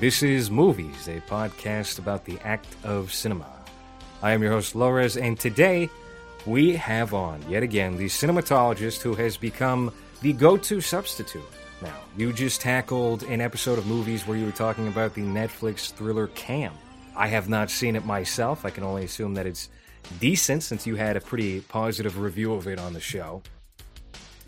This 0.00 0.22
is 0.22 0.48
Movies, 0.48 1.08
a 1.08 1.20
podcast 1.22 1.98
about 1.98 2.24
the 2.24 2.38
act 2.44 2.68
of 2.84 3.12
cinema. 3.12 3.48
I 4.22 4.30
am 4.30 4.40
your 4.40 4.52
host, 4.52 4.74
Lores, 4.74 5.20
and 5.20 5.36
today 5.36 5.90
we 6.46 6.76
have 6.76 7.14
on, 7.14 7.44
yet 7.48 7.64
again, 7.64 7.96
the 7.96 8.04
cinematologist 8.04 9.02
who 9.02 9.16
has 9.16 9.36
become 9.36 9.92
the 10.22 10.32
go 10.32 10.56
to 10.56 10.80
substitute. 10.80 11.42
Now, 11.82 11.96
you 12.16 12.32
just 12.32 12.60
tackled 12.60 13.24
an 13.24 13.40
episode 13.40 13.76
of 13.76 13.88
movies 13.88 14.24
where 14.24 14.38
you 14.38 14.46
were 14.46 14.52
talking 14.52 14.86
about 14.86 15.14
the 15.14 15.22
Netflix 15.22 15.92
thriller 15.92 16.28
Cam. 16.28 16.74
I 17.16 17.26
have 17.26 17.48
not 17.48 17.68
seen 17.68 17.96
it 17.96 18.04
myself. 18.04 18.64
I 18.64 18.70
can 18.70 18.84
only 18.84 19.04
assume 19.04 19.34
that 19.34 19.46
it's 19.46 19.68
decent 20.20 20.62
since 20.62 20.86
you 20.86 20.94
had 20.94 21.16
a 21.16 21.20
pretty 21.20 21.60
positive 21.62 22.20
review 22.20 22.54
of 22.54 22.68
it 22.68 22.78
on 22.78 22.92
the 22.92 23.00
show. 23.00 23.42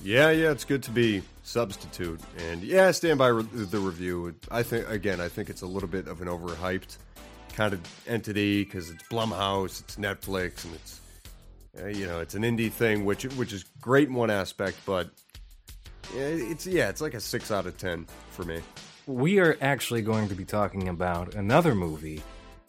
Yeah, 0.00 0.30
yeah, 0.30 0.52
it's 0.52 0.64
good 0.64 0.84
to 0.84 0.92
be 0.92 1.22
substitute, 1.42 2.20
and 2.50 2.62
yeah, 2.62 2.90
stand 2.90 3.18
by 3.18 3.28
re- 3.28 3.42
the 3.42 3.78
review. 3.78 4.34
I 4.50 4.62
think 4.62 4.88
again, 4.88 5.20
I 5.20 5.28
think 5.28 5.50
it's 5.50 5.62
a 5.62 5.66
little 5.66 5.88
bit 5.88 6.06
of 6.06 6.20
an 6.20 6.28
overhyped 6.28 6.98
kind 7.54 7.72
of 7.72 7.80
entity 8.06 8.64
because 8.64 8.90
it's 8.90 9.02
Blumhouse, 9.04 9.80
it's 9.80 9.96
Netflix, 9.96 10.64
and 10.64 10.74
it's 10.74 11.00
uh, 11.80 11.86
you 11.86 12.06
know 12.06 12.20
it's 12.20 12.34
an 12.34 12.42
indie 12.42 12.70
thing, 12.70 13.04
which 13.04 13.24
which 13.36 13.52
is 13.52 13.64
great 13.80 14.08
in 14.08 14.14
one 14.14 14.30
aspect, 14.30 14.78
but 14.86 15.10
it's 16.14 16.66
yeah, 16.66 16.88
it's 16.88 17.00
like 17.00 17.14
a 17.14 17.20
six 17.20 17.50
out 17.50 17.66
of 17.66 17.76
ten 17.78 18.06
for 18.30 18.44
me. 18.44 18.60
We 19.06 19.38
are 19.40 19.56
actually 19.60 20.02
going 20.02 20.28
to 20.28 20.34
be 20.34 20.44
talking 20.44 20.88
about 20.88 21.34
another 21.34 21.74
movie 21.74 22.22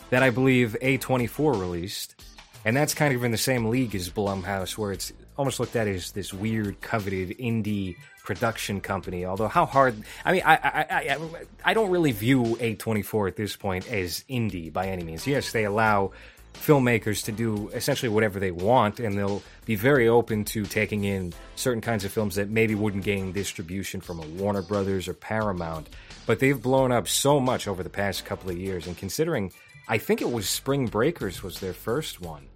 that 0.10 0.24
I 0.24 0.30
believe 0.30 0.76
A24 0.82 1.60
released, 1.60 2.22
and 2.66 2.76
that's 2.76 2.94
kind 2.94 3.16
of 3.16 3.24
in 3.24 3.32
the 3.32 3.38
same 3.38 3.70
league 3.70 3.96
as 3.96 4.10
Blumhouse, 4.10 4.78
where 4.78 4.92
it's 4.92 5.14
almost 5.38 5.60
looked 5.60 5.76
at 5.76 5.88
as 5.88 6.12
this 6.12 6.34
weird, 6.34 6.82
coveted 6.82 7.38
indie 7.38 7.96
production 8.24 8.82
company. 8.82 9.26
Although, 9.26 9.48
how 9.48 9.66
hard? 9.66 9.96
I 10.24 10.32
mean, 10.32 10.44
I 10.46 10.56
I, 10.56 10.86
I, 10.90 11.30
I 11.66 11.74
don't 11.74 11.90
really 11.90 12.12
view 12.12 12.44
A24 12.60 13.28
at 13.30 13.36
this 13.36 13.56
point 13.56 13.92
as 13.92 14.24
indie 14.30 14.72
by 14.72 14.88
any 14.88 15.04
means. 15.04 15.26
Yes, 15.26 15.52
they 15.52 15.66
allow 15.66 16.12
filmmakers 16.54 17.26
to 17.26 17.32
do 17.32 17.70
essentially 17.70 18.10
whatever 18.10 18.40
they 18.40 18.52
want, 18.52 19.00
and 19.00 19.18
they'll 19.18 19.42
be 19.66 19.76
very 19.76 20.08
open 20.08 20.44
to 20.46 20.66
taking 20.66 21.04
in 21.04 21.34
certain 21.56 21.82
kinds 21.82 22.06
of 22.06 22.12
films 22.12 22.36
that 22.36 22.50
maybe 22.50 22.76
wouldn't 22.76 23.04
gain 23.04 23.32
distribution 23.32 24.02
from 24.02 24.20
a 24.20 24.28
Warner 24.28 24.62
Brothers 24.62 25.08
or 25.08 25.14
Paramount. 25.14 25.88
But 26.26 26.40
they've 26.40 26.62
blown 26.62 26.92
up 26.92 27.08
so 27.08 27.40
much 27.40 27.68
over 27.68 27.84
the 27.84 27.90
past 27.90 28.26
couple 28.26 28.50
of 28.50 28.58
years, 28.58 28.86
and 28.86 28.98
considering, 28.98 29.52
I 29.88 29.98
think 29.98 30.22
it 30.22 30.32
was 30.32 30.48
Spring 30.48 30.88
Breakers 30.88 31.42
was 31.42 31.60
their 31.60 31.74
first 31.74 32.22
one. 32.22 32.48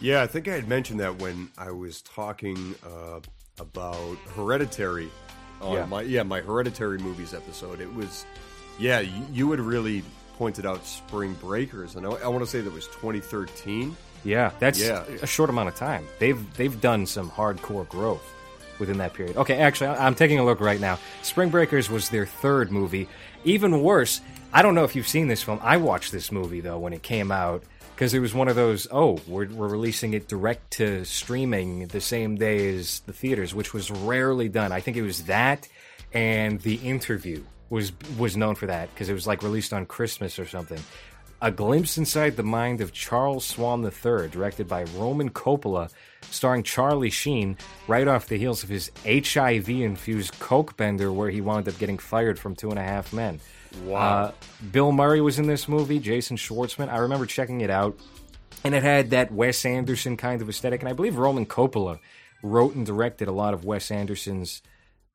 Yeah, 0.00 0.22
I 0.22 0.26
think 0.26 0.48
I 0.48 0.52
had 0.54 0.68
mentioned 0.68 1.00
that 1.00 1.18
when 1.20 1.48
I 1.56 1.70
was 1.70 2.02
talking 2.02 2.74
uh, 2.84 3.20
about 3.60 4.16
Hereditary. 4.36 5.10
On 5.60 5.74
Yeah. 5.74 5.84
my 5.86 6.02
yeah 6.02 6.22
my 6.24 6.40
Hereditary 6.40 6.98
movies 6.98 7.32
episode. 7.34 7.80
It 7.80 7.92
was 7.94 8.26
yeah 8.80 8.98
you, 8.98 9.26
you 9.32 9.50
had 9.52 9.60
really 9.60 10.02
pointed 10.36 10.66
out 10.66 10.84
Spring 10.84 11.34
Breakers, 11.34 11.94
and 11.94 12.04
I, 12.04 12.10
I 12.10 12.26
want 12.28 12.42
to 12.42 12.50
say 12.50 12.60
that 12.60 12.72
was 12.72 12.86
2013. 12.88 13.96
Yeah, 14.24 14.50
that's 14.58 14.80
Yeah. 14.80 15.04
a 15.20 15.26
short 15.26 15.50
amount 15.50 15.68
of 15.68 15.76
time. 15.76 16.04
They've 16.18 16.52
they've 16.56 16.80
done 16.80 17.06
some 17.06 17.30
hardcore 17.30 17.88
growth 17.88 18.28
within 18.80 18.98
that 18.98 19.14
period. 19.14 19.36
Okay, 19.36 19.56
actually, 19.58 19.88
I'm 19.90 20.16
taking 20.16 20.40
a 20.40 20.44
look 20.44 20.58
right 20.60 20.80
now. 20.80 20.98
Spring 21.22 21.48
Breakers 21.50 21.88
was 21.88 22.08
their 22.08 22.26
third 22.26 22.72
movie. 22.72 23.08
Even 23.44 23.82
worse, 23.82 24.20
I 24.52 24.62
don't 24.62 24.74
know 24.74 24.84
if 24.84 24.94
you've 24.94 25.08
seen 25.08 25.28
this 25.28 25.42
film. 25.42 25.60
I 25.62 25.78
watched 25.78 26.12
this 26.12 26.30
movie 26.30 26.60
though 26.60 26.78
when 26.78 26.92
it 26.92 27.02
came 27.02 27.30
out 27.32 27.62
because 27.94 28.14
it 28.14 28.20
was 28.20 28.34
one 28.34 28.48
of 28.48 28.56
those. 28.56 28.86
Oh, 28.90 29.20
we're 29.26 29.48
we're 29.48 29.68
releasing 29.68 30.14
it 30.14 30.28
direct 30.28 30.72
to 30.72 31.04
streaming 31.04 31.86
the 31.88 32.00
same 32.00 32.36
day 32.36 32.76
as 32.76 33.00
the 33.00 33.12
theaters, 33.12 33.54
which 33.54 33.72
was 33.72 33.90
rarely 33.90 34.48
done. 34.48 34.72
I 34.72 34.80
think 34.80 34.96
it 34.96 35.02
was 35.02 35.24
that 35.24 35.68
and 36.14 36.60
the 36.60 36.76
interview 36.76 37.42
was 37.70 37.92
was 38.18 38.36
known 38.36 38.54
for 38.54 38.66
that 38.66 38.90
because 38.90 39.08
it 39.08 39.14
was 39.14 39.26
like 39.26 39.42
released 39.42 39.72
on 39.72 39.86
Christmas 39.86 40.38
or 40.38 40.46
something. 40.46 40.80
A 41.40 41.50
glimpse 41.50 41.98
inside 41.98 42.36
the 42.36 42.44
mind 42.44 42.80
of 42.80 42.92
Charles 42.92 43.44
Swan 43.44 43.82
III, 43.82 44.28
directed 44.28 44.68
by 44.68 44.84
Roman 44.96 45.28
Coppola, 45.28 45.90
starring 46.30 46.62
Charlie 46.62 47.10
Sheen, 47.10 47.56
right 47.88 48.06
off 48.06 48.28
the 48.28 48.38
heels 48.38 48.62
of 48.62 48.68
his 48.68 48.92
HIV-infused 49.04 50.38
coke 50.38 50.76
bender, 50.76 51.12
where 51.12 51.30
he 51.30 51.40
wound 51.40 51.66
up 51.66 51.76
getting 51.78 51.98
fired 51.98 52.38
from 52.38 52.54
Two 52.54 52.70
and 52.70 52.78
a 52.78 52.82
Half 52.82 53.12
Men. 53.12 53.40
Wow. 53.84 53.98
Uh, 53.98 54.32
Bill 54.70 54.92
Murray 54.92 55.20
was 55.20 55.38
in 55.38 55.46
this 55.46 55.68
movie. 55.68 55.98
Jason 55.98 56.36
Schwartzman. 56.36 56.88
I 56.88 56.98
remember 56.98 57.26
checking 57.26 57.60
it 57.60 57.70
out, 57.70 57.98
and 58.64 58.74
it 58.74 58.82
had 58.82 59.10
that 59.10 59.32
Wes 59.32 59.64
Anderson 59.64 60.16
kind 60.16 60.42
of 60.42 60.48
aesthetic. 60.48 60.80
And 60.80 60.88
I 60.88 60.92
believe 60.92 61.16
Roman 61.16 61.46
Coppola 61.46 61.98
wrote 62.42 62.74
and 62.74 62.84
directed 62.84 63.28
a 63.28 63.32
lot 63.32 63.54
of 63.54 63.64
Wes 63.64 63.90
Anderson's 63.90 64.62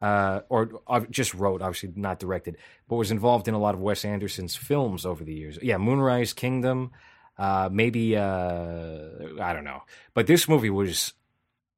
uh, 0.01 0.41
or 0.49 0.69
uh, 0.87 1.01
just 1.09 1.33
wrote, 1.33 1.61
obviously 1.61 1.91
not 1.95 2.19
directed, 2.19 2.57
but 2.87 2.95
was 2.95 3.11
involved 3.11 3.47
in 3.47 3.53
a 3.53 3.59
lot 3.59 3.73
of 3.75 3.81
Wes 3.81 4.05
Anderson's 4.05 4.55
films 4.55 5.05
over 5.05 5.23
the 5.23 5.33
years. 5.33 5.57
Yeah, 5.61 5.77
Moonrise 5.77 6.33
Kingdom, 6.33 6.91
uh, 7.37 7.69
maybe 7.71 8.15
uh, 8.15 9.09
I 9.41 9.53
don't 9.53 9.63
know, 9.63 9.83
but 10.13 10.27
this 10.27 10.47
movie 10.47 10.69
was 10.69 11.13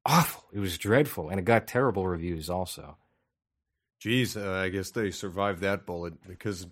awful. 0.04 0.44
It 0.52 0.60
was 0.60 0.76
dreadful, 0.78 1.30
and 1.30 1.38
it 1.38 1.44
got 1.44 1.66
terrible 1.66 2.06
reviews. 2.06 2.50
Also, 2.50 2.96
Geez, 4.00 4.36
uh, 4.36 4.52
I 4.52 4.70
guess 4.70 4.90
they 4.90 5.10
survived 5.12 5.60
that 5.60 5.86
bullet 5.86 6.14
because 6.26 6.66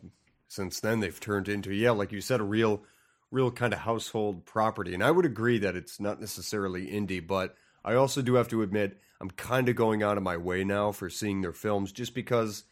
since 0.49 0.81
then 0.81 1.01
they've 1.01 1.21
turned 1.21 1.49
into 1.49 1.73
yeah, 1.75 1.91
like 1.93 2.11
you 2.11 2.21
said, 2.21 2.41
a 2.41 2.45
real, 2.45 2.83
real 3.31 3.51
kind 3.51 3.73
of 3.73 3.81
household 3.81 4.47
property. 4.47 4.95
And 4.95 5.05
I 5.05 5.11
would 5.11 5.27
agree 5.27 5.59
that 5.59 5.77
it's 5.77 6.01
not 6.01 6.21
necessarily 6.21 6.87
indie, 6.89 7.25
but 7.25 7.55
I 7.85 7.95
also 7.95 8.23
do 8.23 8.35
have 8.35 8.49
to 8.49 8.63
admit 8.63 8.99
I'm 9.21 9.31
kind 9.31 9.69
of 9.69 9.77
going 9.77 10.03
out 10.03 10.17
of 10.17 10.23
my 10.23 10.39
way 10.39 10.65
now 10.65 10.91
for 10.93 11.11
seeing 11.11 11.43
their 11.43 11.53
films 11.53 11.93
just 11.93 12.15
because 12.15 12.65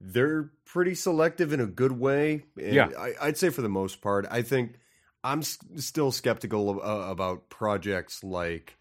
they're 0.00 0.50
pretty 0.64 0.94
selective 0.94 1.52
in 1.52 1.60
a 1.60 1.66
good 1.66 1.92
way. 1.92 2.44
And 2.60 2.74
Yeah. 2.74 2.90
I, 2.98 3.12
I'd 3.20 3.36
say 3.38 3.50
for 3.50 3.62
the 3.62 3.68
most 3.68 4.00
part, 4.00 4.26
I 4.30 4.42
think 4.42 4.76
I'm 5.22 5.40
s- 5.40 5.58
still 5.76 6.10
skeptical 6.10 6.70
of, 6.70 6.78
uh, 6.78 7.10
about 7.10 7.50
projects 7.50 8.24
like 8.24 8.76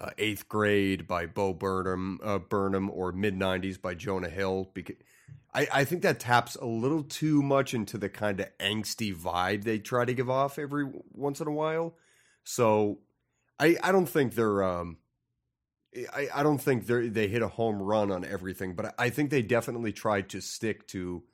uh, 0.00 0.10
Eighth 0.18 0.48
Grade 0.48 1.06
by 1.06 1.26
Bo 1.26 1.52
Burnham, 1.52 2.18
uh, 2.22 2.38
Burnham, 2.38 2.90
or 2.90 3.12
Mid 3.12 3.36
'90s 3.36 3.80
by 3.80 3.94
Jonah 3.94 4.30
Hill. 4.30 4.70
Because 4.72 4.96
I, 5.52 5.68
I 5.72 5.84
think 5.84 6.02
that 6.02 6.20
taps 6.20 6.56
a 6.56 6.66
little 6.66 7.02
too 7.02 7.42
much 7.42 7.74
into 7.74 7.98
the 7.98 8.08
kind 8.08 8.40
of 8.40 8.46
angsty 8.58 9.14
vibe 9.14 9.64
they 9.64 9.78
try 9.78 10.04
to 10.04 10.14
give 10.14 10.30
off 10.30 10.58
every 10.58 10.86
once 11.12 11.40
in 11.40 11.48
a 11.48 11.52
while. 11.52 11.96
So 12.44 13.00
I 13.58 13.76
I 13.82 13.92
don't 13.92 14.08
think 14.08 14.34
they're 14.34 14.62
um 14.62 14.98
I, 16.14 16.28
I 16.34 16.42
don't 16.42 16.58
think 16.58 16.86
they 16.86 17.08
they 17.08 17.28
hit 17.28 17.42
a 17.42 17.48
home 17.48 17.82
run 17.82 18.10
on 18.10 18.24
everything, 18.24 18.74
but 18.74 18.94
I 18.98 19.10
think 19.10 19.30
they 19.30 19.42
definitely 19.42 19.92
tried 19.92 20.28
to 20.30 20.40
stick 20.40 20.86
to 20.88 21.24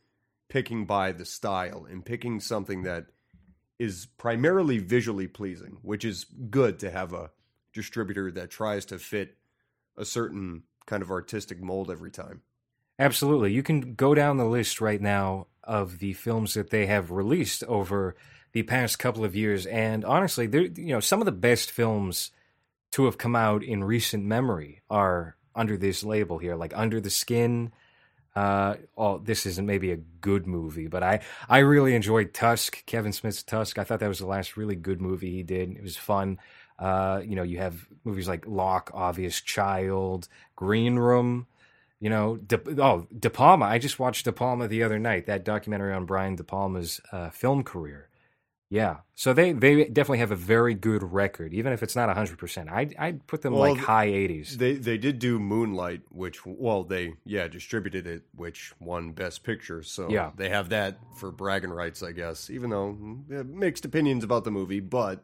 picking 0.48 0.86
by 0.86 1.12
the 1.12 1.24
style 1.24 1.86
and 1.88 2.04
picking 2.04 2.40
something 2.40 2.82
that 2.82 3.06
is 3.78 4.06
primarily 4.16 4.78
visually 4.78 5.26
pleasing, 5.26 5.78
which 5.82 6.04
is 6.04 6.24
good 6.24 6.78
to 6.78 6.90
have 6.90 7.12
a 7.12 7.30
distributor 7.76 8.32
that 8.32 8.50
tries 8.50 8.84
to 8.86 8.98
fit 8.98 9.36
a 9.96 10.04
certain 10.04 10.64
kind 10.86 11.02
of 11.02 11.10
artistic 11.10 11.62
mold 11.62 11.90
every 11.90 12.10
time. 12.10 12.42
Absolutely. 12.98 13.52
You 13.52 13.62
can 13.62 13.94
go 13.94 14.14
down 14.14 14.38
the 14.38 14.44
list 14.44 14.80
right 14.80 15.00
now 15.00 15.46
of 15.62 15.98
the 15.98 16.14
films 16.14 16.54
that 16.54 16.70
they 16.70 16.86
have 16.86 17.10
released 17.10 17.62
over 17.64 18.16
the 18.52 18.62
past 18.62 18.98
couple 18.98 19.24
of 19.24 19.36
years 19.36 19.66
and 19.66 20.04
honestly, 20.04 20.46
they're 20.46 20.62
you 20.62 20.86
know, 20.86 21.00
some 21.00 21.20
of 21.20 21.26
the 21.26 21.32
best 21.32 21.70
films 21.70 22.30
to 22.92 23.04
have 23.04 23.18
come 23.18 23.36
out 23.36 23.62
in 23.62 23.84
recent 23.84 24.24
memory 24.24 24.82
are 24.88 25.36
under 25.54 25.76
this 25.76 26.04
label 26.04 26.38
here, 26.38 26.56
like 26.56 26.72
Under 26.76 27.00
the 27.00 27.10
Skin. 27.10 27.72
Uh, 28.34 28.76
oh, 28.96 29.18
this 29.18 29.46
isn't 29.46 29.66
maybe 29.66 29.90
a 29.90 29.96
good 29.96 30.46
movie, 30.46 30.86
but 30.86 31.02
I 31.02 31.20
I 31.48 31.58
really 31.58 31.94
enjoyed 31.94 32.34
Tusk, 32.34 32.84
Kevin 32.84 33.12
Smith's 33.12 33.42
Tusk. 33.42 33.78
I 33.78 33.84
thought 33.84 34.00
that 34.00 34.08
was 34.08 34.18
the 34.18 34.26
last 34.26 34.58
really 34.58 34.76
good 34.76 35.00
movie 35.00 35.32
he 35.32 35.42
did. 35.42 35.70
It 35.70 35.82
was 35.82 35.96
fun. 35.96 36.38
Uh, 36.78 37.22
you 37.24 37.36
know, 37.36 37.42
you 37.42 37.58
have 37.58 37.86
movies 38.04 38.28
like 38.28 38.46
Locke, 38.46 38.90
Obvious 38.94 39.40
Child, 39.40 40.28
Green 40.54 40.96
Room. 40.96 41.46
You 41.98 42.10
know, 42.10 42.36
De, 42.36 42.60
oh, 42.82 43.06
De 43.18 43.30
Palma. 43.30 43.64
I 43.64 43.78
just 43.78 43.98
watched 43.98 44.26
De 44.26 44.32
Palma 44.32 44.68
the 44.68 44.82
other 44.82 44.98
night. 44.98 45.26
That 45.26 45.44
documentary 45.44 45.94
on 45.94 46.04
Brian 46.04 46.36
De 46.36 46.44
Palma's 46.44 47.00
uh, 47.10 47.30
film 47.30 47.64
career. 47.64 48.10
Yeah, 48.68 48.96
so 49.14 49.32
they 49.32 49.52
they 49.52 49.84
definitely 49.84 50.18
have 50.18 50.32
a 50.32 50.36
very 50.36 50.74
good 50.74 51.04
record, 51.04 51.54
even 51.54 51.72
if 51.72 51.84
it's 51.84 51.94
not 51.94 52.12
hundred 52.14 52.38
percent. 52.38 52.68
I 52.68 52.90
I'd 52.98 53.24
put 53.28 53.42
them 53.42 53.54
Well, 53.54 53.74
like 53.74 53.80
high 53.80 54.06
eighties. 54.06 54.58
They 54.58 54.74
they 54.74 54.98
did 54.98 55.20
do 55.20 55.38
Moonlight, 55.38 56.02
which 56.10 56.44
well 56.44 56.82
they 56.82 57.14
yeah 57.24 57.46
distributed 57.46 58.08
it, 58.08 58.24
which 58.34 58.72
won 58.80 59.12
Best 59.12 59.44
Picture. 59.44 59.84
So 59.84 60.10
Yeah. 60.10 60.32
they 60.36 60.48
have 60.48 60.70
that 60.70 60.98
for 61.14 61.30
bragging 61.30 61.70
rights, 61.70 62.02
I 62.02 62.10
guess. 62.10 62.50
Even 62.50 62.70
though 62.70 62.92
mixed 63.44 63.84
opinions 63.84 64.24
about 64.24 64.42
the 64.42 64.50
movie, 64.50 64.80
but 64.80 65.22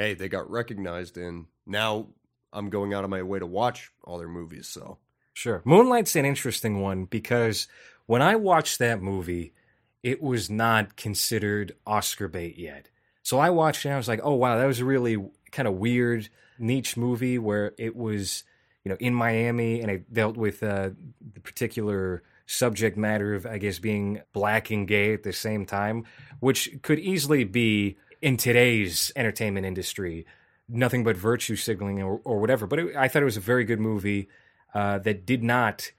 hey, 0.00 0.14
they 0.14 0.28
got 0.28 0.50
recognized, 0.50 1.16
and 1.16 1.46
now 1.66 2.08
I'm 2.52 2.70
going 2.70 2.94
out 2.94 3.04
of 3.04 3.10
my 3.10 3.22
way 3.22 3.38
to 3.38 3.46
watch 3.46 3.90
all 4.04 4.18
their 4.18 4.28
movies. 4.28 4.66
So 4.66 4.98
Sure. 5.32 5.62
Moonlight's 5.64 6.16
an 6.16 6.26
interesting 6.26 6.80
one 6.80 7.04
because 7.06 7.66
when 8.04 8.20
I 8.20 8.36
watched 8.36 8.78
that 8.78 9.00
movie, 9.00 9.54
it 10.02 10.22
was 10.22 10.50
not 10.50 10.96
considered 10.96 11.74
Oscar 11.86 12.28
bait 12.28 12.58
yet. 12.58 12.88
So 13.22 13.38
I 13.38 13.50
watched 13.50 13.84
it 13.84 13.88
and 13.88 13.94
I 13.94 13.98
was 13.98 14.08
like, 14.08 14.20
oh, 14.22 14.34
wow, 14.34 14.58
that 14.58 14.66
was 14.66 14.80
a 14.80 14.84
really 14.84 15.16
kind 15.52 15.68
of 15.68 15.74
weird 15.74 16.28
niche 16.58 16.96
movie 16.96 17.38
where 17.38 17.72
it 17.78 17.96
was, 17.96 18.44
you 18.84 18.90
know, 18.90 18.98
in 19.00 19.14
Miami 19.14 19.80
and 19.80 19.90
it 19.90 20.12
dealt 20.12 20.36
with 20.36 20.62
uh, 20.62 20.90
the 21.32 21.40
particular 21.40 22.22
subject 22.46 22.96
matter 22.96 23.34
of, 23.34 23.46
I 23.46 23.58
guess, 23.58 23.78
being 23.78 24.20
black 24.32 24.70
and 24.70 24.86
gay 24.86 25.14
at 25.14 25.22
the 25.22 25.32
same 25.32 25.64
time, 25.64 26.04
which 26.40 26.68
could 26.82 26.98
easily 26.98 27.44
be 27.44 27.96
in 28.20 28.36
today's 28.36 29.12
entertainment 29.16 29.66
industry 29.66 30.26
nothing 30.70 31.04
but 31.04 31.16
virtue 31.16 31.56
signaling 31.56 32.02
or, 32.02 32.20
or 32.24 32.38
whatever. 32.38 32.66
But 32.66 32.78
it, 32.78 32.96
I 32.96 33.08
thought 33.08 33.22
it 33.22 33.26
was 33.26 33.36
a 33.36 33.40
very 33.40 33.64
good 33.64 33.80
movie 33.80 34.28
uh, 34.74 34.98
that 35.00 35.26
did 35.26 35.42
not 35.42 35.90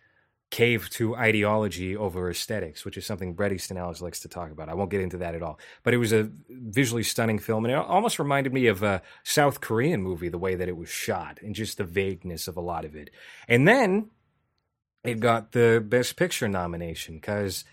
cave 0.50 0.89
to 0.89 1.15
ideology 1.15 1.95
over 1.95 2.29
aesthetics, 2.29 2.83
which 2.83 2.97
is 2.97 3.06
something 3.06 3.33
Bret 3.33 3.53
Easton 3.53 3.77
Ellis 3.77 4.01
likes 4.01 4.19
to 4.21 4.27
talk 4.27 4.51
about. 4.51 4.68
I 4.68 4.73
won't 4.73 4.91
get 4.91 5.01
into 5.01 5.18
that 5.18 5.35
at 5.35 5.41
all. 5.41 5.59
But 5.83 5.94
it 5.94 5.97
was 5.97 6.12
a 6.12 6.29
visually 6.50 7.03
stunning 7.03 7.39
film, 7.39 7.63
and 7.65 7.73
it 7.73 7.77
almost 7.77 8.19
reminded 8.19 8.53
me 8.53 8.68
of 8.68 8.83
a 8.83 9.01
South 9.23 9.62
Korean 9.62 10.01
movie, 10.01 10.29
the 10.29 10.38
way 10.38 10.56
that 10.56 10.68
it 10.68 10.75
was 10.75 10.89
shot 10.89 11.39
and 11.41 11.56
just 11.56 11.77
the 11.77 11.85
vagueness 11.85 12.47
of 12.47 12.57
a 12.57 12.62
lot 12.62 12.83
of 12.83 12.95
it. 12.95 13.09
And 13.47 13.68
then 13.68 14.09
it 15.03 15.19
got 15.19 15.53
the 15.53 15.83
Best 15.85 16.15
Picture 16.15 16.47
nomination 16.47 17.15
because. 17.15 17.65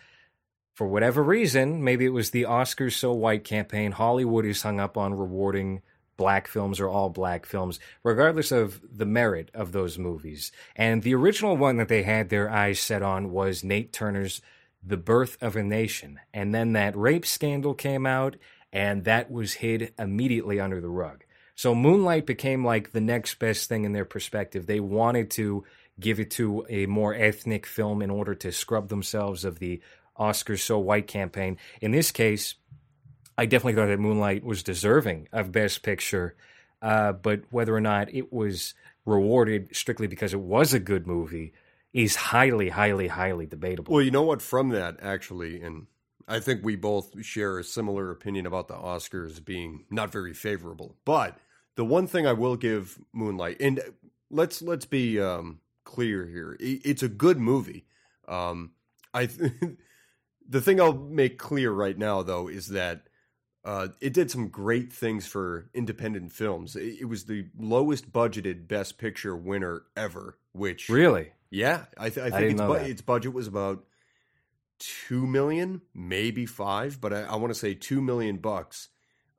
For 0.78 0.86
whatever 0.86 1.24
reason, 1.24 1.82
maybe 1.82 2.04
it 2.04 2.10
was 2.10 2.30
the 2.30 2.44
Oscars 2.44 2.92
So 2.92 3.12
White 3.12 3.42
campaign, 3.42 3.90
Hollywood 3.90 4.46
is 4.46 4.62
hung 4.62 4.78
up 4.78 4.96
on 4.96 5.12
rewarding 5.12 5.82
black 6.16 6.46
films 6.46 6.78
or 6.78 6.88
all 6.88 7.10
black 7.10 7.46
films, 7.46 7.80
regardless 8.04 8.52
of 8.52 8.80
the 8.88 9.04
merit 9.04 9.50
of 9.52 9.72
those 9.72 9.98
movies. 9.98 10.52
And 10.76 11.02
the 11.02 11.16
original 11.16 11.56
one 11.56 11.78
that 11.78 11.88
they 11.88 12.04
had 12.04 12.28
their 12.28 12.48
eyes 12.48 12.78
set 12.78 13.02
on 13.02 13.32
was 13.32 13.64
Nate 13.64 13.92
Turner's 13.92 14.40
The 14.80 14.96
Birth 14.96 15.36
of 15.40 15.56
a 15.56 15.64
Nation. 15.64 16.20
And 16.32 16.54
then 16.54 16.74
that 16.74 16.96
rape 16.96 17.26
scandal 17.26 17.74
came 17.74 18.06
out, 18.06 18.36
and 18.72 19.02
that 19.02 19.32
was 19.32 19.54
hid 19.54 19.92
immediately 19.98 20.60
under 20.60 20.80
the 20.80 20.88
rug. 20.88 21.24
So 21.56 21.74
Moonlight 21.74 22.24
became 22.24 22.64
like 22.64 22.92
the 22.92 23.00
next 23.00 23.40
best 23.40 23.68
thing 23.68 23.84
in 23.84 23.94
their 23.94 24.04
perspective. 24.04 24.66
They 24.66 24.78
wanted 24.78 25.32
to 25.32 25.64
give 25.98 26.20
it 26.20 26.30
to 26.30 26.64
a 26.68 26.86
more 26.86 27.14
ethnic 27.14 27.66
film 27.66 28.00
in 28.00 28.10
order 28.10 28.36
to 28.36 28.52
scrub 28.52 28.88
themselves 28.88 29.44
of 29.44 29.58
the 29.58 29.80
Oscars 30.18 30.60
So 30.60 30.78
White 30.78 31.06
campaign. 31.06 31.56
In 31.80 31.92
this 31.92 32.10
case, 32.10 32.54
I 33.36 33.46
definitely 33.46 33.74
thought 33.74 33.86
that 33.86 34.00
Moonlight 34.00 34.44
was 34.44 34.62
deserving 34.62 35.28
of 35.32 35.52
Best 35.52 35.82
Picture, 35.82 36.34
uh, 36.82 37.12
but 37.12 37.42
whether 37.50 37.74
or 37.74 37.80
not 37.80 38.12
it 38.12 38.32
was 38.32 38.74
rewarded 39.04 39.74
strictly 39.74 40.06
because 40.06 40.34
it 40.34 40.40
was 40.40 40.74
a 40.74 40.80
good 40.80 41.06
movie 41.06 41.52
is 41.92 42.16
highly, 42.16 42.68
highly, 42.68 43.08
highly 43.08 43.46
debatable. 43.46 43.94
Well, 43.94 44.02
you 44.02 44.10
know 44.10 44.22
what? 44.22 44.42
From 44.42 44.68
that, 44.70 44.98
actually, 45.00 45.62
and 45.62 45.86
I 46.26 46.40
think 46.40 46.62
we 46.62 46.76
both 46.76 47.24
share 47.24 47.58
a 47.58 47.64
similar 47.64 48.10
opinion 48.10 48.46
about 48.46 48.68
the 48.68 48.74
Oscars 48.74 49.42
being 49.42 49.84
not 49.90 50.12
very 50.12 50.34
favorable. 50.34 50.96
But 51.04 51.38
the 51.76 51.84
one 51.84 52.06
thing 52.06 52.26
I 52.26 52.34
will 52.34 52.56
give 52.56 52.98
Moonlight, 53.12 53.56
and 53.60 53.80
let's 54.30 54.60
let's 54.60 54.84
be 54.84 55.20
um, 55.20 55.60
clear 55.84 56.26
here, 56.26 56.56
it's 56.60 57.02
a 57.02 57.08
good 57.08 57.38
movie. 57.38 57.86
Um, 58.26 58.72
I 59.14 59.26
th- 59.26 59.52
the 60.48 60.60
thing 60.60 60.80
I'll 60.80 60.94
make 60.94 61.38
clear 61.38 61.70
right 61.70 61.96
now, 61.96 62.22
though, 62.22 62.48
is 62.48 62.68
that 62.68 63.02
uh, 63.64 63.88
it 64.00 64.14
did 64.14 64.30
some 64.30 64.48
great 64.48 64.92
things 64.92 65.26
for 65.26 65.68
independent 65.74 66.32
films. 66.32 66.74
It, 66.74 67.00
it, 67.00 67.04
was 67.04 67.24
the 67.24 67.46
lowest 67.58 68.12
budgeted 68.12 68.66
Best 68.66 68.98
Picture 68.98 69.36
winner 69.36 69.82
ever. 69.96 70.38
Which 70.52 70.88
really, 70.88 71.32
yeah, 71.50 71.84
I, 71.98 72.10
th- 72.10 72.32
I 72.32 72.36
think 72.36 72.52
its, 72.52 72.60
bu- 72.62 72.72
its, 72.74 73.02
budget 73.02 73.32
was 73.32 73.46
about 73.46 73.84
two 74.78 75.26
million, 75.26 75.82
maybe 75.94 76.46
five, 76.46 77.00
but 77.00 77.12
I, 77.12 77.22
I 77.24 77.36
want 77.36 77.52
to 77.52 77.58
say 77.58 77.74
two 77.74 78.00
million 78.00 78.38
bucks. 78.38 78.88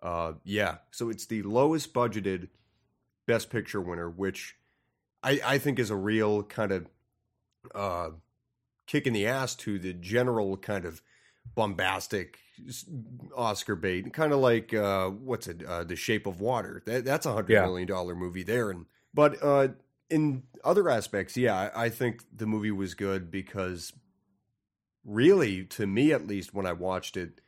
Uh, 0.02 0.34
yeah, 0.44 0.78
so 0.92 1.10
it's 1.10 1.26
the 1.26 1.42
lowest 1.42 1.94
budgeted 1.94 2.50
Best 3.26 3.50
Picture 3.50 3.82
winner, 3.82 4.10
which 4.10 4.56
I, 5.24 5.42
I 5.44 5.58
think 5.58 5.80
is 5.80 5.90
a 5.90 5.96
real 5.96 6.44
kind 6.44 6.72
of 6.72 6.88
uh, 7.74 8.10
kick 8.90 9.06
in 9.06 9.14
the 9.14 9.28
ass 9.28 9.54
to 9.54 9.78
the 9.78 9.94
general 9.94 10.58
kind 10.58 10.84
of 10.84 11.04
bombastic 11.54 12.40
Oscar 13.38 13.76
bait, 13.76 14.12
kind 14.14 14.34
of 14.34 14.40
like 14.40 14.74
uh, 14.74 15.10
what's 15.10 15.48
it, 15.48 15.64
uh, 15.64 15.84
The 15.84 15.96
Shape 15.96 16.26
of 16.26 16.42
Water. 16.42 16.82
That, 16.86 17.06
that's 17.06 17.28
a 17.28 17.34
hundred 17.34 17.54
yeah. 17.54 17.62
million 17.62 17.88
dollar 17.88 18.16
movie 18.16 18.44
there, 18.44 18.72
and 18.72 18.88
but 19.14 19.42
uh, 19.44 19.70
in 20.10 20.44
other 20.64 20.90
aspects, 20.90 21.38
yeah, 21.38 21.70
I, 21.76 21.86
I 21.86 21.90
think 21.90 22.24
the 22.36 22.48
movie 22.48 22.72
was 22.72 22.96
good 22.96 23.30
because 23.30 23.94
really, 25.06 25.66
to 25.66 25.86
me 25.86 26.12
at 26.12 26.26
least, 26.26 26.56
when 26.56 26.66
I 26.66 26.74
watched 26.74 27.16
it, 27.16 27.42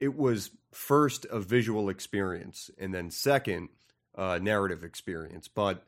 it 0.00 0.16
was 0.16 0.50
first 0.72 1.26
a 1.30 1.38
visual 1.38 1.88
experience, 1.88 2.72
and 2.76 2.92
then 2.92 3.12
second, 3.12 3.68
a 4.16 4.40
narrative 4.40 4.82
experience. 4.82 5.46
But 5.46 5.84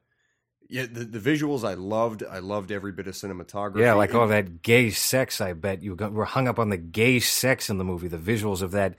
yeah, 0.71 0.87
the, 0.91 1.05
the 1.05 1.19
visuals 1.19 1.69
I 1.69 1.75
loved. 1.75 2.23
I 2.29 2.39
loved 2.39 2.71
every 2.71 2.93
bit 2.93 3.09
of 3.09 3.15
cinematography. 3.15 3.81
Yeah, 3.81 3.95
like 3.95 4.15
all 4.15 4.29
that 4.29 4.63
gay 4.63 4.91
sex. 4.91 5.41
I 5.41 5.53
bet 5.53 5.83
you 5.83 5.97
got, 5.97 6.13
were 6.13 6.25
hung 6.25 6.47
up 6.47 6.59
on 6.59 6.71
the 6.71 6.77
gay 6.77 7.19
sex 7.19 7.69
in 7.69 7.79
the 7.79 7.85
movie. 7.85 8.09
The 8.09 8.17
visuals 8.17 8.63
of 8.63 8.71
that 8.71 8.95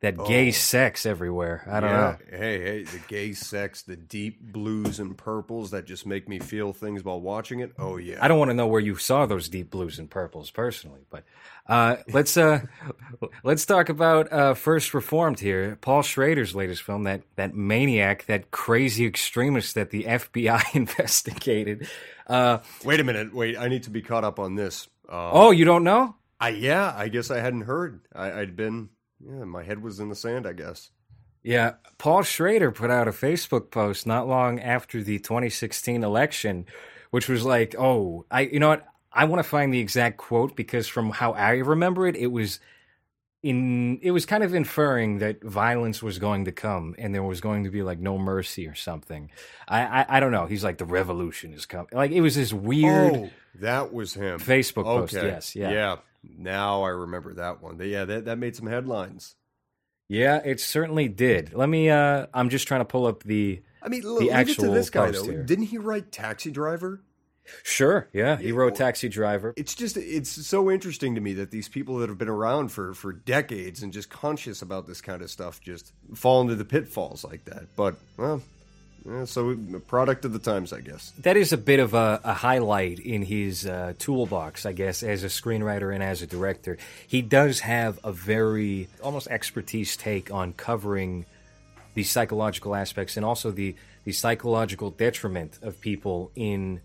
that 0.00 0.14
oh. 0.18 0.26
gay 0.26 0.50
sex 0.50 1.04
everywhere. 1.04 1.62
I 1.70 1.80
don't 1.80 1.90
yeah. 1.90 1.96
know. 1.96 2.38
Hey, 2.38 2.60
hey, 2.60 2.82
the 2.84 3.00
gay 3.06 3.32
sex, 3.34 3.82
the 3.82 3.96
deep 3.96 4.40
blues 4.40 4.98
and 4.98 5.16
purples 5.16 5.72
that 5.72 5.84
just 5.84 6.06
make 6.06 6.26
me 6.26 6.38
feel 6.38 6.72
things 6.72 7.04
while 7.04 7.20
watching 7.20 7.60
it. 7.60 7.72
Oh 7.78 7.98
yeah. 7.98 8.18
I 8.20 8.28
don't 8.28 8.38
want 8.38 8.50
to 8.50 8.54
know 8.54 8.66
where 8.66 8.80
you 8.80 8.96
saw 8.96 9.26
those 9.26 9.48
deep 9.48 9.70
blues 9.70 9.98
and 9.98 10.10
purples 10.10 10.50
personally, 10.50 11.00
but 11.10 11.24
uh, 11.66 11.96
let's 12.12 12.36
uh, 12.38 12.60
let's 13.44 13.66
talk 13.66 13.90
about 13.90 14.32
uh, 14.32 14.54
First 14.54 14.94
Reformed 14.94 15.38
here. 15.38 15.76
Paul 15.82 16.02
Schrader's 16.02 16.54
latest 16.54 16.82
film, 16.82 17.04
that 17.04 17.22
that 17.36 17.54
maniac, 17.54 18.24
that 18.24 18.50
crazy 18.50 19.04
extremist 19.04 19.74
that 19.74 19.90
the 19.90 20.04
FBI 20.08 20.62
investigated. 20.74 21.86
Uh, 22.26 22.58
wait 22.84 23.00
a 23.00 23.04
minute. 23.04 23.34
Wait, 23.34 23.58
I 23.58 23.68
need 23.68 23.82
to 23.82 23.90
be 23.90 24.00
caught 24.00 24.24
up 24.24 24.38
on 24.38 24.54
this. 24.54 24.88
Um, 25.10 25.30
oh, 25.32 25.50
you 25.50 25.66
don't 25.66 25.84
know? 25.84 26.16
I 26.40 26.50
yeah, 26.50 26.94
I 26.96 27.08
guess 27.08 27.30
I 27.30 27.40
hadn't 27.40 27.62
heard. 27.62 28.00
I, 28.14 28.32
I'd 28.40 28.56
been 28.56 28.88
yeah, 29.24 29.44
my 29.44 29.62
head 29.62 29.82
was 29.82 30.00
in 30.00 30.08
the 30.08 30.14
sand, 30.16 30.46
I 30.46 30.52
guess. 30.52 30.90
Yeah, 31.42 31.74
Paul 31.98 32.22
Schrader 32.22 32.70
put 32.70 32.90
out 32.90 33.08
a 33.08 33.12
Facebook 33.12 33.70
post 33.70 34.06
not 34.06 34.28
long 34.28 34.60
after 34.60 35.02
the 35.02 35.18
2016 35.18 36.04
election, 36.04 36.66
which 37.10 37.28
was 37.28 37.44
like, 37.44 37.74
"Oh, 37.78 38.26
I 38.30 38.42
you 38.42 38.60
know 38.60 38.68
what? 38.68 38.86
I 39.12 39.24
want 39.24 39.42
to 39.42 39.48
find 39.48 39.72
the 39.72 39.78
exact 39.78 40.18
quote 40.18 40.54
because 40.54 40.86
from 40.86 41.10
how 41.10 41.32
I 41.32 41.52
remember 41.52 42.06
it, 42.06 42.16
it 42.16 42.28
was 42.28 42.60
in 43.42 43.98
it 44.02 44.10
was 44.10 44.26
kind 44.26 44.44
of 44.44 44.54
inferring 44.54 45.18
that 45.18 45.42
violence 45.42 46.02
was 46.02 46.18
going 46.18 46.44
to 46.44 46.52
come 46.52 46.94
and 46.98 47.14
there 47.14 47.22
was 47.22 47.40
going 47.40 47.64
to 47.64 47.70
be 47.70 47.82
like 47.82 47.98
no 47.98 48.18
mercy 48.18 48.66
or 48.66 48.74
something. 48.74 49.30
I 49.66 50.02
I, 50.02 50.16
I 50.16 50.20
don't 50.20 50.32
know. 50.32 50.46
He's 50.46 50.62
like 50.62 50.76
the 50.78 50.84
revolution 50.84 51.54
is 51.54 51.64
coming. 51.64 51.88
Like 51.92 52.10
it 52.10 52.20
was 52.20 52.34
this 52.34 52.52
weird. 52.52 53.16
Oh, 53.16 53.30
that 53.56 53.92
was 53.94 54.12
him. 54.12 54.38
Facebook 54.38 54.84
post. 54.84 55.14
Yes. 55.14 55.56
Yeah. 55.56 55.70
Yeah. 55.70 55.96
Now 56.22 56.82
I 56.82 56.90
remember 56.90 57.34
that 57.34 57.62
one. 57.62 57.78
Yeah, 57.80 58.04
that 58.04 58.26
that 58.26 58.38
made 58.38 58.56
some 58.56 58.66
headlines. 58.66 59.36
Yeah, 60.08 60.40
it 60.44 60.60
certainly 60.60 61.08
did. 61.08 61.54
Let 61.54 61.68
me. 61.68 61.88
uh 61.90 62.26
I'm 62.34 62.48
just 62.48 62.66
trying 62.66 62.80
to 62.80 62.84
pull 62.86 63.06
up 63.06 63.22
the. 63.22 63.62
I 63.82 63.88
mean, 63.88 64.02
the 64.02 64.10
leave 64.10 64.32
actual 64.32 64.64
to 64.64 64.70
this 64.70 64.90
guy 64.90 65.10
though. 65.10 65.24
Here. 65.24 65.42
Didn't 65.42 65.66
he 65.66 65.78
write 65.78 66.12
Taxi 66.12 66.50
Driver? 66.50 67.00
Sure. 67.62 68.08
Yeah, 68.12 68.36
he 68.36 68.52
wrote 68.52 68.74
Taxi 68.74 69.08
Driver. 69.08 69.54
It's 69.56 69.74
just 69.74 69.96
it's 69.96 70.30
so 70.46 70.70
interesting 70.70 71.14
to 71.14 71.20
me 71.20 71.34
that 71.34 71.50
these 71.50 71.68
people 71.68 71.98
that 71.98 72.08
have 72.08 72.18
been 72.18 72.28
around 72.28 72.68
for 72.70 72.94
for 72.94 73.12
decades 73.12 73.82
and 73.82 73.92
just 73.92 74.10
conscious 74.10 74.62
about 74.62 74.86
this 74.86 75.00
kind 75.00 75.22
of 75.22 75.30
stuff 75.30 75.60
just 75.60 75.92
fall 76.14 76.40
into 76.42 76.54
the 76.54 76.64
pitfalls 76.64 77.24
like 77.24 77.44
that. 77.46 77.74
But 77.76 77.96
well, 78.16 78.42
yeah, 79.06 79.24
so 79.24 79.56
product 79.86 80.24
of 80.24 80.32
the 80.32 80.38
times, 80.38 80.72
I 80.72 80.80
guess. 80.80 81.12
That 81.20 81.36
is 81.36 81.52
a 81.52 81.58
bit 81.58 81.80
of 81.80 81.94
a, 81.94 82.20
a 82.22 82.34
highlight 82.34 82.98
in 82.98 83.22
his 83.22 83.66
uh, 83.66 83.94
toolbox, 83.98 84.66
I 84.66 84.72
guess, 84.72 85.02
as 85.02 85.24
a 85.24 85.28
screenwriter 85.28 85.94
and 85.94 86.02
as 86.02 86.22
a 86.22 86.26
director. 86.26 86.76
He 87.06 87.22
does 87.22 87.60
have 87.60 87.98
a 88.04 88.12
very 88.12 88.88
almost 89.02 89.28
expertise 89.28 89.96
take 89.96 90.30
on 90.30 90.52
covering 90.52 91.24
the 91.94 92.04
psychological 92.04 92.74
aspects 92.74 93.16
and 93.16 93.24
also 93.24 93.50
the 93.50 93.74
the 94.04 94.12
psychological 94.12 94.90
detriment 94.90 95.58
of 95.60 95.80
people 95.80 96.30
in 96.34 96.80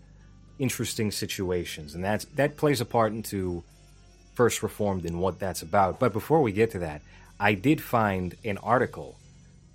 interesting 0.58 1.10
situations, 1.10 1.94
and 1.94 2.04
that's 2.04 2.24
that 2.36 2.56
plays 2.56 2.80
a 2.80 2.84
part 2.84 3.12
into 3.12 3.62
First 4.34 4.62
Reformed 4.62 5.04
and 5.04 5.20
what 5.20 5.38
that's 5.38 5.62
about. 5.62 5.98
But 5.98 6.12
before 6.12 6.42
we 6.42 6.52
get 6.52 6.72
to 6.72 6.80
that, 6.80 7.02
I 7.38 7.54
did 7.54 7.80
find 7.80 8.34
an 8.44 8.58
article 8.58 9.16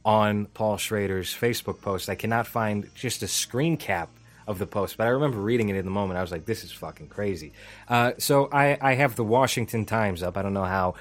on 0.03 0.46
Paul 0.48 0.77
Schrader's 0.77 1.34
Facebook 1.34 1.81
post. 1.81 2.10
I 2.10 2.15
cannot 2.15 2.48
find 2.48 2.89
just 2.96 3.24
a 3.24 3.27
screen 3.27 3.77
cap 3.77 4.10
of 4.48 4.58
the 4.58 4.65
post, 4.65 4.98
but 4.98 5.05
I 5.05 5.12
remember 5.12 5.39
reading 5.39 5.70
it 5.70 5.75
in 5.75 5.86
the 5.86 5.91
moment. 5.91 6.17
I 6.17 6.22
was 6.22 6.31
like, 6.31 6.46
this 6.46 6.63
is 6.63 6.72
fucking 6.72 7.08
crazy. 7.08 7.53
Uh, 7.88 8.13
so 8.17 8.50
I, 8.51 8.77
I 8.81 8.96
have 8.96 9.15
the 9.15 9.24
Washington 9.24 9.86
Times 9.86 10.24
up. 10.24 10.38
I 10.38 10.41
don't 10.41 10.53
know 10.53 10.65
how 10.65 10.96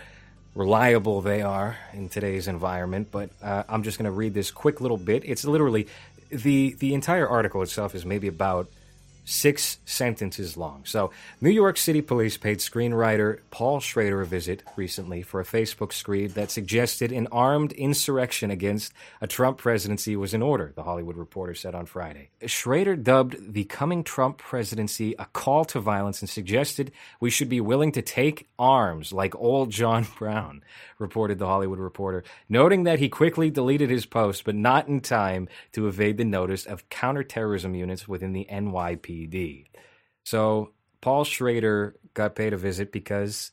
reliable 0.54 1.20
they 1.20 1.42
are 1.42 1.78
in 1.92 2.08
today's 2.08 2.48
environment, 2.48 3.08
but 3.10 3.30
uh, 3.42 3.62
I'm 3.68 3.82
just 3.82 3.98
going 3.98 4.04
to 4.04 4.10
read 4.10 4.34
this 4.34 4.50
quick 4.50 4.80
little 4.80 4.96
bit. 4.98 5.22
It's 5.24 5.44
literally 5.44 5.86
the 6.30 6.76
the 6.78 6.94
entire 6.94 7.28
article 7.28 7.62
itself 7.62 7.94
is 7.94 8.06
maybe 8.06 8.28
about 8.28 8.68
six 9.30 9.78
sentences 9.84 10.56
long. 10.56 10.82
So, 10.84 11.12
New 11.40 11.50
York 11.50 11.76
City 11.76 12.02
police 12.02 12.36
paid 12.36 12.58
screenwriter 12.58 13.38
Paul 13.50 13.78
Schrader 13.78 14.20
a 14.20 14.26
visit 14.26 14.62
recently 14.76 15.22
for 15.22 15.40
a 15.40 15.44
Facebook 15.44 15.92
screed 15.92 16.32
that 16.32 16.50
suggested 16.50 17.12
an 17.12 17.28
armed 17.30 17.72
insurrection 17.72 18.50
against 18.50 18.92
a 19.20 19.28
Trump 19.28 19.58
presidency 19.58 20.16
was 20.16 20.34
in 20.34 20.42
order, 20.42 20.72
the 20.74 20.82
Hollywood 20.82 21.16
Reporter 21.16 21.54
said 21.54 21.74
on 21.74 21.86
Friday. 21.86 22.30
Schrader 22.44 22.96
dubbed 22.96 23.54
the 23.54 23.64
coming 23.64 24.02
Trump 24.02 24.38
presidency 24.38 25.14
a 25.18 25.26
call 25.26 25.64
to 25.66 25.80
violence 25.80 26.20
and 26.20 26.28
suggested 26.28 26.90
we 27.20 27.30
should 27.30 27.48
be 27.48 27.60
willing 27.60 27.92
to 27.92 28.02
take 28.02 28.48
arms 28.58 29.12
like 29.12 29.36
old 29.36 29.70
John 29.70 30.06
Brown, 30.18 30.64
reported 30.98 31.38
the 31.38 31.46
Hollywood 31.46 31.78
Reporter, 31.78 32.24
noting 32.48 32.82
that 32.82 32.98
he 32.98 33.08
quickly 33.08 33.48
deleted 33.48 33.90
his 33.90 34.06
post, 34.06 34.44
but 34.44 34.56
not 34.56 34.88
in 34.88 35.00
time 35.00 35.48
to 35.72 35.86
evade 35.86 36.16
the 36.16 36.24
notice 36.24 36.66
of 36.66 36.88
counterterrorism 36.88 37.76
units 37.76 38.08
within 38.08 38.32
the 38.32 38.46
NYPD. 38.50 39.19
So 40.24 40.72
Paul 41.00 41.24
Schrader 41.24 41.96
got 42.14 42.34
paid 42.34 42.52
a 42.52 42.56
visit 42.56 42.92
because 42.92 43.50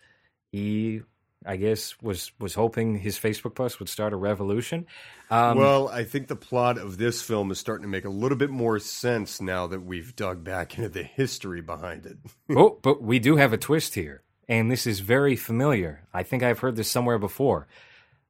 he, 0.51 1.01
I 1.45 1.57
guess, 1.57 1.99
was 2.01 2.31
was 2.39 2.53
hoping 2.53 2.97
his 2.97 3.17
Facebook 3.17 3.55
post 3.55 3.79
would 3.79 3.89
start 3.89 4.13
a 4.13 4.17
revolution. 4.17 4.85
Um, 5.29 5.57
well, 5.57 5.89
I 5.89 6.03
think 6.03 6.27
the 6.27 6.35
plot 6.35 6.77
of 6.77 6.97
this 6.97 7.21
film 7.21 7.51
is 7.51 7.59
starting 7.59 7.83
to 7.83 7.89
make 7.89 8.05
a 8.05 8.09
little 8.09 8.37
bit 8.37 8.49
more 8.49 8.79
sense 8.79 9.41
now 9.41 9.67
that 9.67 9.81
we've 9.81 10.15
dug 10.15 10.43
back 10.43 10.77
into 10.77 10.89
the 10.89 11.03
history 11.03 11.61
behind 11.61 12.05
it. 12.05 12.17
oh, 12.55 12.79
but 12.81 13.01
we 13.01 13.19
do 13.19 13.35
have 13.37 13.53
a 13.53 13.57
twist 13.57 13.95
here, 13.95 14.23
and 14.47 14.71
this 14.71 14.87
is 14.87 14.99
very 14.99 15.35
familiar. 15.35 16.07
I 16.13 16.23
think 16.23 16.43
I've 16.43 16.59
heard 16.59 16.75
this 16.75 16.91
somewhere 16.91 17.19
before. 17.19 17.67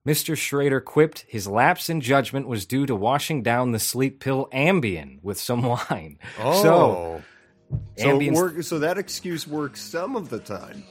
Mr. 0.08 0.38
Schrader 0.38 0.80
quipped 0.80 1.26
his 1.28 1.50
lapse 1.50 1.90
in 1.90 2.00
judgment 2.00 2.48
was 2.48 2.66
due 2.66 2.86
to 2.86 2.96
washing 2.96 3.44
down 3.44 3.74
the 3.74 3.80
sleep 3.80 4.22
pill 4.22 4.48
Ambien 4.54 5.20
with 5.22 5.38
some 5.38 5.62
wine. 5.90 6.18
Oh. 6.40 6.64
So, 6.64 7.24
so, 7.98 8.32
work, 8.32 8.64
so 8.64 8.80
that 8.80 8.98
excuse 8.98 9.46
works 9.46 9.82
some 9.82 10.16
of 10.16 10.30
the 10.30 10.40
time. 10.40 10.86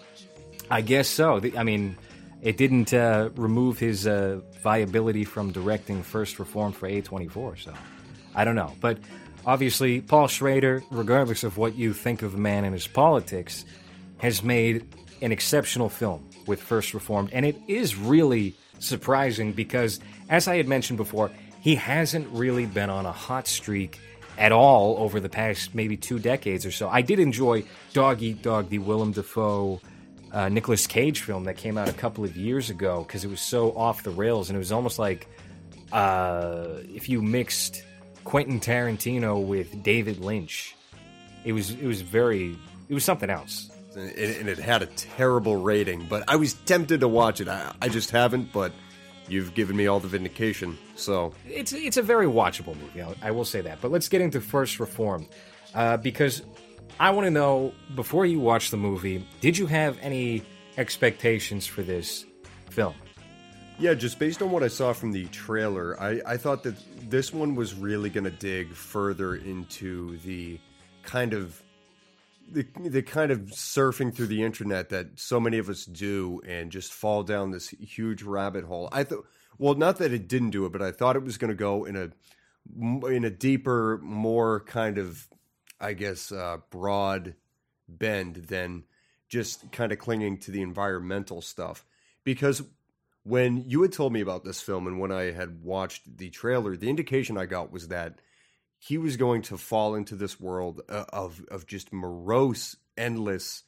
I 0.70 0.82
guess 0.82 1.08
so. 1.08 1.40
I 1.56 1.62
mean, 1.62 1.96
it 2.42 2.58
didn't 2.58 2.92
uh, 2.92 3.30
remove 3.36 3.78
his 3.78 4.06
uh, 4.06 4.40
viability 4.62 5.24
from 5.24 5.50
directing 5.50 6.02
First 6.02 6.38
Reform 6.38 6.72
for 6.72 6.86
A24, 6.86 7.64
so 7.64 7.72
I 8.34 8.44
don't 8.44 8.56
know. 8.56 8.74
But 8.82 8.98
obviously, 9.46 10.02
Paul 10.02 10.28
Schrader, 10.28 10.82
regardless 10.90 11.42
of 11.42 11.56
what 11.56 11.74
you 11.74 11.94
think 11.94 12.20
of 12.20 12.32
the 12.32 12.38
man 12.38 12.64
and 12.64 12.74
his 12.74 12.86
politics, 12.86 13.64
has 14.18 14.42
made 14.42 14.94
an 15.22 15.32
exceptional 15.32 15.88
film 15.88 16.28
with 16.46 16.60
First 16.60 16.92
Reformed, 16.92 17.30
and 17.32 17.46
it 17.46 17.56
is 17.66 17.96
really 17.96 18.54
surprising 18.78 19.52
because, 19.52 20.00
as 20.28 20.48
I 20.48 20.56
had 20.56 20.68
mentioned 20.68 20.96
before, 20.96 21.30
he 21.60 21.74
hasn't 21.74 22.28
really 22.28 22.66
been 22.66 22.90
on 22.90 23.06
a 23.06 23.12
hot 23.12 23.46
streak 23.46 23.98
at 24.38 24.52
all 24.52 24.98
over 24.98 25.20
the 25.20 25.28
past 25.28 25.74
maybe 25.74 25.96
two 25.96 26.18
decades 26.18 26.66
or 26.66 26.70
so. 26.70 26.88
I 26.88 27.02
did 27.02 27.18
enjoy 27.18 27.64
Dog 27.92 28.22
Eat 28.22 28.42
Dog, 28.42 28.68
the 28.68 28.78
Willem 28.78 29.12
Dafoe 29.12 29.80
uh, 30.32 30.48
Nicolas 30.48 30.86
Cage 30.86 31.20
film 31.20 31.44
that 31.44 31.56
came 31.56 31.78
out 31.78 31.88
a 31.88 31.92
couple 31.92 32.24
of 32.24 32.36
years 32.36 32.68
ago 32.70 33.02
because 33.02 33.24
it 33.24 33.28
was 33.28 33.40
so 33.40 33.76
off 33.76 34.02
the 34.02 34.10
rails 34.10 34.50
and 34.50 34.56
it 34.56 34.58
was 34.58 34.72
almost 34.72 34.98
like 34.98 35.26
uh, 35.92 36.68
if 36.94 37.08
you 37.08 37.22
mixed 37.22 37.82
Quentin 38.24 38.60
Tarantino 38.60 39.44
with 39.44 39.82
David 39.82 40.18
Lynch. 40.18 40.74
It 41.44 41.52
was 41.52 41.70
it 41.70 41.86
was 41.86 42.02
very 42.02 42.56
it 42.88 42.94
was 42.94 43.04
something 43.04 43.30
else 43.30 43.70
and 43.96 44.48
it 44.48 44.58
had 44.58 44.82
a 44.82 44.86
terrible 44.86 45.56
rating. 45.56 46.06
But 46.08 46.24
I 46.28 46.36
was 46.36 46.54
tempted 46.54 47.00
to 47.00 47.08
watch 47.08 47.40
it. 47.40 47.48
I, 47.48 47.74
I 47.80 47.88
just 47.88 48.10
haven't, 48.10 48.52
but 48.52 48.72
you've 49.28 49.54
given 49.54 49.76
me 49.76 49.86
all 49.86 50.00
the 50.00 50.08
vindication. 50.08 50.78
So 50.94 51.32
it's 51.46 51.72
it's 51.72 51.96
a 51.96 52.02
very 52.02 52.26
watchable 52.26 52.76
movie. 52.76 53.02
I 53.22 53.30
will 53.30 53.44
say 53.44 53.60
that. 53.62 53.80
But 53.80 53.90
let's 53.90 54.08
get 54.08 54.20
into 54.20 54.40
First 54.40 54.80
Reform, 54.80 55.26
uh, 55.74 55.96
because 55.96 56.42
I 57.00 57.10
want 57.10 57.26
to 57.26 57.30
know 57.30 57.72
before 57.94 58.26
you 58.26 58.40
watch 58.40 58.70
the 58.70 58.76
movie, 58.76 59.26
did 59.40 59.58
you 59.58 59.66
have 59.66 59.98
any 60.00 60.42
expectations 60.78 61.66
for 61.66 61.82
this 61.82 62.24
film? 62.70 62.94
Yeah, 63.78 63.92
just 63.92 64.18
based 64.18 64.40
on 64.40 64.50
what 64.50 64.62
I 64.62 64.68
saw 64.68 64.94
from 64.94 65.12
the 65.12 65.26
trailer, 65.26 66.00
I, 66.00 66.22
I 66.26 66.36
thought 66.38 66.62
that 66.62 66.76
this 67.10 67.30
one 67.34 67.54
was 67.54 67.74
really 67.74 68.08
going 68.08 68.24
to 68.24 68.30
dig 68.30 68.72
further 68.72 69.34
into 69.34 70.16
the 70.18 70.58
kind 71.02 71.34
of 71.34 71.62
the 72.50 72.66
the 72.80 73.02
kind 73.02 73.30
of 73.30 73.40
surfing 73.40 74.14
through 74.14 74.26
the 74.26 74.42
internet 74.42 74.88
that 74.90 75.18
so 75.18 75.40
many 75.40 75.58
of 75.58 75.68
us 75.68 75.84
do 75.84 76.40
and 76.46 76.70
just 76.70 76.92
fall 76.92 77.22
down 77.22 77.50
this 77.50 77.68
huge 77.70 78.22
rabbit 78.22 78.64
hole. 78.64 78.88
I 78.92 79.04
thought, 79.04 79.24
well, 79.58 79.74
not 79.74 79.98
that 79.98 80.12
it 80.12 80.28
didn't 80.28 80.50
do 80.50 80.66
it, 80.66 80.72
but 80.72 80.82
I 80.82 80.92
thought 80.92 81.16
it 81.16 81.22
was 81.22 81.38
going 81.38 81.50
to 81.50 81.54
go 81.54 81.84
in 81.84 81.96
a 81.96 82.10
in 83.08 83.24
a 83.24 83.30
deeper, 83.30 83.98
more 84.02 84.60
kind 84.60 84.98
of, 84.98 85.28
I 85.80 85.92
guess, 85.92 86.32
uh, 86.32 86.58
broad 86.70 87.34
bend 87.88 88.36
than 88.36 88.84
just 89.28 89.70
kind 89.72 89.92
of 89.92 89.98
clinging 89.98 90.38
to 90.38 90.50
the 90.50 90.62
environmental 90.62 91.42
stuff. 91.42 91.84
Because 92.24 92.62
when 93.22 93.64
you 93.66 93.82
had 93.82 93.92
told 93.92 94.12
me 94.12 94.20
about 94.20 94.44
this 94.44 94.60
film 94.60 94.86
and 94.86 95.00
when 95.00 95.12
I 95.12 95.32
had 95.32 95.62
watched 95.62 96.18
the 96.18 96.30
trailer, 96.30 96.76
the 96.76 96.90
indication 96.90 97.36
I 97.36 97.46
got 97.46 97.72
was 97.72 97.88
that 97.88 98.20
he 98.86 98.98
was 98.98 99.16
going 99.16 99.42
to 99.42 99.56
fall 99.56 99.96
into 99.96 100.14
this 100.14 100.38
world 100.38 100.80
uh, 100.88 101.04
of 101.12 101.44
of 101.50 101.66
just 101.66 101.92
morose, 101.92 102.76
endless, 102.96 103.64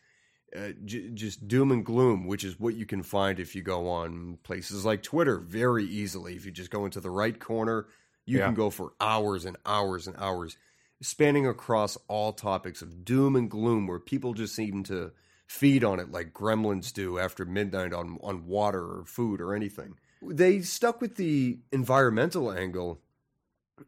uh, 0.56 0.70
j- 0.84 1.10
just 1.12 1.48
doom 1.48 1.72
and 1.72 1.84
gloom, 1.84 2.26
which 2.26 2.44
is 2.44 2.60
what 2.60 2.76
you 2.76 2.87
can 2.87 3.02
find 3.02 3.40
if 3.40 3.56
you 3.56 3.62
go 3.62 3.88
on 3.88 4.38
places 4.44 4.84
like 4.84 5.02
Twitter 5.02 5.38
very 5.38 5.84
easily. 5.84 6.37
If 6.37 6.46
you 6.46 6.52
just 6.52 6.70
go 6.70 6.84
into 6.84 7.00
the 7.00 7.10
right 7.10 7.38
corner, 7.38 7.88
you 8.26 8.38
yeah. 8.38 8.46
can 8.46 8.54
go 8.54 8.70
for 8.70 8.92
hours 9.00 9.44
and 9.44 9.56
hours 9.66 10.06
and 10.06 10.16
hours, 10.18 10.56
spanning 11.02 11.48
across 11.48 11.98
all 12.06 12.32
topics 12.32 12.80
of 12.80 13.04
doom 13.04 13.34
and 13.34 13.50
gloom, 13.50 13.88
where 13.88 13.98
people 13.98 14.34
just 14.34 14.54
seem 14.54 14.84
to 14.84 15.10
feed 15.48 15.82
on 15.82 15.98
it 15.98 16.12
like 16.12 16.32
gremlins 16.32 16.92
do 16.92 17.18
after 17.18 17.44
midnight 17.44 17.92
on 17.92 18.18
on 18.22 18.46
water 18.46 18.84
or 18.84 19.04
food 19.04 19.40
or 19.40 19.52
anything. 19.52 19.94
They 20.22 20.60
stuck 20.60 21.00
with 21.00 21.16
the 21.16 21.58
environmental 21.72 22.52
angle 22.52 23.00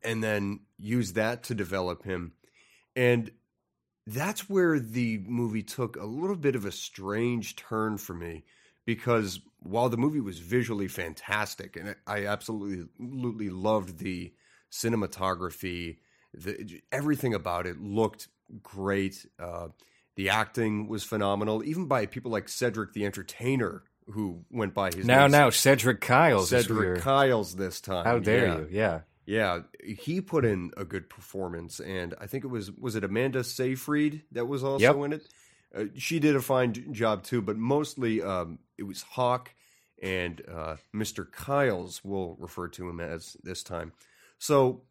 and 0.03 0.23
then 0.23 0.61
use 0.79 1.15
that 1.15 1.45
to 1.45 1.55
develop 1.55 2.05
him. 2.05 2.33
And 2.97 3.31
that's 4.07 4.49
where 4.49 4.79
the 4.79 5.19
movie 5.27 5.63
took 5.63 5.97
a 5.97 6.05
little 6.05 6.37
bit 6.37 6.57
of 6.57 6.65
a 6.65 6.73
strange 6.73 7.57
turn 7.57 7.99
for 7.99 8.15
me 8.15 8.45
because 8.87 9.41
while 9.61 9.89
the 9.89 9.97
movie 9.97 10.21
was 10.21 10.39
visually 10.39 10.89
fantastic 10.89 11.77
and 11.77 11.95
I 12.07 12.27
absolutely, 12.27 12.87
absolutely 12.99 13.51
loved 13.51 13.99
the 13.99 14.33
cinematography, 14.73 15.99
the, 16.35 16.81
everything 16.91 17.35
about 17.35 17.67
it 17.67 17.81
looked 17.81 18.29
great. 18.63 19.27
Uh, 19.39 19.69
the 20.17 20.31
acting 20.31 20.89
was 20.89 21.05
phenomenal, 21.05 21.63
even 21.65 21.87
by 21.87 22.07
people 22.07 22.31
like 22.31 22.49
Cedric 22.49 22.93
the 22.93 23.05
Entertainer, 23.05 23.85
who 24.07 24.45
went 24.51 24.75
by 24.75 24.91
his 24.91 25.07
now 25.07 25.23
name. 25.23 25.33
now 25.33 25.51
Cedric 25.51 26.01
Kyles. 26.01 26.51
Cedric 26.51 27.01
Kyles 27.01 27.55
this 27.55 27.81
time. 27.81 28.05
How 28.05 28.19
dare 28.19 28.47
yeah. 28.47 28.57
you? 28.57 28.69
Yeah, 28.71 29.01
yeah, 29.27 29.61
he 29.85 30.21
put 30.21 30.45
in 30.45 30.73
a 30.77 30.85
good 30.85 31.09
performance, 31.09 31.81
and 31.81 32.15
I 32.21 32.27
think 32.27 32.45
it 32.45 32.49
was 32.49 32.73
was 32.73 32.97
it 32.97 33.05
Amanda 33.05 33.45
Seyfried 33.45 34.23
that 34.33 34.47
was 34.47 34.65
also 34.65 34.83
yep. 34.83 34.97
in 34.97 35.13
it. 35.13 35.29
Uh, 35.75 35.85
she 35.97 36.19
did 36.19 36.35
a 36.35 36.43
fine 36.43 36.93
job 36.93 37.23
too, 37.23 37.41
but 37.41 37.57
mostly 37.57 38.23
um, 38.23 38.59
it 38.77 38.83
was 38.83 39.03
Hawke 39.03 39.55
and 40.03 40.43
uh, 40.51 40.77
Mr. 40.95 41.31
Kyles. 41.31 42.01
We'll 42.03 42.37
refer 42.39 42.69
to 42.69 42.89
him 42.89 43.01
as 43.01 43.37
this 43.43 43.63
time. 43.63 43.93
So, 44.39 44.83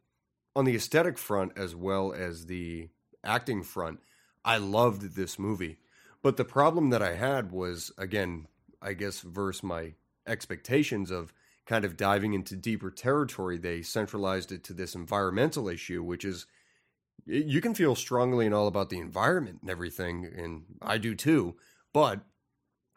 on 0.55 0.65
the 0.65 0.75
aesthetic 0.75 1.17
front 1.17 1.53
as 1.57 1.75
well 1.75 2.13
as 2.13 2.45
the 2.45 2.89
acting 3.23 3.63
front, 3.63 3.99
I 4.45 4.57
loved 4.57 5.15
this 5.15 5.37
movie. 5.37 5.79
But 6.21 6.37
the 6.37 6.45
problem 6.45 6.91
that 6.91 7.01
I 7.01 7.15
had 7.15 7.51
was 7.51 7.91
again, 7.97 8.47
I 8.81 8.93
guess, 8.93 9.21
versus 9.21 9.63
my 9.63 9.93
expectations 10.27 11.11
of 11.11 11.33
kind 11.69 11.85
of 11.85 11.95
diving 11.95 12.33
into 12.33 12.55
deeper 12.55 12.89
territory, 12.89 13.55
they 13.59 13.83
centralized 13.83 14.51
it 14.51 14.63
to 14.63 14.73
this 14.73 14.95
environmental 14.95 15.69
issue, 15.69 16.01
which 16.01 16.25
is 16.25 16.47
you 17.27 17.61
can 17.61 17.75
feel 17.75 17.93
strongly 17.93 18.47
and 18.47 18.55
all 18.55 18.65
about 18.65 18.89
the 18.89 18.97
environment 18.97 19.59
and 19.61 19.69
everything, 19.69 20.25
and 20.25 20.63
I 20.81 20.97
do 20.97 21.13
too. 21.13 21.57
But 21.93 22.21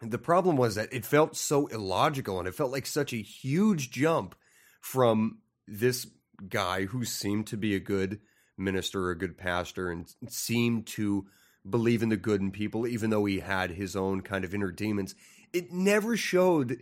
the 0.00 0.16
problem 0.16 0.56
was 0.56 0.76
that 0.76 0.90
it 0.90 1.04
felt 1.04 1.36
so 1.36 1.66
illogical 1.66 2.38
and 2.38 2.48
it 2.48 2.54
felt 2.54 2.72
like 2.72 2.86
such 2.86 3.12
a 3.12 3.20
huge 3.20 3.90
jump 3.90 4.34
from 4.80 5.40
this 5.68 6.06
guy 6.48 6.86
who 6.86 7.04
seemed 7.04 7.48
to 7.48 7.58
be 7.58 7.74
a 7.74 7.80
good 7.80 8.20
minister, 8.56 9.10
a 9.10 9.18
good 9.18 9.36
pastor, 9.36 9.90
and 9.90 10.10
seemed 10.28 10.86
to 10.86 11.26
believe 11.68 12.02
in 12.02 12.08
the 12.08 12.16
good 12.16 12.40
in 12.40 12.52
people, 12.52 12.86
even 12.86 13.10
though 13.10 13.26
he 13.26 13.40
had 13.40 13.72
his 13.72 13.94
own 13.94 14.22
kind 14.22 14.46
of 14.46 14.54
inner 14.54 14.72
demons. 14.72 15.14
It 15.52 15.72
never 15.72 16.16
showed 16.16 16.80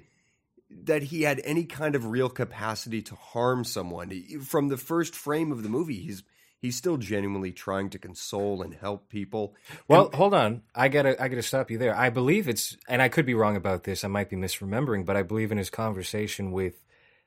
that 0.84 1.04
he 1.04 1.22
had 1.22 1.40
any 1.44 1.64
kind 1.64 1.94
of 1.94 2.06
real 2.06 2.28
capacity 2.28 3.02
to 3.02 3.14
harm 3.14 3.64
someone. 3.64 4.10
From 4.44 4.68
the 4.68 4.76
first 4.76 5.14
frame 5.14 5.52
of 5.52 5.62
the 5.62 5.68
movie, 5.68 6.00
he's 6.00 6.22
he's 6.60 6.76
still 6.76 6.96
genuinely 6.96 7.52
trying 7.52 7.90
to 7.90 7.98
console 7.98 8.62
and 8.62 8.74
help 8.74 9.08
people. 9.08 9.54
Well, 9.88 10.06
and, 10.06 10.14
hold 10.14 10.34
on. 10.34 10.62
I 10.74 10.88
gotta 10.88 11.20
I 11.22 11.28
gotta 11.28 11.42
stop 11.42 11.70
you 11.70 11.78
there. 11.78 11.96
I 11.96 12.10
believe 12.10 12.48
it's 12.48 12.76
and 12.88 13.02
I 13.02 13.08
could 13.08 13.26
be 13.26 13.34
wrong 13.34 13.56
about 13.56 13.84
this. 13.84 14.04
I 14.04 14.08
might 14.08 14.30
be 14.30 14.36
misremembering, 14.36 15.04
but 15.04 15.16
I 15.16 15.22
believe 15.22 15.52
in 15.52 15.58
his 15.58 15.70
conversation 15.70 16.52
with 16.52 16.84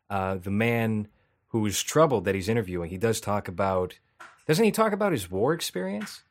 uh, 0.10 0.36
the 0.36 0.52
man 0.52 1.08
who 1.48 1.66
is 1.66 1.82
troubled 1.84 2.26
that 2.26 2.36
he's 2.36 2.50
interviewing, 2.50 2.90
he 2.90 2.98
does 2.98 3.20
talk 3.22 3.48
about 3.48 4.00
doesn't 4.48 4.66
he 4.66 4.72
talk 4.72 4.92
about 4.94 5.12
his 5.12 5.32
war 5.32 5.54
experience? 5.54 6.22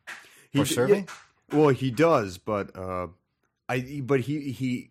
or 0.54 0.66
serving. 0.66 1.08
Yeah, 1.50 1.58
well, 1.58 1.68
he 1.70 1.90
does, 1.90 2.38
but 2.38 2.76
uh, 2.76 3.08
I 3.68 4.02
but 4.04 4.20
he 4.20 4.52
he 4.52 4.90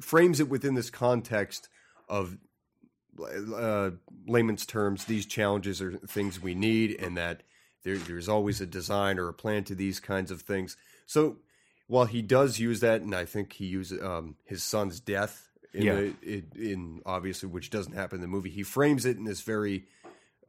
frames 0.00 0.40
it 0.40 0.48
within 0.48 0.74
this 0.74 0.90
context 0.90 1.68
of 2.08 2.36
uh, 3.54 3.90
layman's 4.26 4.66
terms. 4.66 5.04
These 5.04 5.26
challenges 5.26 5.80
are 5.80 5.92
things 5.98 6.40
we 6.42 6.54
need, 6.54 7.00
and 7.00 7.16
that 7.16 7.42
there, 7.82 7.96
there's 7.96 8.28
always 8.28 8.60
a 8.60 8.66
design 8.66 9.18
or 9.18 9.28
a 9.28 9.34
plan 9.34 9.64
to 9.64 9.74
these 9.74 10.00
kinds 10.00 10.30
of 10.30 10.42
things. 10.42 10.76
So 11.06 11.36
while 11.86 12.06
he 12.06 12.20
does 12.22 12.58
use 12.58 12.80
that, 12.80 13.00
and 13.02 13.14
I 13.14 13.24
think 13.24 13.54
he 13.54 13.66
uses 13.66 14.02
um, 14.02 14.36
his 14.44 14.62
son's 14.62 15.00
death 15.00 15.48
in, 15.72 15.82
Yeah. 15.82 15.94
the, 15.94 16.14
in, 16.22 16.46
in 16.56 17.02
obviously 17.06 17.48
which 17.48 17.70
doesn't 17.70 17.94
happen 17.94 18.16
in 18.16 18.22
the 18.22 18.28
movie, 18.28 18.50
he 18.50 18.62
frames 18.62 19.06
it 19.06 19.16
in 19.16 19.24
this 19.24 19.40
very 19.42 19.84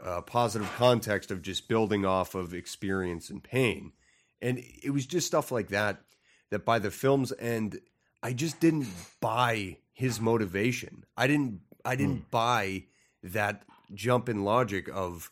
uh, 0.04 0.22
positive 0.22 0.72
context 0.78 1.32
of 1.32 1.42
just 1.42 1.68
building 1.68 2.06
off 2.06 2.36
of 2.36 2.54
experience 2.54 3.30
and 3.30 3.44
pain, 3.44 3.94
and 4.42 4.62
it 4.84 4.92
was 4.92 5.06
just 5.06 5.28
stuff 5.28 5.52
like 5.52 5.70
that 5.70 6.02
that 6.50 6.64
by 6.66 6.80
the 6.80 6.92
film's 6.92 7.34
end, 7.40 7.80
I 8.28 8.34
just 8.34 8.60
didn't 8.60 8.88
buy 9.22 9.78
his 9.94 10.20
motivation. 10.20 11.06
I 11.16 11.28
didn't. 11.28 11.62
I 11.86 11.96
didn't 11.96 12.24
hmm. 12.24 12.30
buy 12.30 12.84
that 13.24 13.64
jump 13.94 14.28
in 14.28 14.44
logic 14.44 14.90
of 14.94 15.32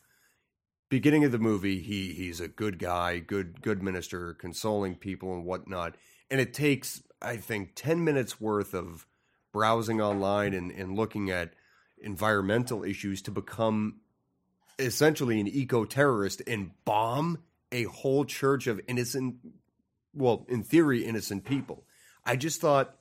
beginning 0.88 1.22
of 1.24 1.30
the 1.30 1.38
movie. 1.38 1.80
He 1.80 2.14
he's 2.14 2.40
a 2.40 2.48
good 2.48 2.78
guy, 2.78 3.18
good 3.18 3.60
good 3.60 3.82
minister, 3.82 4.32
consoling 4.32 4.94
people 4.94 5.34
and 5.34 5.44
whatnot. 5.44 5.96
And 6.30 6.40
it 6.40 6.54
takes, 6.54 7.02
I 7.20 7.36
think, 7.36 7.72
ten 7.74 8.02
minutes 8.02 8.40
worth 8.40 8.72
of 8.72 9.06
browsing 9.52 10.00
online 10.00 10.54
and, 10.54 10.70
and 10.70 10.96
looking 10.96 11.30
at 11.30 11.52
environmental 11.98 12.82
issues 12.82 13.20
to 13.22 13.30
become 13.30 14.00
essentially 14.78 15.38
an 15.38 15.48
eco 15.48 15.84
terrorist 15.84 16.40
and 16.46 16.70
bomb 16.86 17.40
a 17.72 17.82
whole 17.82 18.24
church 18.24 18.66
of 18.66 18.80
innocent, 18.88 19.36
well, 20.14 20.46
in 20.48 20.62
theory, 20.62 21.04
innocent 21.04 21.44
people. 21.44 21.85
I 22.26 22.36
just 22.36 22.60
thought 22.60 22.96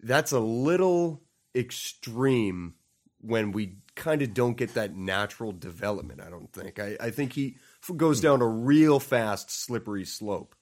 that's 0.00 0.32
a 0.32 0.40
little 0.40 1.22
extreme 1.54 2.74
when 3.20 3.52
we 3.52 3.76
kind 3.94 4.22
of 4.22 4.32
don't 4.32 4.56
get 4.56 4.74
that 4.74 4.96
natural 4.96 5.52
development. 5.52 6.20
I 6.20 6.30
don't 6.30 6.52
think. 6.52 6.78
I, 6.78 6.96
I 7.00 7.10
think 7.10 7.34
he 7.34 7.56
goes 7.96 8.20
down 8.20 8.40
a 8.40 8.46
real 8.46 9.00
fast, 9.00 9.50
slippery 9.50 10.04
slope. 10.04 10.54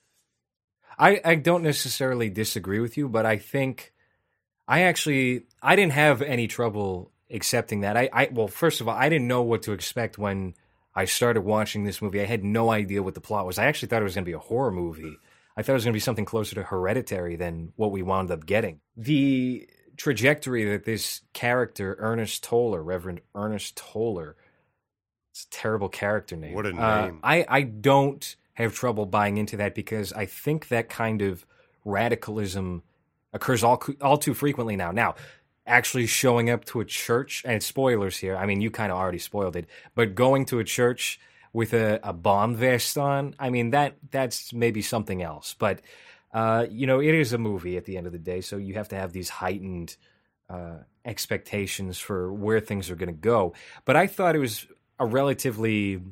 I, 0.99 1.21
I 1.25 1.35
don't 1.35 1.63
necessarily 1.63 2.31
disagree 2.31 2.81
with 2.81 2.97
you, 2.97 3.09
but 3.09 3.27
I 3.27 3.37
think 3.37 3.93
I 4.67 4.83
actually 4.83 5.45
I 5.63 5.77
didn't 5.77 5.93
have 5.93 6.23
any 6.23 6.47
trouble 6.49 7.13
accepting 7.31 7.81
that. 7.81 7.97
I, 7.97 8.09
I 8.13 8.29
well, 8.33 8.49
first 8.49 8.81
of 8.81 8.89
all, 8.89 8.97
I 8.97 9.09
didn't 9.09 9.29
know 9.29 9.43
what 9.43 9.63
to 9.63 9.73
expect 9.73 10.19
when 10.19 10.55
I 10.95 11.05
started 11.05 11.43
watching 11.43 11.85
this 11.85 12.01
movie. 12.01 12.23
I 12.23 12.25
had 12.25 12.43
no 12.43 12.71
idea 12.71 13.03
what 13.03 13.15
the 13.15 13.21
plot 13.21 13.45
was. 13.47 13.59
I 13.59 13.67
actually 13.67 13.89
thought 13.89 14.01
it 14.01 14.05
was 14.05 14.15
going 14.15 14.25
to 14.25 14.31
be 14.31 14.33
a 14.33 14.39
horror 14.39 14.73
movie. 14.73 15.19
I 15.57 15.63
thought 15.63 15.73
it 15.73 15.75
was 15.75 15.85
going 15.85 15.93
to 15.93 15.97
be 15.97 16.01
something 16.01 16.25
closer 16.25 16.55
to 16.57 16.63
Hereditary 16.63 17.37
than 17.37 17.73
what 17.77 17.91
we 17.91 18.03
wound 18.03 18.31
up 18.31 18.45
getting. 18.45 18.81
The 18.97 19.69
trajectory 19.97 20.65
that 20.65 20.85
this 20.85 21.23
character, 21.33 21.97
Ernest 21.99 22.45
Toller, 22.45 22.83
Reverend 22.83 23.23
Ernest 23.35 23.77
Toller, 23.77 24.37
it's 25.31 25.45
a 25.45 25.51
terrible 25.51 25.89
character 25.89 26.37
name. 26.37 26.55
What 26.55 26.67
a 26.67 26.71
Uh, 26.71 27.07
name. 27.07 27.21
I, 27.23 27.47
I 27.49 27.63
don't 27.63 28.37
have 28.55 28.75
trouble 28.75 29.07
buying 29.07 29.39
into 29.39 29.57
that 29.59 29.75
because 29.75 30.13
I 30.13 30.27
think 30.27 30.69
that 30.69 30.89
kind 30.89 31.23
of 31.23 31.47
radicalism 31.85 32.83
occurs 33.33 33.63
all 33.63 33.83
all 34.01 34.19
too 34.19 34.35
frequently 34.35 34.77
now. 34.77 34.91
Now, 34.91 35.15
actually 35.67 36.07
showing 36.07 36.49
up 36.49 36.65
to 36.67 36.81
a 36.81 36.85
church, 36.85 37.43
and 37.47 37.63
spoilers 37.63 38.19
here. 38.19 38.37
I 38.37 38.47
mean, 38.47 38.61
you 38.61 38.71
kind 38.71 38.93
of 38.93 38.99
already 38.99 39.19
spoiled 39.19 39.57
it, 39.57 39.67
but 39.95 40.15
going 40.15 40.45
to 40.47 40.59
a 40.59 40.65
church 40.65 41.19
with 41.57 41.73
a, 41.73 41.99
a 42.03 42.13
bomb 42.13 42.55
vest 42.55 42.99
on, 42.99 43.35
I 43.39 43.49
mean 43.49 43.71
that 43.71 43.97
that's 44.11 44.53
maybe 44.53 44.83
something 44.83 45.23
else. 45.23 45.55
But 45.59 45.81
uh, 46.35 46.67
you 46.71 46.87
know, 46.87 47.01
it 47.01 47.15
is 47.15 47.33
a 47.33 47.39
movie 47.39 47.79
at 47.79 47.87
the 47.87 47.97
end 47.97 48.07
of 48.07 48.13
the 48.13 48.19
day, 48.19 48.43
so 48.43 48.59
you 48.59 48.75
have 48.75 48.91
to 48.91 48.97
have 48.97 49.15
these 49.15 49.31
heightened 49.31 49.97
uh, 50.51 50.81
expectations 51.07 51.99
for 51.99 52.31
where 52.31 52.61
things 52.61 52.91
are 52.91 52.95
going 52.95 53.09
to 53.09 53.21
go. 53.21 53.55
But 53.87 53.97
I 53.97 54.07
thought 54.07 54.37
it 54.37 54.39
was 54.39 54.67
a 54.99 55.07
relatively 55.07 56.03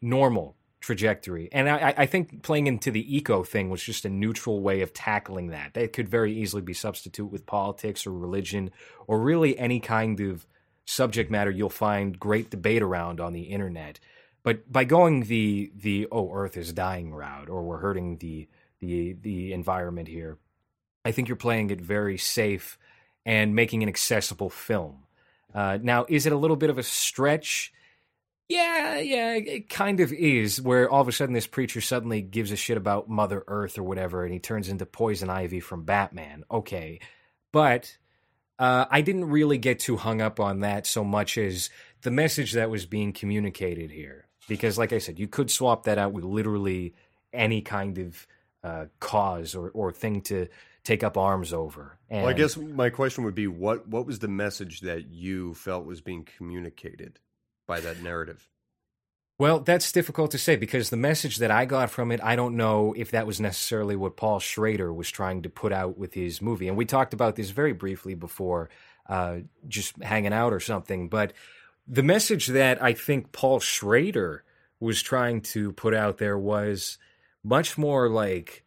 normal 0.00 0.54
trajectory. 0.78 1.48
And 1.50 1.68
I, 1.68 1.94
I 1.96 2.06
think 2.06 2.44
playing 2.44 2.68
into 2.68 2.92
the 2.92 3.16
eco 3.16 3.42
thing 3.42 3.70
was 3.70 3.82
just 3.82 4.04
a 4.04 4.08
neutral 4.08 4.60
way 4.60 4.82
of 4.82 4.94
tackling 4.94 5.48
that. 5.48 5.74
That 5.74 5.92
could 5.92 6.08
very 6.08 6.32
easily 6.32 6.62
be 6.62 6.74
substitute 6.74 7.26
with 7.26 7.44
politics 7.44 8.06
or 8.06 8.12
religion 8.12 8.70
or 9.08 9.20
really 9.20 9.58
any 9.58 9.80
kind 9.80 10.20
of 10.20 10.46
subject 10.84 11.30
matter 11.30 11.50
you'll 11.50 11.70
find 11.70 12.18
great 12.18 12.50
debate 12.50 12.82
around 12.82 13.20
on 13.20 13.32
the 13.32 13.42
internet. 13.42 13.98
But 14.44 14.70
by 14.70 14.84
going 14.84 15.24
the 15.24 15.72
the 15.74 16.08
oh 16.10 16.32
Earth 16.32 16.56
is 16.56 16.72
dying 16.72 17.14
route 17.14 17.48
or 17.48 17.62
we're 17.62 17.78
hurting 17.78 18.18
the 18.18 18.48
the 18.80 19.12
the 19.14 19.52
environment 19.52 20.08
here, 20.08 20.38
I 21.04 21.12
think 21.12 21.28
you're 21.28 21.36
playing 21.36 21.70
it 21.70 21.80
very 21.80 22.18
safe 22.18 22.78
and 23.24 23.54
making 23.54 23.82
an 23.82 23.88
accessible 23.88 24.50
film. 24.50 25.04
Uh, 25.54 25.78
now, 25.80 26.06
is 26.08 26.26
it 26.26 26.32
a 26.32 26.36
little 26.36 26.56
bit 26.56 26.70
of 26.70 26.78
a 26.78 26.82
stretch? 26.82 27.72
Yeah, 28.48 28.98
yeah, 28.98 29.34
it 29.34 29.68
kind 29.68 30.00
of 30.00 30.12
is. 30.12 30.60
Where 30.60 30.90
all 30.90 31.00
of 31.00 31.08
a 31.08 31.12
sudden 31.12 31.34
this 31.34 31.46
preacher 31.46 31.80
suddenly 31.80 32.20
gives 32.20 32.50
a 32.50 32.56
shit 32.56 32.76
about 32.76 33.08
Mother 33.08 33.44
Earth 33.46 33.78
or 33.78 33.82
whatever, 33.82 34.24
and 34.24 34.32
he 34.32 34.40
turns 34.40 34.68
into 34.68 34.86
Poison 34.86 35.30
Ivy 35.30 35.60
from 35.60 35.84
Batman. 35.84 36.44
Okay, 36.50 37.00
but 37.52 37.96
uh, 38.58 38.86
I 38.90 39.00
didn't 39.02 39.26
really 39.26 39.58
get 39.58 39.78
too 39.78 39.96
hung 39.96 40.20
up 40.20 40.40
on 40.40 40.60
that 40.60 40.86
so 40.86 41.04
much 41.04 41.38
as 41.38 41.70
the 42.02 42.10
message 42.10 42.52
that 42.52 42.70
was 42.70 42.86
being 42.86 43.12
communicated 43.12 43.90
here. 43.90 44.26
Because, 44.52 44.78
like 44.78 44.92
I 44.92 44.98
said, 44.98 45.18
you 45.18 45.28
could 45.28 45.50
swap 45.50 45.84
that 45.84 45.98
out 45.98 46.12
with 46.12 46.24
literally 46.24 46.94
any 47.32 47.62
kind 47.62 47.98
of 47.98 48.26
uh, 48.62 48.86
cause 49.00 49.54
or, 49.54 49.70
or 49.70 49.92
thing 49.92 50.20
to 50.22 50.48
take 50.84 51.02
up 51.02 51.16
arms 51.16 51.52
over. 51.52 51.98
And 52.10 52.22
Well, 52.22 52.30
I 52.30 52.34
guess 52.34 52.56
my 52.56 52.90
question 52.90 53.24
would 53.24 53.34
be 53.34 53.46
what 53.46 53.88
what 53.88 54.06
was 54.06 54.18
the 54.18 54.28
message 54.28 54.80
that 54.80 55.08
you 55.08 55.54
felt 55.54 55.86
was 55.86 56.00
being 56.00 56.24
communicated 56.36 57.20
by 57.66 57.80
that 57.80 58.02
narrative? 58.02 58.48
Well, 59.38 59.60
that's 59.60 59.90
difficult 59.90 60.30
to 60.32 60.38
say 60.38 60.56
because 60.56 60.90
the 60.90 60.96
message 60.96 61.38
that 61.38 61.50
I 61.50 61.64
got 61.64 61.90
from 61.90 62.12
it, 62.12 62.22
I 62.22 62.36
don't 62.36 62.56
know 62.56 62.94
if 62.96 63.10
that 63.10 63.26
was 63.26 63.40
necessarily 63.40 63.96
what 63.96 64.16
Paul 64.16 64.38
Schrader 64.38 64.92
was 64.92 65.10
trying 65.10 65.42
to 65.42 65.48
put 65.48 65.72
out 65.72 65.98
with 65.98 66.14
his 66.14 66.40
movie. 66.40 66.68
And 66.68 66.76
we 66.76 66.84
talked 66.84 67.14
about 67.14 67.34
this 67.34 67.50
very 67.50 67.72
briefly 67.72 68.14
before, 68.14 68.70
uh, 69.08 69.38
just 69.66 70.00
hanging 70.00 70.32
out 70.32 70.52
or 70.52 70.60
something. 70.60 71.08
But 71.08 71.32
the 71.86 72.02
message 72.02 72.48
that 72.48 72.82
I 72.82 72.92
think 72.92 73.32
Paul 73.32 73.60
Schrader 73.60 74.44
was 74.80 75.02
trying 75.02 75.40
to 75.40 75.72
put 75.72 75.94
out 75.94 76.18
there 76.18 76.38
was 76.38 76.98
much 77.44 77.76
more 77.76 78.08
like 78.08 78.64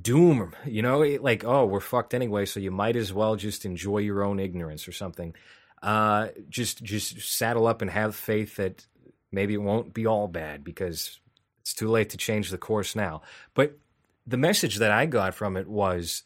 doom, 0.00 0.54
you 0.64 0.82
know, 0.82 1.00
like, 1.20 1.44
oh, 1.44 1.66
we're 1.66 1.80
fucked 1.80 2.14
anyway, 2.14 2.46
so 2.46 2.60
you 2.60 2.70
might 2.70 2.96
as 2.96 3.12
well 3.12 3.36
just 3.36 3.64
enjoy 3.64 3.98
your 3.98 4.22
own 4.22 4.40
ignorance 4.40 4.88
or 4.88 4.92
something. 4.92 5.34
Uh, 5.82 6.28
just, 6.48 6.82
just 6.82 7.20
saddle 7.20 7.66
up 7.66 7.82
and 7.82 7.90
have 7.90 8.14
faith 8.14 8.56
that 8.56 8.86
maybe 9.30 9.54
it 9.54 9.58
won't 9.58 9.92
be 9.92 10.06
all 10.06 10.28
bad 10.28 10.64
because 10.64 11.18
it's 11.60 11.74
too 11.74 11.88
late 11.88 12.10
to 12.10 12.16
change 12.16 12.50
the 12.50 12.58
course 12.58 12.94
now. 12.94 13.22
But 13.54 13.78
the 14.26 14.36
message 14.36 14.76
that 14.76 14.90
I 14.90 15.06
got 15.06 15.34
from 15.34 15.56
it 15.56 15.68
was 15.68 16.22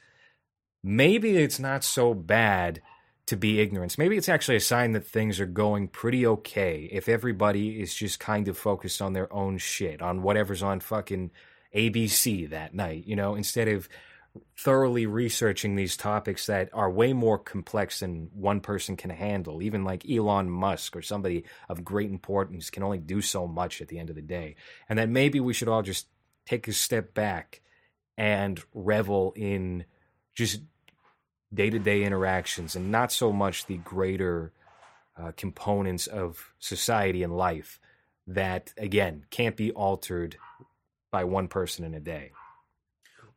maybe 0.83 1.37
it's 1.37 1.59
not 1.59 1.83
so 1.83 2.15
bad 2.15 2.81
to 3.27 3.37
be 3.37 3.61
ignorance. 3.61 3.99
Maybe 3.99 4.17
it's 4.17 4.29
actually 4.29 4.57
a 4.57 4.61
sign 4.61 4.93
that 4.93 5.07
things 5.07 5.41
are 5.41 5.47
going 5.47 5.89
pretty 5.89 6.27
okay 6.27 6.89
if 6.93 7.09
everybody 7.09 7.81
is 7.81 7.95
just 7.95 8.21
kind 8.21 8.47
of 8.49 8.57
focused 8.57 9.03
on 9.03 9.13
their 9.13 9.33
own 9.33 9.59
shit, 9.59 10.01
on 10.01 10.23
whatever's 10.23 10.63
on 10.63 10.81
fucking 10.81 11.33
ABC 11.75 12.49
that 12.51 12.75
night, 12.75 13.05
you 13.07 13.17
know, 13.17 13.35
instead 13.35 13.69
of 13.69 13.89
thoroughly 14.57 15.07
researching 15.07 15.77
these 15.77 15.97
topics 15.97 16.47
that 16.47 16.69
are 16.73 16.91
way 16.91 17.13
more 17.13 17.39
complex 17.39 18.01
than 18.01 18.31
one 18.33 18.61
person 18.61 18.97
can 18.97 19.11
handle. 19.11 19.63
Even 19.63 19.85
like 19.85 20.09
Elon 20.09 20.51
Musk 20.51 20.97
or 20.97 21.03
somebody 21.03 21.45
of 21.69 21.85
great 21.85 22.11
importance 22.11 22.71
can 22.71 22.83
only 22.83 22.99
do 22.99 23.21
so 23.21 23.47
much 23.47 23.81
at 23.81 23.89
the 23.89 23.99
end 23.99 24.11
of 24.11 24.17
the 24.17 24.23
day. 24.23 24.57
And 24.89 24.99
that 24.99 25.09
maybe 25.09 25.41
we 25.41 25.53
should 25.53 25.69
all 25.69 25.83
just 25.83 26.07
take 26.45 26.69
a 26.69 26.73
step 26.73 27.15
back 27.15 27.61
and 28.17 28.63
revel 28.73 29.33
in 29.37 29.85
just 30.35 30.61
day 31.53 31.71
to 31.71 31.79
day 31.79 32.03
interactions 32.03 32.77
and 32.77 32.91
not 32.91 33.13
so 33.13 33.33
much 33.33 33.67
the 33.67 33.79
greater 33.79 34.53
uh, 35.17 35.33
components 35.37 36.07
of 36.07 36.53
society 36.59 37.23
and 37.23 37.37
life 37.37 37.81
that, 38.27 38.73
again, 38.77 39.25
can't 39.31 39.57
be 39.57 39.71
altered 39.71 40.37
by 41.11 41.25
one 41.25 41.49
person 41.49 41.85
in 41.85 41.95
a 41.95 42.01
day. 42.01 42.33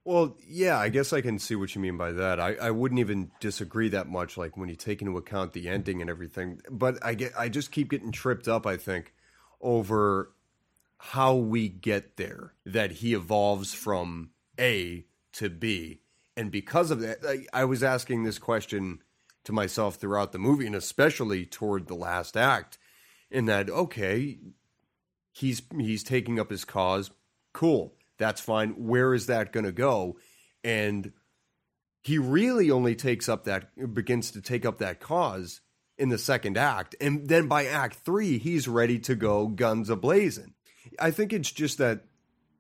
Well, 0.04 0.38
yeah, 0.48 0.80
I 0.80 0.90
guess 0.90 1.14
I 1.14 1.22
can 1.22 1.38
see 1.38 1.56
what 1.56 1.76
you 1.76 1.82
mean 1.82 1.98
by 1.98 2.14
that. 2.14 2.40
I, 2.40 2.56
I 2.56 2.72
wouldn't 2.72 3.00
even 3.00 3.32
disagree 3.40 3.90
that 3.90 4.08
much, 4.08 4.38
like 4.38 4.58
when 4.58 4.70
you 4.70 4.76
take 4.76 5.02
into 5.02 5.18
account 5.18 5.54
the 5.54 5.70
ending 5.70 6.02
and 6.02 6.10
everything. 6.10 6.62
But 6.72 6.98
I 7.06 7.14
get, 7.14 7.34
I 7.38 7.50
just 7.50 7.72
keep 7.72 7.92
getting 7.92 8.12
tripped 8.12 8.48
up. 8.48 8.66
I 8.66 8.78
think 8.78 9.14
over 9.62 10.32
how 10.98 11.36
we 11.36 11.70
get 11.70 12.18
there. 12.18 12.54
That 12.66 12.92
he 12.92 13.14
evolves 13.14 13.74
from 13.74 14.32
A 14.60 15.06
to 15.34 15.50
B, 15.50 16.02
and 16.40 16.52
because 16.52 16.90
of 16.90 17.02
that, 17.02 17.18
I, 17.28 17.46
I 17.54 17.66
was 17.66 17.84
asking 17.84 18.24
this 18.24 18.40
question 18.40 19.02
to 19.44 19.52
myself 19.52 19.96
throughout 19.96 20.32
the 20.32 20.40
movie, 20.40 20.66
and 20.66 20.76
especially 20.76 21.46
toward 21.46 21.88
the 21.88 21.96
last 21.96 22.38
act. 22.38 22.78
In 23.30 23.46
that, 23.46 23.70
okay, 23.70 24.40
he's 25.34 25.62
he's 25.78 26.02
taking 26.02 26.40
up 26.40 26.50
his 26.50 26.64
cause. 26.64 27.12
Cool. 27.54 27.94
That's 28.18 28.40
fine. 28.40 28.88
Where 28.88 29.14
is 29.14 29.28
that 29.28 29.52
going 29.52 29.66
to 29.66 29.74
go? 29.74 30.18
And 30.64 31.12
he 32.02 32.18
really 32.18 32.72
only 32.72 32.96
takes 32.96 33.28
up 33.28 33.44
that 33.44 33.94
begins 33.94 34.32
to 34.32 34.42
take 34.42 34.66
up 34.66 34.78
that 34.78 35.00
cause 35.02 35.60
in 35.98 36.08
the 36.08 36.18
second 36.18 36.58
act, 36.58 36.96
and 37.02 37.28
then 37.28 37.50
by 37.50 37.66
act 37.66 37.98
three, 37.98 38.38
he's 38.38 38.66
ready 38.66 38.98
to 39.00 39.14
go 39.14 39.48
guns 39.48 39.90
a 39.90 39.98
blazing. 39.98 40.54
I 40.98 41.12
think 41.12 41.34
it's 41.34 41.52
just 41.52 41.80
that 41.80 42.06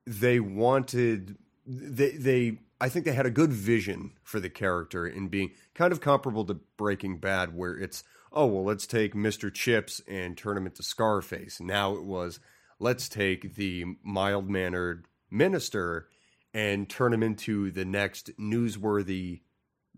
they 0.05 0.41
wanted 0.41 1.37
they 1.65 2.11
they 2.11 2.57
I 2.81 2.89
think 2.89 3.05
they 3.05 3.13
had 3.13 3.25
a 3.25 3.31
good 3.31 3.51
vision 3.51 4.13
for 4.23 4.39
the 4.39 4.49
character 4.49 5.05
in 5.05 5.27
being 5.27 5.51
kind 5.73 5.91
of 5.91 6.01
comparable 6.01 6.45
to 6.45 6.59
Breaking 6.77 7.17
Bad, 7.17 7.55
where 7.55 7.77
it's 7.77 8.03
oh 8.31 8.45
well, 8.45 8.63
let's 8.63 8.87
take 8.87 9.15
Mister 9.15 9.49
Chips 9.49 10.01
and 10.07 10.37
turn 10.37 10.57
him 10.57 10.65
into 10.65 10.83
Scarface. 10.83 11.59
Now 11.59 11.95
it 11.95 12.03
was 12.03 12.39
let's 12.79 13.09
take 13.09 13.55
the 13.55 13.85
mild 14.03 14.49
mannered 14.49 15.05
minister 15.29 16.07
and 16.53 16.89
turn 16.89 17.13
him 17.13 17.21
into 17.21 17.69
the 17.71 17.85
next 17.85 18.31
newsworthy 18.39 19.41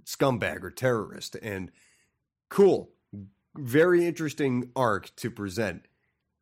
scumbag 0.03 0.63
or 0.63 0.71
terrorist. 0.71 1.35
And 1.41 1.71
cool, 2.49 2.89
very 3.55 4.05
interesting 4.05 4.71
arc 4.75 5.15
to 5.17 5.29
present. 5.29 5.83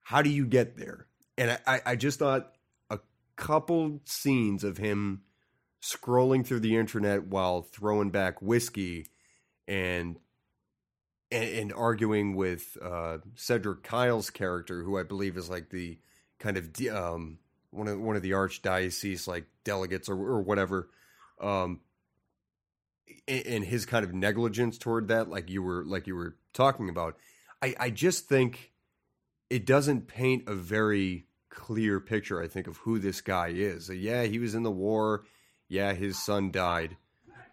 How 0.02 0.22
do 0.22 0.30
you 0.30 0.46
get 0.46 0.78
there? 0.78 1.08
And 1.38 1.60
I, 1.68 1.82
I 1.86 1.96
just 1.96 2.20
thought 2.20 2.54
a 2.90 3.00
couple 3.36 4.00
scenes 4.06 4.64
of 4.64 4.78
him 4.78 5.22
scrolling 5.82 6.46
through 6.46 6.60
the 6.60 6.76
internet 6.76 7.28
while 7.28 7.62
throwing 7.62 8.10
back 8.10 8.42
whiskey 8.42 9.08
and 9.68 10.18
and, 11.32 11.50
and 11.50 11.74
arguing 11.74 12.36
with 12.36 12.78
uh, 12.82 13.20
Cedric 13.36 13.84
Kyle's 13.84 14.30
character, 14.30 14.84
who 14.84 14.98
I 14.98 15.04
believe 15.04 15.38
is 15.38 15.50
like 15.50 15.70
the 15.70 15.98
kind 16.40 16.58
of 16.58 16.70
um, 16.92 17.38
one 17.72 17.88
of 17.88 18.00
one 18.00 18.16
of 18.16 18.22
the 18.22 18.32
archdiocese 18.32 19.28
like 19.28 19.46
delegates 19.64 20.10
or, 20.10 20.16
or 20.16 20.42
whatever, 20.42 20.90
um, 21.40 21.82
and 23.28 23.64
his 23.64 23.86
kind 23.86 24.04
of 24.04 24.14
negligence 24.14 24.78
toward 24.78 25.10
that, 25.10 25.30
like 25.30 25.50
you 25.50 25.62
were 25.62 25.84
like 25.86 26.08
you 26.08 26.16
were 26.16 26.36
talking 26.54 26.90
about. 26.90 27.18
I, 27.62 27.76
I 27.80 27.90
just 27.90 28.28
think 28.28 28.72
it 29.50 29.66
doesn't 29.66 30.08
paint 30.08 30.48
a 30.48 30.56
very 30.56 31.26
clear 31.50 32.00
picture. 32.00 32.42
I 32.42 32.48
think 32.48 32.68
of 32.68 32.78
who 32.78 33.00
this 33.00 33.22
guy 33.22 33.50
is. 33.50 33.90
Yeah, 33.90 34.24
he 34.24 34.40
was 34.40 34.56
in 34.56 34.64
the 34.64 34.72
war. 34.72 35.26
Yeah, 35.70 35.94
his 35.94 36.22
son 36.22 36.52
died. 36.52 36.98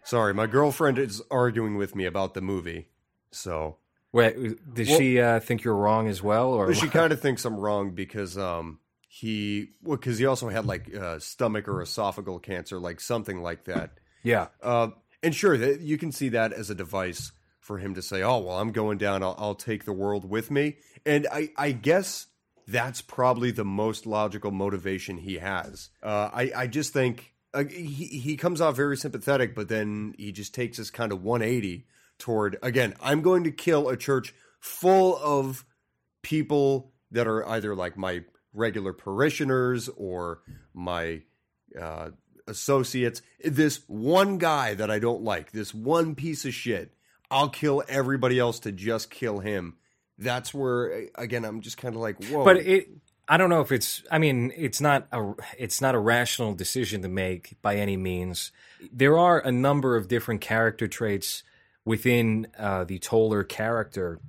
Sorry, 0.03 0.33
my 0.33 0.47
girlfriend 0.47 0.97
is 0.97 1.21
arguing 1.31 1.77
with 1.77 1.95
me 1.95 2.05
about 2.05 2.33
the 2.33 2.41
movie. 2.41 2.87
So 3.31 3.77
Wait, 4.11 4.35
did 4.73 4.87
well, 4.87 4.97
she 4.97 5.19
uh, 5.19 5.39
think 5.39 5.63
you're 5.63 5.75
wrong 5.75 6.07
as 6.07 6.23
well, 6.23 6.53
or 6.53 6.73
she 6.73 6.87
kind 6.87 7.13
of 7.13 7.21
thinks 7.21 7.45
I'm 7.45 7.57
wrong 7.57 7.91
because 7.91 8.37
um, 8.37 8.79
he 9.07 9.69
well 9.83 9.97
because 9.97 10.17
he 10.17 10.25
also 10.25 10.49
had 10.49 10.65
like 10.65 10.93
uh, 10.95 11.19
stomach 11.19 11.67
or 11.67 11.83
esophageal 11.83 12.41
cancer, 12.41 12.79
like 12.79 12.99
something 12.99 13.41
like 13.41 13.65
that. 13.65 13.91
Yeah, 14.23 14.47
uh, 14.63 14.89
and 15.21 15.35
sure, 15.35 15.55
you 15.55 15.97
can 15.97 16.11
see 16.11 16.29
that 16.29 16.53
as 16.53 16.69
a 16.69 16.75
device 16.75 17.31
for 17.59 17.77
him 17.77 17.95
to 17.95 18.01
say, 18.01 18.23
"Oh, 18.23 18.39
well, 18.39 18.57
I'm 18.57 18.71
going 18.71 18.97
down. 18.97 19.23
I'll, 19.23 19.35
I'll 19.37 19.55
take 19.55 19.83
the 19.83 19.93
world 19.93 20.27
with 20.27 20.49
me." 20.49 20.77
And 21.05 21.27
I, 21.31 21.49
I 21.57 21.73
guess 21.73 22.27
that's 22.65 23.01
probably 23.01 23.51
the 23.51 23.65
most 23.65 24.05
logical 24.05 24.51
motivation 24.51 25.17
he 25.17 25.35
has. 25.35 25.89
Uh, 26.01 26.29
I, 26.33 26.51
I 26.55 26.67
just 26.67 26.93
think 26.93 27.33
uh, 27.57 27.63
he 27.65 28.05
he 28.05 28.37
comes 28.37 28.61
off 28.61 28.75
very 28.75 28.95
sympathetic, 28.95 29.55
but 29.55 29.67
then 29.67 30.13
he 30.17 30.31
just 30.31 30.53
takes 30.53 30.77
this 30.77 30.91
kind 30.91 31.11
of 31.11 31.23
180 31.23 31.87
toward 32.19 32.57
again. 32.61 32.93
I'm 33.01 33.21
going 33.21 33.43
to 33.45 33.51
kill 33.51 33.89
a 33.89 33.97
church 33.97 34.35
full 34.59 35.17
of 35.17 35.65
people 36.21 36.91
that 37.11 37.25
are 37.25 37.47
either 37.47 37.73
like 37.73 37.97
my 37.97 38.23
regular 38.53 38.93
parishioners 38.93 39.89
or 39.97 40.41
my 40.73 41.21
uh, 41.79 42.11
associates. 42.47 43.23
This 43.43 43.81
one 43.87 44.37
guy 44.37 44.75
that 44.75 44.91
I 44.91 44.99
don't 44.99 45.23
like, 45.23 45.51
this 45.51 45.73
one 45.73 46.13
piece 46.13 46.45
of 46.45 46.53
shit, 46.53 46.93
I'll 47.31 47.49
kill 47.49 47.83
everybody 47.89 48.37
else 48.37 48.59
to 48.59 48.71
just 48.71 49.09
kill 49.09 49.39
him. 49.39 49.77
That's 50.19 50.53
where 50.53 51.07
again 51.15 51.43
I'm 51.43 51.61
just 51.61 51.77
kind 51.77 51.95
of 51.95 52.01
like 52.01 52.23
whoa. 52.25 52.43
But 52.43 52.57
it 52.57 52.89
I 53.27 53.37
don't 53.37 53.49
know 53.49 53.61
if 53.61 53.71
it's 53.71 54.03
I 54.09 54.19
mean 54.19 54.53
it's 54.55 54.79
not 54.79 55.07
a 55.11 55.33
it's 55.57 55.81
not 55.81 55.95
a 55.95 55.99
rational 55.99 56.53
decision 56.53 57.01
to 57.01 57.09
make 57.09 57.55
by 57.61 57.75
any 57.75 57.97
means. 57.97 58.51
There 58.91 59.17
are 59.17 59.39
a 59.39 59.51
number 59.51 59.95
of 59.95 60.07
different 60.07 60.41
character 60.41 60.87
traits 60.87 61.43
within 61.83 62.47
uh, 62.57 62.83
the 62.83 62.99
Toller 62.99 63.43
character 63.43 64.19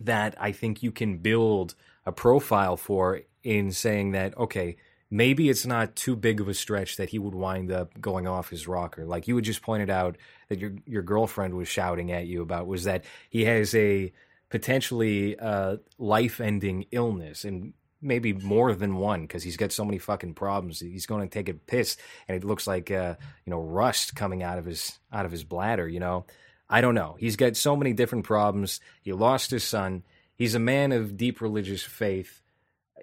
that 0.00 0.34
I 0.38 0.52
think 0.52 0.82
you 0.82 0.90
can 0.90 1.18
build 1.18 1.74
a 2.06 2.12
profile 2.12 2.76
for 2.76 3.20
in 3.42 3.72
saying 3.72 4.12
that 4.12 4.36
okay 4.38 4.76
maybe 5.10 5.48
it's 5.48 5.64
not 5.64 5.94
too 5.94 6.16
big 6.16 6.40
of 6.40 6.48
a 6.48 6.54
stretch 6.54 6.96
that 6.96 7.10
he 7.10 7.18
would 7.18 7.34
wind 7.34 7.70
up 7.70 8.00
going 8.00 8.26
off 8.26 8.50
his 8.50 8.66
rocker. 8.66 9.04
Like 9.04 9.28
you 9.28 9.36
had 9.36 9.44
just 9.44 9.62
pointed 9.62 9.88
out 9.90 10.16
that 10.48 10.58
your 10.58 10.72
your 10.86 11.02
girlfriend 11.02 11.54
was 11.54 11.68
shouting 11.68 12.10
at 12.10 12.26
you 12.26 12.42
about 12.42 12.66
was 12.66 12.84
that 12.84 13.04
he 13.30 13.44
has 13.44 13.74
a 13.74 14.12
potentially 14.50 15.38
uh, 15.38 15.76
life-ending 15.98 16.86
illness 16.90 17.44
and 17.44 17.74
maybe 18.04 18.32
more 18.32 18.74
than 18.74 18.96
one 18.96 19.22
because 19.22 19.42
he's 19.42 19.56
got 19.56 19.72
so 19.72 19.84
many 19.84 19.98
fucking 19.98 20.34
problems. 20.34 20.80
He's 20.80 21.06
going 21.06 21.22
to 21.22 21.32
take 21.32 21.48
a 21.48 21.54
piss 21.54 21.96
and 22.28 22.36
it 22.36 22.44
looks 22.44 22.66
like 22.66 22.90
uh, 22.90 23.14
you 23.44 23.50
know 23.50 23.60
rust 23.60 24.14
coming 24.14 24.42
out 24.42 24.58
of 24.58 24.64
his 24.64 24.98
out 25.12 25.24
of 25.24 25.32
his 25.32 25.44
bladder. 25.44 25.88
You 25.88 26.00
know, 26.00 26.26
I 26.68 26.80
don't 26.80 26.94
know. 26.94 27.16
He's 27.18 27.36
got 27.36 27.56
so 27.56 27.74
many 27.74 27.92
different 27.92 28.24
problems. 28.24 28.80
He 29.02 29.12
lost 29.12 29.50
his 29.50 29.64
son. 29.64 30.04
He's 30.36 30.54
a 30.54 30.60
man 30.60 30.92
of 30.92 31.16
deep 31.16 31.40
religious 31.40 31.82
faith, 31.82 32.42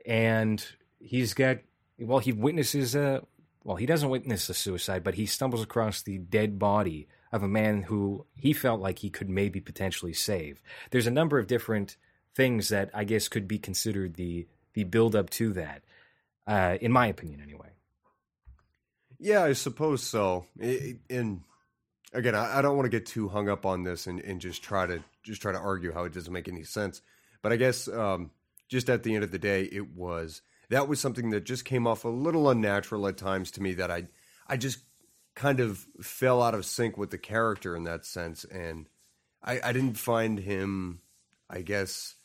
and 0.06 0.64
he's 1.00 1.34
got 1.34 1.58
well, 2.00 2.20
he 2.20 2.32
witnesses 2.32 2.96
a 2.96 3.24
well, 3.64 3.78
he 3.78 3.86
doesn't 3.86 4.10
witness 4.10 4.50
a 4.50 4.54
suicide, 4.54 5.04
but 5.04 5.16
he 5.16 5.26
stumbles 5.26 5.62
across 5.64 6.02
the 6.02 6.18
dead 6.18 6.58
body 6.58 7.08
of 7.32 7.44
a 7.44 7.48
man 7.48 7.84
who 7.84 8.26
he 8.36 8.54
felt 8.54 8.82
like 8.82 9.00
he 9.00 9.10
could 9.10 9.30
maybe 9.30 9.62
potentially 9.62 10.14
save. 10.14 10.62
There's 10.90 11.08
a 11.08 11.12
number 11.12 11.38
of 11.38 11.48
different 11.48 11.96
things 12.36 12.70
that 12.70 12.90
I 12.94 13.04
guess 13.04 13.28
could 13.28 13.48
be 13.48 13.60
considered 13.60 14.16
the 14.16 14.48
the 14.74 14.84
build 14.84 15.16
up 15.16 15.30
to 15.32 15.54
that, 15.54 15.84
uh, 16.48 16.78
in 16.82 16.92
my 16.92 17.08
opinion, 17.08 17.42
anyway. 17.42 17.70
Yeah, 19.20 19.44
I 19.44 19.54
suppose 19.54 20.02
so. 20.02 20.46
And 20.60 21.42
again, 22.14 22.36
I 22.36 22.62
don't 22.62 22.76
want 22.76 22.86
to 22.86 22.98
get 22.98 23.06
too 23.06 23.30
hung 23.30 23.50
up 23.50 23.66
on 23.66 23.84
this 23.84 24.08
and, 24.08 24.20
and 24.20 24.42
just 24.42 24.64
try 24.64 24.86
to 24.86 25.04
just 25.24 25.42
try 25.42 25.52
to 25.52 25.60
argue 25.60 25.92
how 25.94 26.06
it 26.06 26.14
doesn't 26.14 26.34
make 26.34 26.48
any 26.48 26.64
sense. 26.64 27.02
But 27.42 27.52
I 27.52 27.56
guess 27.56 27.88
um, 27.88 28.32
just 28.68 28.90
at 28.90 29.04
the 29.04 29.14
end 29.14 29.24
of 29.24 29.32
the 29.32 29.40
day, 29.40 29.64
it 29.72 29.96
was 29.96 30.42
that 30.72 30.88
was 30.88 31.00
something 31.00 31.30
that 31.32 31.44
just 31.44 31.66
came 31.66 31.86
off 31.86 32.06
a 32.06 32.10
little 32.10 32.50
unnatural 32.50 33.08
at 33.08 33.18
times 33.18 33.52
to 33.52 33.62
me 33.62 33.74
that 33.74 33.92
I 33.92 34.08
I 34.48 34.58
just 34.58 34.80
kind 35.36 35.60
of 35.60 35.86
fell 36.02 36.42
out 36.42 36.56
of 36.56 36.66
sync 36.66 36.98
with 36.98 37.12
the 37.12 37.18
character 37.18 37.76
in 37.76 37.84
that 37.84 38.06
sense 38.06 38.44
and 38.46 38.88
I, 39.44 39.60
I 39.64 39.74
didn't 39.74 39.98
find 39.98 40.40
him 40.40 41.02
I 41.50 41.62
guess 41.62 42.16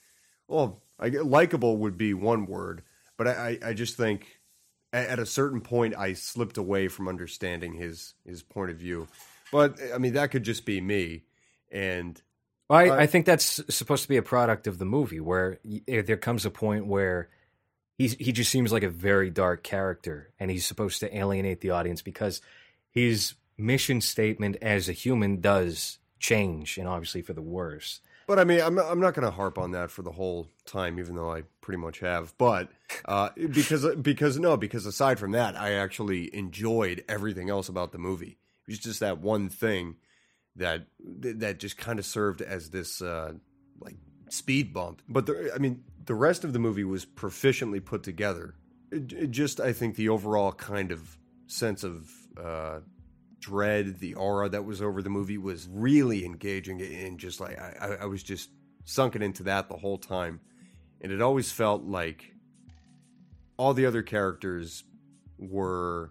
well 0.48 0.82
I 0.98 1.08
likable 1.08 1.76
would 1.78 1.96
be 1.96 2.14
one 2.14 2.46
word 2.46 2.82
but 3.16 3.28
I, 3.28 3.58
I 3.64 3.72
just 3.72 3.96
think 3.96 4.40
at 4.92 5.18
a 5.18 5.26
certain 5.26 5.60
point 5.60 5.94
I 5.96 6.12
slipped 6.12 6.58
away 6.58 6.88
from 6.88 7.08
understanding 7.08 7.74
his 7.74 8.14
his 8.24 8.42
point 8.42 8.70
of 8.70 8.76
view 8.76 9.08
but 9.52 9.80
eh, 9.80 9.94
I 9.94 9.98
mean 9.98 10.14
that 10.14 10.30
could 10.30 10.42
just 10.42 10.64
be 10.64 10.80
me 10.80 11.24
and 11.70 12.20
well, 12.68 12.92
I, 12.92 13.02
I, 13.02 13.06
think 13.06 13.26
that's 13.26 13.62
supposed 13.74 14.02
to 14.02 14.08
be 14.08 14.16
a 14.16 14.22
product 14.22 14.66
of 14.66 14.78
the 14.78 14.84
movie 14.84 15.20
where 15.20 15.60
eh, 15.86 16.02
there 16.02 16.16
comes 16.16 16.44
a 16.44 16.50
point 16.50 16.86
where 16.86 17.28
he's 17.96 18.14
he 18.14 18.32
just 18.32 18.50
seems 18.50 18.72
like 18.72 18.82
a 18.82 18.88
very 18.88 19.30
dark 19.30 19.62
character, 19.62 20.32
and 20.38 20.50
he's 20.50 20.66
supposed 20.66 21.00
to 21.00 21.16
alienate 21.16 21.60
the 21.60 21.70
audience 21.70 22.02
because 22.02 22.40
his 22.90 23.34
mission 23.56 24.00
statement 24.00 24.56
as 24.60 24.88
a 24.88 24.92
human 24.92 25.40
does 25.40 25.98
change, 26.18 26.76
and 26.78 26.88
obviously 26.88 27.22
for 27.22 27.32
the 27.32 27.42
worse. 27.42 28.00
But 28.26 28.38
I 28.40 28.44
mean, 28.44 28.60
I'm 28.60 28.78
I'm 28.78 29.00
not 29.00 29.14
going 29.14 29.24
to 29.24 29.30
harp 29.30 29.56
on 29.56 29.70
that 29.72 29.90
for 29.90 30.02
the 30.02 30.10
whole 30.10 30.48
time, 30.66 30.98
even 30.98 31.14
though 31.14 31.30
I 31.30 31.42
pretty 31.60 31.78
much 31.78 32.00
have. 32.00 32.36
But 32.38 32.70
uh, 33.04 33.30
because 33.36 33.86
because 33.96 34.38
no, 34.38 34.56
because 34.56 34.84
aside 34.84 35.18
from 35.18 35.32
that, 35.32 35.56
I 35.56 35.74
actually 35.74 36.34
enjoyed 36.34 37.04
everything 37.08 37.50
else 37.50 37.68
about 37.68 37.92
the 37.92 37.98
movie. 37.98 38.38
It 38.66 38.72
was 38.72 38.78
just 38.80 39.00
that 39.00 39.18
one 39.18 39.48
thing 39.48 39.96
that 40.56 40.86
that 40.98 41.58
just 41.58 41.76
kind 41.76 41.98
of 41.98 42.04
served 42.04 42.42
as 42.42 42.70
this 42.70 43.00
uh, 43.00 43.34
like 43.80 43.96
speed 44.28 44.72
bump. 44.72 45.02
But 45.08 45.26
the, 45.26 45.52
I 45.54 45.58
mean, 45.58 45.84
the 46.04 46.14
rest 46.14 46.44
of 46.44 46.52
the 46.52 46.58
movie 46.58 46.84
was 46.84 47.04
proficiently 47.04 47.84
put 47.84 48.02
together. 48.02 48.54
It, 48.90 49.12
it 49.12 49.30
just, 49.30 49.60
I 49.60 49.72
think, 49.72 49.96
the 49.96 50.08
overall 50.08 50.52
kind 50.52 50.92
of 50.92 51.18
sense 51.46 51.84
of 51.84 52.10
uh, 52.42 52.80
dread, 53.40 53.98
the 54.00 54.14
aura 54.14 54.48
that 54.48 54.64
was 54.64 54.82
over 54.82 55.02
the 55.02 55.10
movie 55.10 55.38
was 55.38 55.68
really 55.70 56.24
engaging, 56.24 56.80
and 56.80 57.18
just 57.18 57.40
like 57.40 57.58
I, 57.58 57.98
I 58.02 58.04
was 58.06 58.22
just 58.22 58.50
sunken 58.84 59.22
into 59.22 59.42
that 59.44 59.68
the 59.68 59.76
whole 59.76 59.98
time, 59.98 60.40
and 61.00 61.12
it 61.12 61.22
always 61.22 61.52
felt 61.52 61.84
like 61.84 62.32
all 63.56 63.74
the 63.74 63.86
other 63.86 64.02
characters 64.02 64.84
were 65.38 66.10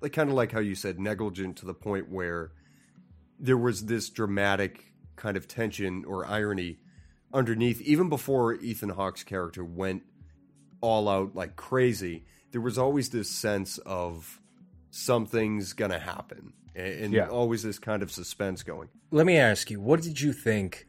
like 0.00 0.12
kind 0.12 0.28
of 0.28 0.36
like 0.36 0.52
how 0.52 0.60
you 0.60 0.74
said 0.74 0.98
negligent 0.98 1.56
to 1.56 1.66
the 1.66 1.74
point 1.74 2.10
where 2.10 2.52
there 3.38 3.56
was 3.56 3.86
this 3.86 4.10
dramatic 4.10 4.92
kind 5.16 5.36
of 5.36 5.48
tension 5.48 6.04
or 6.06 6.26
irony 6.26 6.78
underneath, 7.32 7.80
even 7.82 8.08
before 8.08 8.54
Ethan 8.54 8.90
Hawke's 8.90 9.24
character 9.24 9.64
went 9.64 10.02
all 10.80 11.08
out 11.08 11.34
like 11.34 11.56
crazy, 11.56 12.24
there 12.52 12.60
was 12.60 12.78
always 12.78 13.10
this 13.10 13.30
sense 13.30 13.78
of 13.78 14.40
something's 14.90 15.72
gonna 15.72 15.98
happen, 15.98 16.52
and, 16.74 17.12
Yeah. 17.12 17.28
always 17.28 17.62
this 17.62 17.78
kind 17.78 18.02
of 18.02 18.10
suspense 18.10 18.62
going. 18.62 18.88
Let 19.10 19.26
me 19.26 19.36
ask 19.36 19.70
you, 19.70 19.80
what 19.80 20.02
did 20.02 20.20
you 20.20 20.32
think 20.32 20.86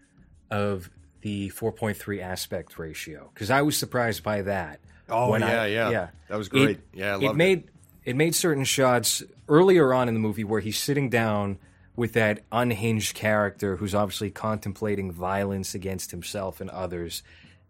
of 0.52 0.90
the 1.22 1.50
4.3 1.50 2.22
aspect 2.22 2.78
ratio? 2.80 3.30
Because 3.34 3.50
I 3.52 3.62
was 3.62 3.78
surprised 3.78 4.24
by 4.24 4.42
that. 4.44 4.80
Oh 5.10 5.36
yeah, 5.36 5.62
I- 5.64 5.68
yeah, 5.68 5.90
yeah. 5.90 6.08
that 6.28 6.38
was 6.38 6.50
great. 6.50 6.78
It- 6.78 6.82
yeah, 6.94 7.16
I 7.18 7.24
it 7.32 7.36
made 7.36 7.70
it. 8.06 8.16
made 8.16 8.36
certain 8.36 8.64
shots 8.64 9.24
earlier 9.48 9.94
on 9.94 10.08
in 10.08 10.14
the 10.14 10.20
movie 10.20 10.44
where 10.44 10.60
he's 10.62 10.78
sitting 10.78 11.10
down 11.10 11.58
with 11.96 12.14
that 12.14 12.44
unhinged 12.52 13.16
character 13.16 13.76
who's 13.78 13.94
obviously 13.96 14.30
contemplating 14.32 15.12
violence 15.12 15.74
against 15.76 16.12
himself 16.12 16.62
and 16.62 16.70
others. 16.70 17.24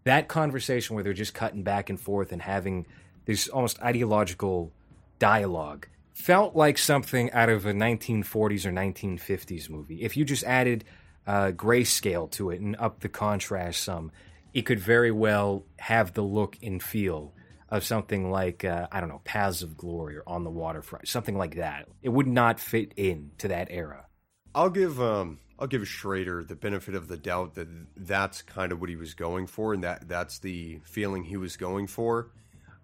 That 0.04 0.28
conversation 0.28 0.94
where 0.96 1.04
they're 1.04 1.14
just 1.14 1.34
cutting 1.34 1.64
back 1.64 1.90
and 1.90 2.00
forth 2.00 2.32
and 2.32 2.42
having 2.42 2.86
this 3.26 3.48
almost 3.48 3.82
ideological 3.82 4.72
dialogue 5.18 5.88
felt 6.20 6.54
like 6.54 6.78
something 6.78 7.32
out 7.32 7.48
of 7.48 7.66
a 7.66 7.72
1940s 7.72 8.66
or 8.66 8.72
1950s 8.72 9.70
movie. 9.70 10.02
If 10.02 10.18
you 10.18 10.26
just 10.26 10.44
added 10.44 10.84
uh, 11.26 11.52
grayscale 11.52 12.30
to 12.32 12.50
it 12.50 12.60
and 12.60 12.76
up 12.76 13.00
the 13.00 13.08
contrast 13.08 13.82
some, 13.84 14.12
it 14.54 14.64
could 14.64 14.80
very 14.80 15.12
well 15.12 15.64
have 15.78 16.14
the 16.14 16.22
look 16.22 16.58
and 16.62 16.84
feel 16.84 17.34
of 17.70 17.86
something 17.86 18.32
like 18.32 18.66
uh, 18.66 18.88
I 18.92 19.00
don't 19.00 19.08
know, 19.08 19.22
Paths 19.24 19.62
of 19.62 19.78
Glory 19.78 20.18
or 20.18 20.24
On 20.28 20.44
the 20.44 20.50
Waterfront, 20.50 21.08
something 21.08 21.38
like 21.38 21.56
that. 21.56 21.88
It 22.02 22.10
would 22.10 22.28
not 22.28 22.60
fit 22.60 22.94
in 22.98 23.32
to 23.38 23.48
that 23.48 23.70
era. 23.70 24.06
I'll 24.54 24.70
give 24.70 25.00
um 25.00 25.40
I'll 25.58 25.68
give 25.68 25.88
Schrader 25.88 26.44
the 26.44 26.56
benefit 26.56 26.96
of 26.96 27.08
the 27.08 27.18
doubt 27.18 27.56
that 27.56 27.68
that's 27.96 28.42
kind 28.42 28.72
of 28.72 28.82
what 28.82 28.90
he 28.90 28.98
was 28.98 29.14
going 29.14 29.48
for, 29.48 29.74
and 29.74 29.84
that 29.84 30.10
that's 30.10 30.40
the 30.40 30.82
feeling 30.84 31.24
he 31.24 31.38
was 31.38 31.56
going 31.56 31.88
for. 31.88 32.32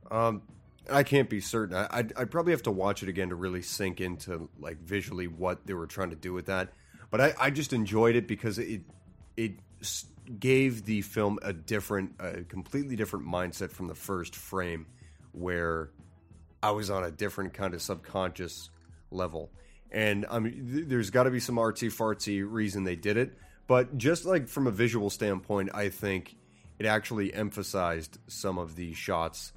Um, 0.10 0.44
I 0.90 1.04
can't 1.04 1.30
be 1.30 1.42
certain. 1.42 1.76
I, 1.76 1.88
I'd, 1.90 2.14
I'd 2.16 2.32
probably 2.32 2.54
have 2.54 2.64
to 2.64 2.72
watch 2.72 3.04
it 3.04 3.10
again 3.10 3.30
to 3.30 3.36
really 3.36 3.62
sink 3.62 4.02
into 4.02 4.50
like 4.60 4.80
visually 4.82 5.28
what 5.28 5.66
they 5.66 5.74
were 5.74 5.88
trying 5.88 6.12
to 6.12 6.16
do 6.16 6.34
with 6.34 6.48
that. 6.48 6.74
But 7.12 7.22
I, 7.22 7.34
I 7.40 7.50
just 7.50 7.74
enjoyed 7.74 8.16
it 8.16 8.28
because 8.28 8.58
it 8.58 8.82
it 9.38 9.54
gave 10.40 10.86
the 10.86 11.02
film 11.02 11.40
a 11.42 11.54
different, 11.54 12.16
a 12.20 12.42
completely 12.44 12.96
different 12.96 13.28
mindset 13.28 13.72
from 13.72 13.88
the 13.88 13.96
first 13.96 14.36
frame, 14.36 14.88
where 15.32 15.92
I 16.64 16.72
was 16.72 16.90
on 16.90 17.04
a 17.04 17.12
different 17.12 17.54
kind 17.54 17.74
of 17.74 17.82
subconscious 17.82 18.70
level. 19.12 19.52
And 19.92 20.26
I 20.30 20.40
mean, 20.40 20.70
th- 20.72 20.88
there's 20.88 21.10
got 21.10 21.24
to 21.24 21.32
be 21.32 21.40
some 21.40 21.56
artsy 21.56 21.92
fartsy 21.92 22.46
reason 22.48 22.84
they 22.84 22.96
did 22.96 23.18
it. 23.18 23.38
But 23.68 23.98
just 23.98 24.26
like 24.26 24.48
from 24.48 24.68
a 24.68 24.72
visual 24.72 25.10
standpoint, 25.10 25.70
I 25.74 25.90
think 25.90 26.36
it 26.78 26.86
actually 26.86 27.34
emphasized 27.34 28.20
some 28.28 28.58
of 28.58 28.76
the 28.76 28.94
shots 28.94 29.54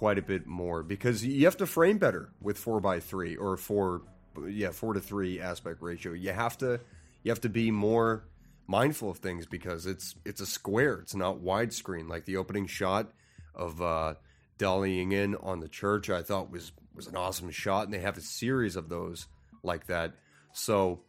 quite 0.00 0.16
a 0.16 0.22
bit 0.22 0.46
more 0.46 0.82
because 0.82 1.22
you 1.22 1.44
have 1.44 1.58
to 1.58 1.66
frame 1.66 1.98
better 1.98 2.30
with 2.40 2.56
four 2.56 2.80
by 2.80 2.98
three 2.98 3.36
or 3.36 3.58
four, 3.58 4.00
yeah, 4.48 4.70
four 4.70 4.94
to 4.94 5.00
three 5.00 5.38
aspect 5.38 5.82
ratio. 5.82 6.14
You 6.14 6.32
have 6.32 6.56
to, 6.58 6.80
you 7.22 7.30
have 7.30 7.42
to 7.42 7.50
be 7.50 7.70
more 7.70 8.24
mindful 8.66 9.10
of 9.10 9.18
things 9.18 9.44
because 9.44 9.84
it's 9.84 10.14
it's 10.24 10.40
a 10.40 10.46
square. 10.46 11.00
It's 11.00 11.14
not 11.14 11.42
widescreen 11.42 12.08
like 12.08 12.24
the 12.24 12.38
opening 12.38 12.66
shot 12.66 13.12
of 13.54 13.82
uh, 13.82 14.14
dollying 14.58 15.12
in 15.12 15.34
on 15.36 15.60
the 15.60 15.68
church. 15.68 16.08
I 16.08 16.22
thought 16.22 16.50
was 16.50 16.72
was 16.94 17.06
an 17.06 17.16
awesome 17.16 17.50
shot, 17.50 17.84
and 17.84 17.92
they 17.92 17.98
have 17.98 18.16
a 18.16 18.22
series 18.22 18.76
of 18.76 18.88
those 18.88 19.26
like 19.62 19.86
that. 19.88 20.14
So 20.54 21.02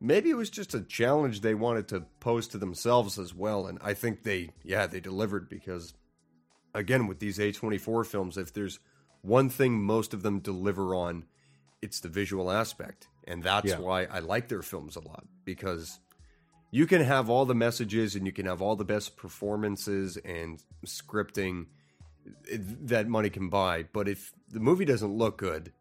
maybe 0.00 0.30
it 0.30 0.36
was 0.36 0.50
just 0.50 0.74
a 0.74 0.80
challenge 0.80 1.42
they 1.42 1.54
wanted 1.54 1.86
to 1.88 2.00
pose 2.18 2.48
to 2.48 2.58
themselves 2.58 3.20
as 3.20 3.32
well, 3.32 3.68
and 3.68 3.78
I 3.84 3.94
think 3.94 4.24
they 4.24 4.50
yeah 4.64 4.88
they 4.88 4.98
delivered 4.98 5.48
because 5.48 5.94
again 6.76 7.06
with 7.06 7.18
these 7.18 7.38
A24 7.38 8.06
films, 8.06 8.36
if 8.36 8.52
there's 8.52 8.78
one 9.22 9.48
thing 9.48 9.82
most 9.82 10.14
of 10.14 10.22
them 10.22 10.38
deliver 10.40 10.94
on, 10.94 11.24
it's 11.82 12.00
the 12.00 12.08
visual 12.08 12.50
aspect, 12.50 13.08
and 13.26 13.42
that's 13.42 13.66
Yeah. 13.66 13.78
why 13.80 14.04
I 14.04 14.20
like 14.20 14.48
their 14.48 14.62
films 14.62 14.94
a 14.96 15.00
lot 15.00 15.26
because 15.44 15.98
you 16.70 16.86
can 16.86 17.02
have 17.02 17.30
all 17.30 17.44
the 17.46 17.54
messages 17.54 18.14
and 18.14 18.26
you 18.26 18.32
can 18.32 18.46
have 18.46 18.60
all 18.62 18.76
the 18.76 18.84
best 18.84 19.16
performances 19.16 20.16
and 20.18 20.62
scripting 20.84 21.66
that 22.82 23.08
money 23.08 23.30
can 23.30 23.48
buy, 23.48 23.84
but 23.92 24.08
if 24.08 24.32
the 24.48 24.60
movie 24.60 24.84
doesn't 24.84 25.12
look 25.16 25.38
good, 25.38 25.72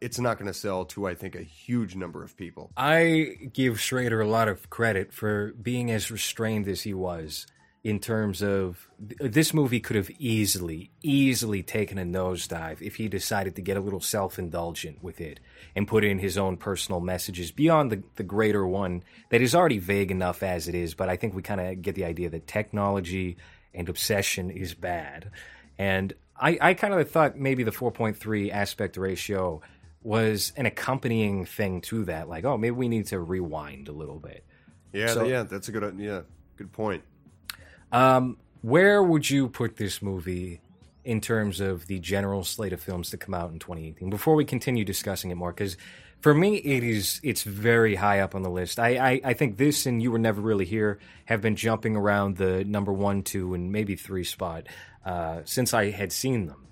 it's 0.00 0.18
not 0.18 0.36
going 0.36 0.48
to 0.48 0.54
sell 0.54 0.84
to 0.84 1.06
I 1.06 1.14
think 1.14 1.34
a 1.34 1.42
huge 1.42 1.94
number 1.96 2.22
of 2.24 2.36
people. 2.36 2.70
I 2.76 3.48
give 3.52 3.80
Schrader 3.80 4.20
a 4.20 4.26
lot 4.28 4.48
of 4.48 4.68
credit 4.68 5.12
for 5.12 5.52
being 5.52 5.90
as 5.90 6.10
restrained 6.10 6.68
as 6.68 6.82
he 6.82 6.92
was 6.92 7.46
in 7.86 8.00
terms 8.00 8.42
of 8.42 8.88
this 8.98 9.54
movie 9.54 9.78
could 9.78 9.94
have 9.94 10.10
easily, 10.18 10.90
easily 11.04 11.62
taken 11.62 11.98
a 11.98 12.02
nosedive 12.02 12.82
if 12.82 12.96
he 12.96 13.06
decided 13.06 13.54
to 13.54 13.62
get 13.62 13.76
a 13.76 13.80
little 13.80 14.00
self 14.00 14.40
indulgent 14.40 15.04
with 15.04 15.20
it 15.20 15.38
and 15.76 15.86
put 15.86 16.02
in 16.02 16.18
his 16.18 16.36
own 16.36 16.56
personal 16.56 16.98
messages 16.98 17.52
beyond 17.52 17.92
the, 17.92 18.02
the 18.16 18.24
greater 18.24 18.66
one 18.66 19.04
that 19.30 19.40
is 19.40 19.54
already 19.54 19.78
vague 19.78 20.10
enough 20.10 20.42
as 20.42 20.66
it 20.66 20.74
is. 20.74 20.94
But 20.94 21.08
I 21.08 21.14
think 21.14 21.32
we 21.36 21.42
kind 21.42 21.60
of 21.60 21.80
get 21.80 21.94
the 21.94 22.04
idea 22.04 22.28
that 22.28 22.48
technology 22.48 23.36
and 23.72 23.88
obsession 23.88 24.50
is 24.50 24.74
bad. 24.74 25.30
And 25.78 26.12
I, 26.36 26.58
I 26.60 26.74
kind 26.74 26.92
of 26.92 27.08
thought 27.08 27.38
maybe 27.38 27.62
the 27.62 27.70
4.3 27.70 28.50
aspect 28.50 28.96
ratio 28.96 29.60
was 30.02 30.52
an 30.56 30.66
accompanying 30.66 31.44
thing 31.44 31.82
to 31.82 32.06
that. 32.06 32.28
Like, 32.28 32.44
oh, 32.44 32.58
maybe 32.58 32.72
we 32.74 32.88
need 32.88 33.06
to 33.06 33.20
rewind 33.20 33.86
a 33.86 33.92
little 33.92 34.18
bit. 34.18 34.44
Yeah, 34.92 35.06
So- 35.06 35.24
yeah, 35.24 35.44
that's 35.44 35.68
a 35.68 35.70
good 35.70 36.00
yeah, 36.00 36.22
good 36.56 36.72
point. 36.72 37.04
Um, 37.92 38.36
where 38.62 39.02
would 39.02 39.30
you 39.30 39.48
put 39.48 39.76
this 39.76 40.02
movie 40.02 40.60
in 41.04 41.20
terms 41.20 41.60
of 41.60 41.86
the 41.86 41.98
general 42.00 42.42
slate 42.42 42.72
of 42.72 42.80
films 42.80 43.10
to 43.10 43.16
come 43.16 43.34
out 43.34 43.50
in 43.50 43.58
2018? 43.58 44.10
Before 44.10 44.34
we 44.34 44.44
continue 44.44 44.84
discussing 44.84 45.30
it 45.30 45.36
more, 45.36 45.52
because 45.52 45.76
for 46.20 46.34
me, 46.34 46.56
it 46.56 46.82
is 46.82 47.20
it's 47.22 47.42
very 47.42 47.94
high 47.94 48.20
up 48.20 48.34
on 48.34 48.42
the 48.42 48.50
list. 48.50 48.78
I, 48.78 48.96
I 48.96 49.20
I 49.24 49.34
think 49.34 49.58
this 49.58 49.86
and 49.86 50.02
You 50.02 50.10
Were 50.10 50.18
Never 50.18 50.40
Really 50.40 50.64
Here 50.64 50.98
have 51.26 51.40
been 51.40 51.56
jumping 51.56 51.96
around 51.96 52.36
the 52.36 52.64
number 52.64 52.92
one, 52.92 53.22
two, 53.22 53.54
and 53.54 53.70
maybe 53.70 53.96
three 53.96 54.24
spot 54.24 54.66
uh, 55.04 55.42
since 55.44 55.72
I 55.72 55.90
had 55.90 56.12
seen 56.12 56.46
them. 56.46 56.65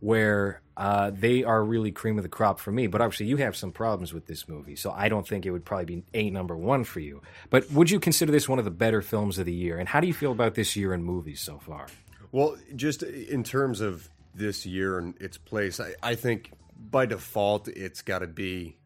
Where 0.00 0.62
uh, 0.76 1.10
they 1.12 1.44
are 1.44 1.62
really 1.62 1.92
cream 1.92 2.16
of 2.16 2.22
the 2.22 2.30
crop 2.30 2.58
for 2.58 2.72
me, 2.72 2.86
but 2.86 3.02
obviously 3.02 3.26
you 3.26 3.36
have 3.36 3.54
some 3.54 3.70
problems 3.70 4.14
with 4.14 4.26
this 4.26 4.48
movie, 4.48 4.76
so 4.76 4.90
I 4.90 5.10
don't 5.10 5.28
think 5.28 5.44
it 5.44 5.50
would 5.50 5.64
probably 5.64 5.96
be 5.96 6.04
a 6.14 6.30
number 6.30 6.56
one 6.56 6.84
for 6.84 7.00
you. 7.00 7.20
But 7.50 7.70
would 7.70 7.90
you 7.90 8.00
consider 8.00 8.32
this 8.32 8.48
one 8.48 8.58
of 8.58 8.64
the 8.64 8.70
better 8.70 9.02
films 9.02 9.38
of 9.38 9.44
the 9.44 9.52
year? 9.52 9.78
And 9.78 9.86
how 9.86 10.00
do 10.00 10.06
you 10.06 10.14
feel 10.14 10.32
about 10.32 10.54
this 10.54 10.74
year 10.76 10.94
in 10.94 11.04
movies 11.04 11.40
so 11.40 11.58
far? 11.58 11.86
Well, 12.32 12.56
just 12.76 13.02
in 13.02 13.44
terms 13.44 13.82
of 13.82 14.08
this 14.34 14.64
year 14.64 14.98
and 14.98 15.20
its 15.20 15.36
place, 15.36 15.80
I, 15.80 15.94
I 16.02 16.14
think 16.14 16.52
by 16.78 17.06
default 17.06 17.68
it's 17.68 18.00
got 18.00 18.20
to 18.20 18.26
be 18.26 18.76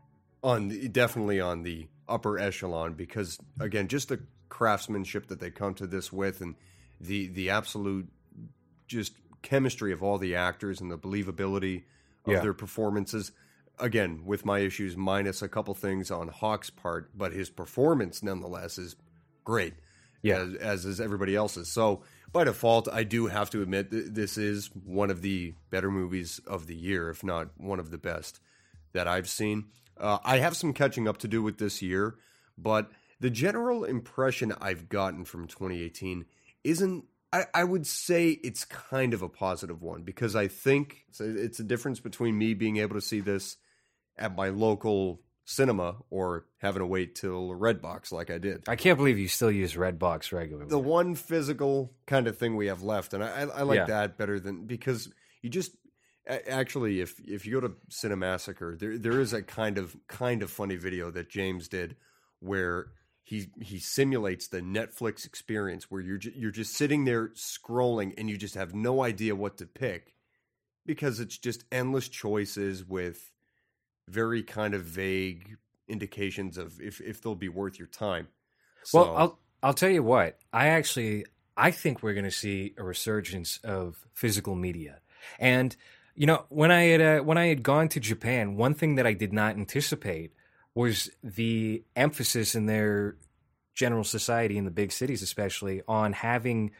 on 0.42 0.68
definitely 0.90 1.40
on 1.40 1.62
the 1.62 1.86
upper 2.08 2.38
echelon 2.38 2.94
because 2.94 3.38
again, 3.60 3.88
just 3.88 4.08
the 4.08 4.20
craftsmanship 4.48 5.28
that 5.28 5.40
they 5.40 5.50
come 5.50 5.74
to 5.74 5.86
this 5.86 6.12
with 6.12 6.40
and 6.40 6.54
the 7.00 7.28
the 7.28 7.50
absolute 7.50 8.08
just 8.86 9.14
chemistry 9.44 9.92
of 9.92 10.02
all 10.02 10.18
the 10.18 10.34
actors 10.34 10.80
and 10.80 10.90
the 10.90 10.98
believability 10.98 11.84
of 12.24 12.32
Yeah. 12.32 12.40
their 12.40 12.54
performances. 12.54 13.30
Again, 13.78 14.24
with 14.24 14.44
my 14.44 14.60
issues, 14.60 14.96
minus 14.96 15.42
a 15.42 15.48
couple 15.48 15.74
things 15.74 16.10
on 16.10 16.28
Hawke's 16.28 16.70
part, 16.70 17.10
but 17.16 17.32
his 17.32 17.50
performance 17.50 18.22
nonetheless 18.22 18.78
is 18.78 18.96
great 19.44 19.74
Yeah. 20.22 20.38
as, 20.38 20.54
as 20.54 20.84
is 20.86 21.00
everybody 21.00 21.36
else's. 21.36 21.68
So 21.68 22.02
by 22.32 22.44
default, 22.44 22.88
I 22.88 23.04
do 23.04 23.26
have 23.26 23.50
to 23.50 23.62
admit 23.62 23.90
th- 23.90 24.06
this 24.08 24.36
is 24.38 24.70
one 24.74 25.10
of 25.10 25.22
the 25.22 25.54
better 25.70 25.90
movies 25.90 26.40
of 26.46 26.66
the 26.66 26.74
year, 26.76 27.10
if 27.10 27.22
not 27.22 27.50
one 27.60 27.78
of 27.78 27.90
the 27.90 27.98
best 27.98 28.40
that 28.92 29.06
I've 29.06 29.28
seen. 29.28 29.66
Uh, 29.96 30.18
I 30.24 30.38
have 30.38 30.56
some 30.56 30.72
catching 30.72 31.06
up 31.06 31.18
to 31.18 31.28
do 31.28 31.42
with 31.42 31.58
this 31.58 31.82
year, 31.82 32.16
but 32.58 32.90
the 33.20 33.30
general 33.30 33.84
impression 33.84 34.52
I've 34.60 34.88
gotten 34.88 35.24
from 35.24 35.46
2018 35.46 36.24
isn't. 36.64 37.04
I, 37.34 37.46
I 37.52 37.64
would 37.64 37.84
say 37.84 38.28
it's 38.30 38.64
kind 38.64 39.12
of 39.12 39.20
a 39.22 39.28
positive 39.28 39.82
one 39.82 40.02
because 40.02 40.36
I 40.36 40.46
think 40.46 41.04
it's 41.08 41.20
a, 41.20 41.44
it's 41.44 41.58
a 41.58 41.64
difference 41.64 41.98
between 41.98 42.38
me 42.38 42.54
being 42.54 42.76
able 42.76 42.94
to 42.94 43.00
see 43.00 43.18
this 43.18 43.56
at 44.16 44.36
my 44.36 44.50
local 44.50 45.20
cinema 45.44 45.96
or 46.10 46.46
having 46.58 46.78
to 46.78 46.86
wait 46.86 47.16
till 47.16 47.48
Redbox 47.48 48.12
like 48.12 48.30
I 48.30 48.38
did 48.38 48.62
I 48.68 48.76
can't 48.76 48.96
believe 48.96 49.18
you 49.18 49.26
still 49.28 49.50
use 49.50 49.74
Redbox 49.74 50.32
regularly. 50.32 50.70
the 50.70 50.78
one 50.78 51.16
physical 51.16 51.92
kind 52.06 52.28
of 52.28 52.38
thing 52.38 52.54
we 52.56 52.68
have 52.68 52.82
left, 52.82 53.12
and 53.12 53.22
I, 53.22 53.42
I, 53.42 53.62
like 53.62 53.78
Yeah. 53.78 53.86
that 53.86 54.16
better 54.16 54.38
than 54.38 54.66
because 54.66 55.10
you 55.42 55.50
just 55.50 55.72
actually 56.26 57.00
if 57.00 57.20
if 57.26 57.44
you 57.44 57.60
go 57.60 57.66
to 57.68 57.74
Cinemassacre, 57.90 58.78
there 58.78 58.96
there 58.96 59.20
is 59.20 59.32
a 59.32 59.42
kind 59.42 59.76
of 59.76 59.96
kind 60.06 60.42
of 60.42 60.50
funny 60.50 60.76
video 60.76 61.10
that 61.10 61.28
James 61.28 61.68
did 61.68 61.96
where 62.40 62.86
he 63.24 63.48
he 63.60 63.78
simulates 63.78 64.48
the 64.48 64.60
Netflix 64.60 65.26
experience 65.26 65.90
where 65.90 66.02
you're 66.02 66.18
ju- 66.18 66.32
you're 66.36 66.50
just 66.50 66.74
sitting 66.74 67.04
there 67.04 67.30
scrolling 67.30 68.12
and 68.18 68.28
you 68.30 68.36
just 68.36 68.54
have 68.54 68.74
no 68.74 69.02
idea 69.02 69.34
what 69.34 69.56
to 69.58 69.66
pick 69.66 70.14
because 70.86 71.18
it's 71.20 71.38
just 71.38 71.64
endless 71.72 72.08
choices 72.08 72.84
with 72.84 73.32
very 74.08 74.42
kind 74.42 74.74
of 74.74 74.82
vague 74.84 75.56
indications 75.88 76.58
of 76.58 76.80
if 76.80 77.00
if 77.00 77.22
they'll 77.22 77.34
be 77.34 77.48
worth 77.48 77.78
your 77.78 77.88
time. 77.88 78.28
well, 78.92 79.16
I'll 79.16 79.38
I'll 79.62 79.74
tell 79.74 79.90
you 79.90 80.02
what. 80.02 80.38
I 80.52 80.68
actually 80.68 81.24
I 81.56 81.70
think 81.70 82.02
we're 82.02 82.14
going 82.14 82.24
to 82.24 82.30
see 82.30 82.74
a 82.76 82.84
resurgence 82.84 83.58
of 83.64 84.06
physical 84.12 84.54
media, 84.54 85.00
and 85.38 85.74
You 86.16 86.26
know, 86.26 86.44
when 86.48 86.70
I 86.70 86.82
had 86.84 87.00
uh, 87.00 87.20
when 87.24 87.38
I 87.38 87.46
had 87.46 87.62
gone 87.62 87.88
to 87.88 88.00
Japan, 88.00 88.56
one 88.56 88.74
thing 88.74 88.96
that 88.96 89.06
I 89.06 89.14
did 89.14 89.32
not 89.32 89.56
anticipate 89.56 90.33
was 90.74 91.10
the 91.22 91.84
emphasis 91.94 92.54
in 92.54 92.66
their 92.66 93.16
general 93.74 94.04
society 94.04 94.56
in 94.56 94.64
the 94.64 94.70
big 94.70 94.92
cities, 94.92 95.22
especially 95.22 95.82
on 95.86 96.12
having 96.12 96.70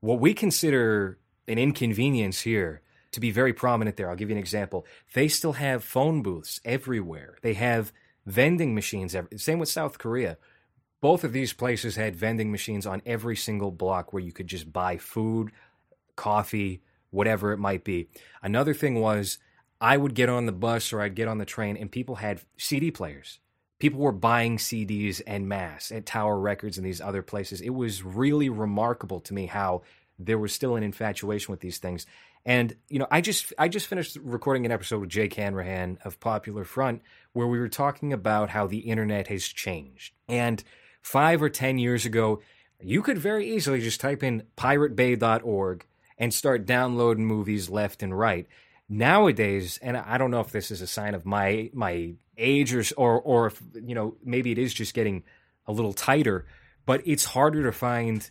what 0.00 0.20
we 0.20 0.34
consider 0.34 1.18
an 1.48 1.58
inconvenience 1.58 2.40
here 2.40 2.82
to 3.12 3.20
be 3.20 3.30
very 3.30 3.52
prominent 3.52 3.96
there. 3.96 4.10
I'll 4.10 4.16
give 4.16 4.30
you 4.30 4.36
an 4.36 4.40
example. 4.40 4.86
They 5.12 5.28
still 5.28 5.54
have 5.54 5.84
phone 5.84 6.22
booths 6.22 6.60
everywhere. 6.64 7.36
They 7.42 7.54
have 7.54 7.92
vending 8.26 8.74
machines. 8.74 9.14
Every, 9.14 9.38
same 9.38 9.58
with 9.58 9.68
South 9.68 9.98
Korea. 9.98 10.36
Both 11.00 11.22
of 11.22 11.32
these 11.32 11.52
places 11.52 11.96
had 11.96 12.16
vending 12.16 12.50
machines 12.50 12.86
on 12.86 13.02
every 13.04 13.36
single 13.36 13.70
block 13.70 14.12
where 14.12 14.22
you 14.22 14.32
could 14.32 14.46
just 14.46 14.72
buy 14.72 14.96
food, 14.96 15.52
coffee, 16.16 16.82
whatever 17.10 17.52
it 17.52 17.58
might 17.58 17.84
be. 17.84 18.08
Another 18.42 18.74
thing 18.74 19.00
was 19.00 19.38
I 19.80 19.96
would 19.96 20.14
get 20.14 20.28
on 20.28 20.46
the 20.46 20.52
bus 20.52 20.92
or 20.92 21.00
I'd 21.00 21.14
get 21.14 21.28
on 21.28 21.38
the 21.38 21.44
train 21.44 21.76
and 21.76 21.90
people 21.90 22.16
had 22.16 22.40
CD 22.56 22.90
players. 22.90 23.38
People 23.78 24.00
were 24.00 24.12
buying 24.12 24.56
CDs 24.56 25.20
en 25.26 25.48
masse 25.48 25.90
at 25.90 26.06
Tower 26.06 26.38
Records 26.38 26.78
and 26.78 26.86
these 26.86 27.00
other 27.00 27.22
places. 27.22 27.60
It 27.60 27.74
was 27.74 28.02
really 28.02 28.48
remarkable 28.48 29.20
to 29.20 29.34
me 29.34 29.46
how 29.46 29.82
there 30.18 30.38
was 30.38 30.52
still 30.52 30.76
an 30.76 30.82
infatuation 30.82 31.50
with 31.50 31.60
these 31.60 31.78
things. 31.78 32.06
And 32.46 32.76
you 32.88 32.98
know, 32.98 33.08
I 33.10 33.20
just 33.20 33.52
I 33.58 33.68
just 33.68 33.86
finished 33.86 34.16
recording 34.22 34.66
an 34.66 34.72
episode 34.72 35.00
with 35.00 35.10
Jake 35.10 35.34
Hanrahan 35.34 35.98
of 36.04 36.20
Popular 36.20 36.64
Front 36.64 37.02
where 37.32 37.46
we 37.46 37.58
were 37.58 37.68
talking 37.68 38.12
about 38.12 38.50
how 38.50 38.66
the 38.66 38.78
internet 38.78 39.28
has 39.28 39.44
changed. 39.44 40.14
And 40.28 40.62
five 41.00 41.42
or 41.42 41.48
ten 41.48 41.78
years 41.78 42.04
ago, 42.04 42.42
you 42.80 43.02
could 43.02 43.18
very 43.18 43.54
easily 43.54 43.80
just 43.80 44.00
type 44.00 44.22
in 44.22 44.44
piratebay.org 44.56 45.86
and 46.18 46.32
start 46.32 46.66
downloading 46.66 47.26
movies 47.26 47.70
left 47.70 48.02
and 48.02 48.16
right. 48.16 48.46
Nowadays, 48.88 49.78
and 49.82 49.96
I 49.96 50.18
don't 50.18 50.30
know 50.30 50.40
if 50.40 50.52
this 50.52 50.70
is 50.70 50.82
a 50.82 50.86
sign 50.86 51.14
of 51.14 51.24
my 51.24 51.70
my 51.72 52.14
age 52.36 52.74
or 52.74 52.84
or 52.96 53.20
or 53.20 53.46
if, 53.46 53.62
you 53.74 53.94
know 53.94 54.16
maybe 54.24 54.50
it 54.52 54.58
is 54.58 54.74
just 54.74 54.94
getting 54.94 55.24
a 55.66 55.72
little 55.72 55.92
tighter, 55.92 56.46
but 56.86 57.02
it's 57.06 57.24
harder 57.24 57.62
to 57.62 57.72
find 57.72 58.30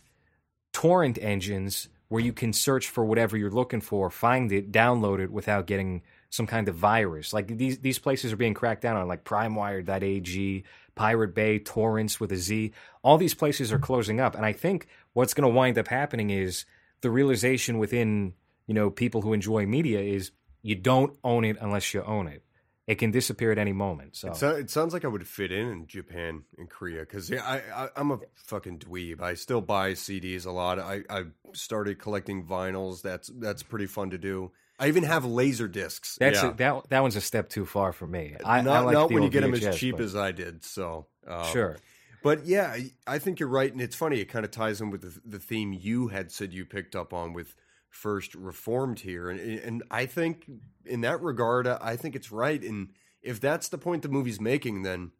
torrent 0.72 1.18
engines 1.20 1.88
where 2.08 2.22
you 2.22 2.32
can 2.32 2.52
search 2.52 2.88
for 2.88 3.04
whatever 3.04 3.36
you're 3.36 3.50
looking 3.50 3.80
for, 3.80 4.10
find 4.10 4.52
it, 4.52 4.70
download 4.70 5.18
it 5.20 5.32
without 5.32 5.66
getting 5.66 6.02
some 6.30 6.46
kind 6.46 6.68
of 6.68 6.74
virus. 6.74 7.32
Like 7.32 7.56
these 7.56 7.78
these 7.78 7.98
places 7.98 8.32
are 8.32 8.36
being 8.36 8.54
cracked 8.54 8.82
down 8.82 8.96
on, 8.96 9.08
like 9.08 9.24
PrimeWire.ag, 9.24 10.64
Pirate 10.94 11.34
Bay, 11.34 11.58
Torrents 11.58 12.20
with 12.20 12.32
a 12.32 12.36
Z. 12.36 12.72
All 13.02 13.18
these 13.18 13.34
places 13.34 13.72
are 13.72 13.78
closing 13.78 14.20
up, 14.20 14.34
and 14.34 14.44
I 14.44 14.52
think 14.52 14.86
what's 15.12 15.34
going 15.34 15.50
to 15.50 15.54
wind 15.54 15.78
up 15.78 15.88
happening 15.88 16.30
is 16.30 16.66
the 17.00 17.10
realization 17.10 17.78
within 17.78 18.34
you 18.66 18.74
know 18.74 18.90
people 18.90 19.22
who 19.22 19.32
enjoy 19.32 19.66
media 19.66 20.00
is 20.00 20.32
you 20.62 20.74
don't 20.74 21.16
own 21.22 21.44
it 21.44 21.56
unless 21.60 21.94
you 21.94 22.02
own 22.02 22.26
it. 22.26 22.42
It 22.86 22.96
can 22.96 23.10
disappear 23.10 23.50
at 23.50 23.56
any 23.56 23.72
moment. 23.72 24.14
So 24.14 24.28
it, 24.28 24.36
so, 24.36 24.50
it 24.50 24.70
sounds 24.70 24.92
like 24.92 25.06
I 25.06 25.08
would 25.08 25.26
fit 25.26 25.50
in 25.50 25.68
in 25.68 25.86
Japan 25.86 26.42
and 26.58 26.68
Korea 26.68 27.00
because 27.00 27.30
yeah, 27.30 27.42
I, 27.42 27.84
I 27.84 27.88
I'm 27.96 28.10
a 28.10 28.18
fucking 28.34 28.80
dweeb. 28.80 29.22
I 29.22 29.34
still 29.34 29.62
buy 29.62 29.92
CDs 29.92 30.44
a 30.44 30.50
lot. 30.50 30.78
I 30.78 31.02
I 31.08 31.24
started 31.54 31.98
collecting 31.98 32.44
vinyls. 32.44 33.00
That's 33.00 33.30
that's 33.34 33.62
pretty 33.62 33.86
fun 33.86 34.10
to 34.10 34.18
do. 34.18 34.52
I 34.78 34.88
even 34.88 35.04
have 35.04 35.24
laser 35.24 35.68
discs. 35.68 36.16
That's 36.18 36.42
yeah. 36.42 36.50
a, 36.50 36.54
that 36.54 36.88
that 36.90 37.00
one's 37.00 37.16
a 37.16 37.22
step 37.22 37.48
too 37.48 37.64
far 37.64 37.92
for 37.92 38.06
me. 38.06 38.36
I, 38.44 38.60
not 38.60 38.76
I 38.76 38.80
like 38.80 38.94
not 38.94 39.10
when 39.10 39.22
you 39.22 39.30
get 39.30 39.42
them 39.42 39.54
as 39.54 39.78
cheap 39.78 39.96
but- 39.96 40.04
as 40.04 40.14
I 40.14 40.32
did. 40.32 40.64
So 40.64 41.06
um, 41.26 41.46
sure. 41.46 41.76
But 42.22 42.46
yeah, 42.46 42.66
I- 42.68 42.90
I 43.06 43.18
think 43.18 43.38
you're 43.38 43.50
right, 43.50 43.70
and 43.70 43.80
it's 43.80 43.96
funny. 43.96 44.18
It 44.20 44.26
kind 44.26 44.44
of 44.44 44.50
ties 44.50 44.80
in 44.80 44.90
with 44.90 45.02
the, 45.02 45.20
the 45.26 45.38
theme 45.38 45.72
you 45.72 46.08
had 46.08 46.32
said 46.32 46.52
you 46.52 46.64
picked 46.64 46.96
up 46.96 47.12
on 47.12 47.32
with 47.34 47.54
first 47.94 48.34
reformed 48.34 49.00
here, 49.00 49.30
and 49.30 49.40
and 49.40 49.82
I 49.90 50.06
think 50.06 50.50
in 50.84 51.00
that 51.02 51.22
regard, 51.22 51.66
I 51.66 51.96
think 51.96 52.14
it's 52.16 52.32
right. 52.32 52.62
And 52.62 52.90
if 53.22 53.40
that's 53.40 53.68
the 53.68 53.78
point 53.78 54.02
the 54.02 54.08
movie's 54.08 54.40
making, 54.40 54.82
then 54.82 55.12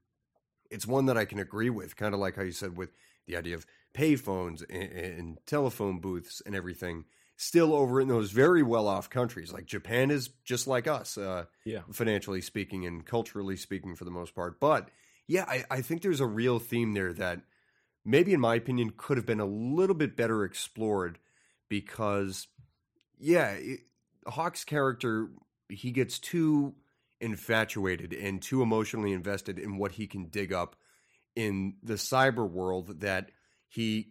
it's 0.71 0.87
one 0.87 1.07
that 1.07 1.17
I 1.17 1.25
can 1.25 1.39
agree 1.39 1.71
with. 1.71 1.97
Kind 1.97 2.15
of 2.15 2.21
like 2.21 2.37
how 2.37 2.43
you 2.43 2.53
said 2.53 2.77
with 2.77 2.91
the 3.27 3.37
idea 3.37 3.55
of 3.55 3.67
payphones 3.95 4.63
and, 4.69 4.93
and 4.93 5.39
telephone 5.47 6.01
booths 6.01 6.43
and 6.45 6.55
everything. 6.55 7.05
Still 7.37 7.75
over 7.75 8.01
in 8.01 8.07
those 8.07 8.31
very 8.31 8.63
well 8.63 8.87
off 8.87 9.11
countries, 9.11 9.53
like 9.53 9.67
Japan 9.67 10.13
is 10.13 10.29
just 10.45 10.69
like 10.69 10.87
us, 10.87 11.19
uh, 11.19 11.47
Yeah. 11.65 11.81
financially 11.93 12.41
speaking 12.41 12.87
and 12.87 13.05
culturally 13.05 13.57
speaking 13.57 13.97
for 13.97 14.05
the 14.05 14.13
most 14.13 14.37
part. 14.37 14.61
But 14.61 14.91
yeah, 15.27 15.45
I, 15.49 15.65
I 15.69 15.81
think 15.83 16.03
there's 16.03 16.21
a 16.21 16.27
real 16.27 16.61
theme 16.61 16.93
there 16.93 17.13
that 17.15 17.41
maybe, 18.05 18.35
in 18.35 18.41
my 18.41 18.55
opinion, 18.55 18.93
could 18.97 19.17
have 19.17 19.27
been 19.27 19.41
a 19.41 19.47
little 19.47 19.97
bit 19.97 20.17
better 20.17 20.45
explored 20.45 21.19
because, 21.69 22.47
yeah, 23.19 23.51
it, 23.53 23.81
Hawke's 24.27 24.65
character, 24.65 25.29
he 25.69 25.91
gets 25.91 26.19
too 26.19 26.75
infatuated 27.21 28.13
and 28.13 28.43
too 28.43 28.63
emotionally 28.63 29.13
invested 29.13 29.59
in 29.59 29.79
what 29.79 29.93
he 29.93 30.07
can 30.07 30.27
dig 30.27 30.53
up 30.53 30.77
in 31.37 31.75
the 31.83 31.95
cyber 31.95 32.49
world 32.49 33.01
that 33.01 33.31
he 33.69 34.11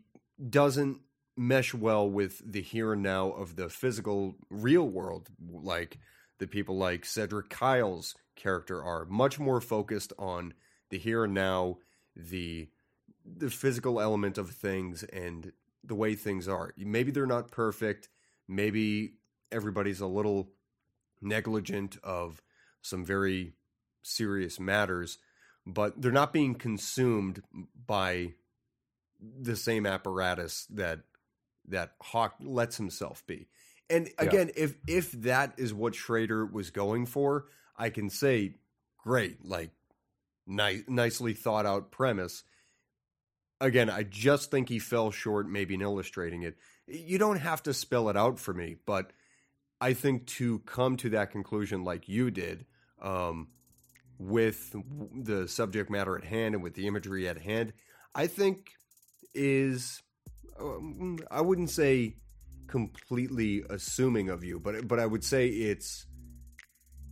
doesn't 0.49 0.99
mesh 1.35 1.73
well 1.73 2.09
with 2.09 2.41
the 2.45 2.61
here 2.61 2.93
and 2.93 3.03
now 3.03 3.31
of 3.31 3.55
the 3.55 3.69
physical 3.69 4.35
real 4.49 4.87
world 4.87 5.29
like 5.51 5.97
the 6.39 6.47
people 6.47 6.77
like 6.77 7.05
Cedric 7.05 7.49
Kyles' 7.49 8.15
character 8.35 8.83
are 8.83 9.05
much 9.05 9.39
more 9.39 9.61
focused 9.61 10.13
on 10.19 10.53
the 10.89 10.97
here 10.97 11.23
and 11.23 11.33
now 11.33 11.77
the 12.15 12.67
the 13.25 13.49
physical 13.49 14.01
element 14.01 14.37
of 14.37 14.49
things 14.49 15.03
and 15.03 15.53
the 15.83 15.95
way 15.95 16.15
things 16.15 16.47
are. 16.47 16.73
Maybe 16.77 17.11
they're 17.11 17.25
not 17.25 17.51
perfect 17.51 18.09
maybe 18.55 19.13
everybody's 19.51 20.01
a 20.01 20.07
little 20.07 20.49
negligent 21.21 21.97
of 22.03 22.41
some 22.81 23.05
very 23.05 23.53
serious 24.01 24.59
matters 24.59 25.17
but 25.65 26.01
they're 26.01 26.11
not 26.11 26.33
being 26.33 26.55
consumed 26.55 27.41
by 27.87 28.33
the 29.21 29.55
same 29.55 29.85
apparatus 29.85 30.65
that 30.69 30.99
that 31.69 31.93
Hawke 32.01 32.35
lets 32.41 32.75
himself 32.77 33.25
be. 33.25 33.47
And 33.89 34.07
Yeah. 34.07 34.25
again, 34.25 34.51
if 34.55 34.75
if 34.87 35.11
that 35.13 35.53
is 35.57 35.73
what 35.73 35.95
Schrader 35.95 36.45
was 36.45 36.71
going 36.71 37.05
for, 37.05 37.47
I 37.77 37.89
can 37.89 38.09
say, 38.09 38.55
great, 38.97 39.45
like 39.45 39.71
nice, 40.45 40.83
nicely 40.87 41.33
thought 41.33 41.65
out 41.65 41.91
premise. 41.91 42.43
Again, 43.61 43.89
I 43.89 44.03
just 44.03 44.51
think 44.51 44.67
he 44.67 44.79
fell 44.79 45.11
short, 45.11 45.47
maybe 45.47 45.75
in 45.75 45.81
illustrating 45.81 46.43
it. 46.43 46.57
You 46.87 47.17
don't 47.17 47.39
have 47.39 47.63
to 47.63 47.73
spell 47.73 48.09
it 48.09 48.17
out 48.17 48.39
for 48.39 48.53
me, 48.53 48.75
but 48.85 49.11
I 49.79 49.93
think 49.93 50.27
to 50.27 50.59
come 50.59 50.97
to 50.97 51.09
that 51.11 51.31
conclusion, 51.31 51.83
like 51.83 52.07
you 52.07 52.31
did, 52.31 52.65
um, 53.01 53.49
with 54.17 54.75
the 55.13 55.47
subject 55.47 55.89
matter 55.89 56.17
at 56.17 56.23
hand 56.23 56.55
and 56.55 56.63
with 56.63 56.75
the 56.75 56.87
imagery 56.87 57.27
at 57.27 57.41
hand, 57.41 57.73
I 58.15 58.27
think 58.27 58.71
is 59.33 60.01
um, 60.59 61.19
I 61.31 61.41
wouldn't 61.41 61.69
say 61.69 62.15
completely 62.67 63.63
assuming 63.69 64.29
of 64.29 64.43
you, 64.43 64.59
but 64.59 64.87
but 64.87 64.99
I 64.99 65.05
would 65.05 65.23
say 65.23 65.47
it's 65.47 66.05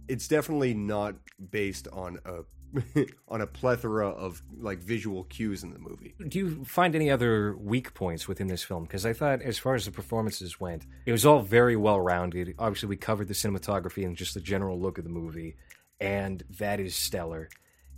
it's 0.08 0.28
definitely 0.28 0.74
not 0.74 1.16
based 1.50 1.88
on 1.92 2.20
a 2.26 2.42
on 3.28 3.42
a 3.42 3.48
plethora 3.48 4.10
of 4.10 4.42
like 4.60 4.80
visual 4.80 5.26
cues 5.26 5.64
in 5.64 5.74
the 5.74 5.80
movie. 5.80 6.14
Do 6.28 6.40
you 6.40 6.66
find 6.66 6.96
any 6.96 7.10
other 7.10 7.56
weak 7.58 7.94
points 7.94 8.28
within 8.28 8.48
this 8.48 8.64
film? 8.64 8.84
Because 8.84 9.06
I 9.06 9.14
thought, 9.14 9.42
as 9.42 9.58
far 9.58 9.76
as 9.76 9.86
the 9.86 9.92
performances 9.92 10.60
went, 10.60 10.86
it 11.06 11.12
was 11.12 11.26
all 11.26 11.42
very 11.42 11.76
well 11.76 12.00
rounded. 12.00 12.56
Obviously, 12.58 12.90
we 12.90 12.98
covered 12.98 13.28
the 13.28 13.34
cinematography 13.34 14.06
and 14.06 14.16
just 14.16 14.34
the 14.34 14.42
general 14.42 14.80
look 14.80 14.98
of 14.98 15.04
the 15.04 15.10
movie, 15.10 15.56
and 16.00 16.44
that 16.60 16.80
is 16.80 16.96
stellar. 16.96 17.50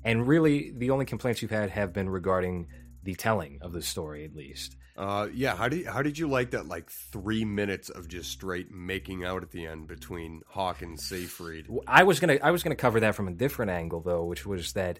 And 0.03 0.27
really, 0.27 0.71
the 0.71 0.89
only 0.89 1.05
complaints 1.05 1.41
you've 1.41 1.51
had 1.51 1.69
have 1.69 1.93
been 1.93 2.09
regarding 2.09 2.67
the 3.03 3.15
telling 3.15 3.59
of 3.61 3.73
the 3.73 3.81
story, 3.81 4.25
at 4.25 4.35
least. 4.35 4.75
Uh, 4.95 5.27
yeah, 5.33 5.55
how 5.55 5.67
did 5.67 5.87
how 5.87 6.03
did 6.03 6.19
you 6.19 6.27
like 6.27 6.51
that? 6.51 6.67
Like 6.67 6.89
three 6.89 7.45
minutes 7.45 7.89
of 7.89 8.07
just 8.07 8.31
straight 8.31 8.71
making 8.71 9.25
out 9.25 9.41
at 9.41 9.49
the 9.49 9.65
end 9.65 9.87
between 9.87 10.41
Hawke 10.47 10.83
and 10.83 10.99
Seyfried. 10.99 11.67
I 11.87 12.03
was 12.03 12.19
gonna 12.19 12.37
I 12.43 12.51
was 12.51 12.61
gonna 12.61 12.75
cover 12.75 12.99
that 12.99 13.15
from 13.15 13.27
a 13.27 13.31
different 13.31 13.71
angle 13.71 14.01
though, 14.01 14.23
which 14.23 14.45
was 14.45 14.73
that 14.73 14.99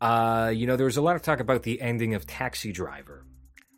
uh, 0.00 0.50
you 0.54 0.66
know 0.66 0.76
there 0.76 0.86
was 0.86 0.96
a 0.96 1.02
lot 1.02 1.16
of 1.16 1.22
talk 1.22 1.40
about 1.40 1.62
the 1.62 1.80
ending 1.82 2.14
of 2.14 2.26
Taxi 2.26 2.72
Driver, 2.72 3.26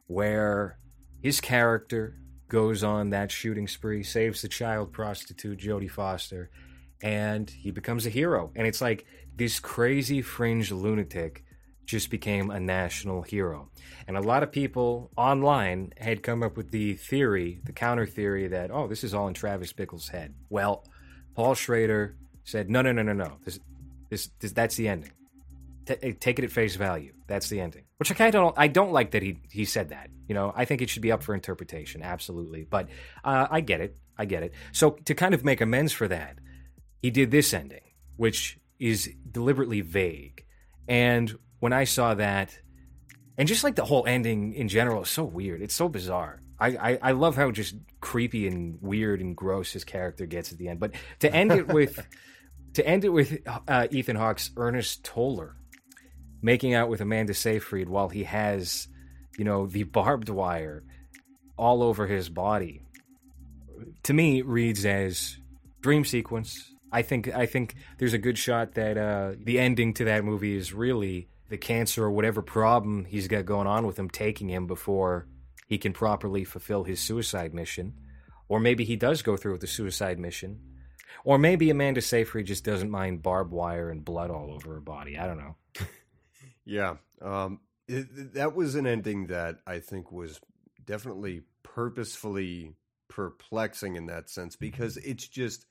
where 0.07 0.79
his 1.21 1.41
character 1.41 2.17
goes 2.49 2.85
on 2.85 3.11
that 3.11 3.33
shooting 3.33 3.67
spree, 3.67 4.05
saves 4.05 4.43
the 4.43 4.49
child 4.49 4.93
prostitute 4.93 5.59
Jodie 5.59 5.91
Foster, 5.91 6.51
and 7.03 7.51
he 7.51 7.73
becomes 7.73 8.07
a 8.07 8.11
hero. 8.11 8.53
And 8.55 8.69
it's 8.69 8.81
like 8.81 9.05
this 9.35 9.59
crazy 9.59 10.23
fringe 10.23 10.71
lunatic 10.71 11.44
just 11.85 12.11
became 12.11 12.51
a 12.51 12.61
national 12.61 13.23
hero. 13.23 13.71
And 14.07 14.17
a 14.17 14.21
lot 14.21 14.43
of 14.43 14.53
people 14.53 15.11
online 15.17 15.93
had 15.97 16.23
come 16.23 16.43
up 16.43 16.57
with 16.57 16.71
the 16.71 16.95
theory, 16.95 17.61
the 17.65 17.73
counter 17.73 18.07
theory 18.07 18.49
that, 18.49 18.71
oh, 18.71 18.87
this 18.87 19.05
is 19.05 19.15
all 19.15 19.29
in 19.29 19.35
Travis 19.35 19.73
Bickle's 19.73 20.09
head. 20.09 20.35
Well, 20.51 20.85
Paul 21.35 21.55
Schrader 21.55 22.17
said, 22.45 22.71
no, 22.71 22.83
no, 22.83 22.93
no, 22.93 23.03
no, 23.03 23.13
no. 23.13 23.39
This, 23.45 23.59
this, 24.11 24.31
this 24.41 24.53
that's 24.53 24.77
the 24.77 24.89
ending. 24.89 25.13
T- 25.87 26.13
take 26.15 26.39
it 26.39 26.45
at 26.45 26.51
face 26.51 26.77
value. 26.77 27.13
That's 27.27 27.49
the 27.49 27.61
ending. 27.61 27.85
Which 27.97 28.11
I 28.11 28.15
kind 28.15 28.29
of 28.29 28.33
don't, 28.33 28.55
I 28.59 28.69
don't 28.69 28.93
like 28.93 29.13
that 29.13 29.23
he 29.23 29.39
he 29.51 29.65
said 29.65 29.91
that. 29.91 30.11
You 30.29 30.35
know, 30.35 30.53
I 30.55 30.65
think 30.65 30.83
it 30.83 30.91
should 30.91 31.03
be 31.03 31.13
up 31.13 31.23
for 31.23 31.35
interpretation, 31.35 32.03
absolutely. 32.03 32.67
But 32.69 32.89
uh, 33.23 33.47
I 33.51 33.61
get 33.61 33.81
it. 33.81 33.97
I 34.17 34.25
get 34.25 34.43
it. 34.43 34.53
So 34.73 34.91
to 34.91 35.15
kind 35.15 35.35
of 35.35 35.45
make 35.45 35.61
amends 35.61 35.93
for 35.93 36.09
that, 36.09 36.39
he 37.03 37.11
did 37.11 37.31
this 37.31 37.53
ending, 37.53 37.81
which 38.17 38.59
is 38.79 39.11
deliberately 39.31 39.81
vague. 39.81 40.45
And 40.89 41.35
when 41.65 41.73
I 41.73 41.85
saw 41.85 42.13
that, 42.13 42.59
and 43.39 43.49
just 43.49 43.65
like 43.65 43.75
the 43.75 43.87
whole 43.87 44.05
ending 44.07 44.53
in 44.53 44.69
general 44.69 45.01
is 45.01 45.09
so 45.09 45.25
weird. 45.25 45.63
It's 45.63 45.73
so 45.73 45.89
bizarre. 45.89 46.43
I, 46.61 46.69
I, 46.69 46.99
I 47.01 47.13
love 47.13 47.37
how 47.37 47.51
just 47.53 47.75
creepy 48.03 48.47
and 48.47 48.77
weird 48.83 49.23
and 49.23 49.35
gross 49.35 49.73
his 49.73 49.83
character 49.83 50.27
gets 50.27 50.53
at 50.53 50.59
the 50.59 50.69
end. 50.69 50.79
But 50.79 50.93
to 51.21 51.35
end 51.35 51.53
it 51.53 51.69
with 51.69 52.07
to 52.75 52.87
end 52.87 53.07
it 53.07 53.09
with 53.09 53.39
uh, 53.67 53.87
Ethan 53.91 54.17
Hawke's 54.17 54.51
Ernest 54.59 55.05
Toller 55.07 55.57
making 56.43 56.75
out 56.75 56.91
with 56.91 57.01
Amanda 57.01 57.33
Seyfried 57.33 57.89
while 57.89 58.11
he 58.11 58.25
has, 58.25 58.87
you 59.39 59.47
know, 59.47 59.67
the 59.67 59.85
barbed 59.85 60.29
wire 60.29 60.85
all 61.57 61.83
over 61.83 62.07
his 62.07 62.29
body. 62.29 62.83
To 64.03 64.13
me, 64.13 64.43
reads 64.43 64.85
as 64.85 65.39
dream 65.81 66.05
sequence. 66.05 66.75
I 66.93 67.01
think 67.01 67.35
I 67.35 67.47
think 67.47 67.75
there's 67.97 68.13
a 68.13 68.19
good 68.19 68.37
shot 68.37 68.75
that 68.75 68.99
uh, 68.99 69.33
the 69.43 69.59
ending 69.59 69.95
to 69.95 70.05
that 70.05 70.27
movie 70.27 70.59
is 70.59 70.75
really 70.75 71.31
the 71.49 71.59
cancer 71.59 72.05
or 72.05 72.11
whatever 72.11 72.43
problem 72.43 73.05
he's 73.05 73.29
got 73.29 73.45
going 73.45 73.67
on 73.67 73.87
with 73.87 73.99
him 73.99 74.09
taking 74.09 74.49
him 74.49 74.67
before 74.67 75.29
he 75.67 75.79
can 75.79 75.93
properly 75.93 76.45
fulfill 76.45 76.85
his 76.85 77.01
suicide 77.01 77.55
mission. 77.55 77.95
Or 78.49 78.61
maybe 78.61 78.85
he 78.85 78.97
does 78.97 79.23
go 79.23 79.37
through 79.37 79.53
with 79.53 79.61
the 79.61 79.67
suicide 79.67 80.19
mission. 80.19 80.61
Or 81.25 81.39
maybe 81.39 81.71
Amanda 81.71 82.03
Seyfried 82.03 82.47
just 82.47 82.65
doesn't 82.65 82.91
mind 82.91 83.23
barbed 83.23 83.53
wire 83.53 83.91
and 83.91 84.05
blood 84.05 84.31
all 84.31 84.53
over 84.53 84.75
her 84.75 84.81
body. 84.81 85.19
I 85.19 85.27
don't 85.27 85.39
know. 85.39 85.57
yeah. 86.65 86.97
Um, 87.23 87.61
it, 87.89 88.35
that 88.35 88.55
was 88.55 88.75
an 88.75 88.87
ending 88.87 89.29
that 89.29 89.57
I 89.67 89.79
think 89.79 90.13
was 90.13 90.41
definitely 90.85 91.43
purposefully 91.63 92.75
perplexing 93.09 93.97
in 93.97 94.07
that 94.07 94.29
sense 94.29 94.57
because 94.57 94.97
it's 94.99 95.29
just 95.29 95.67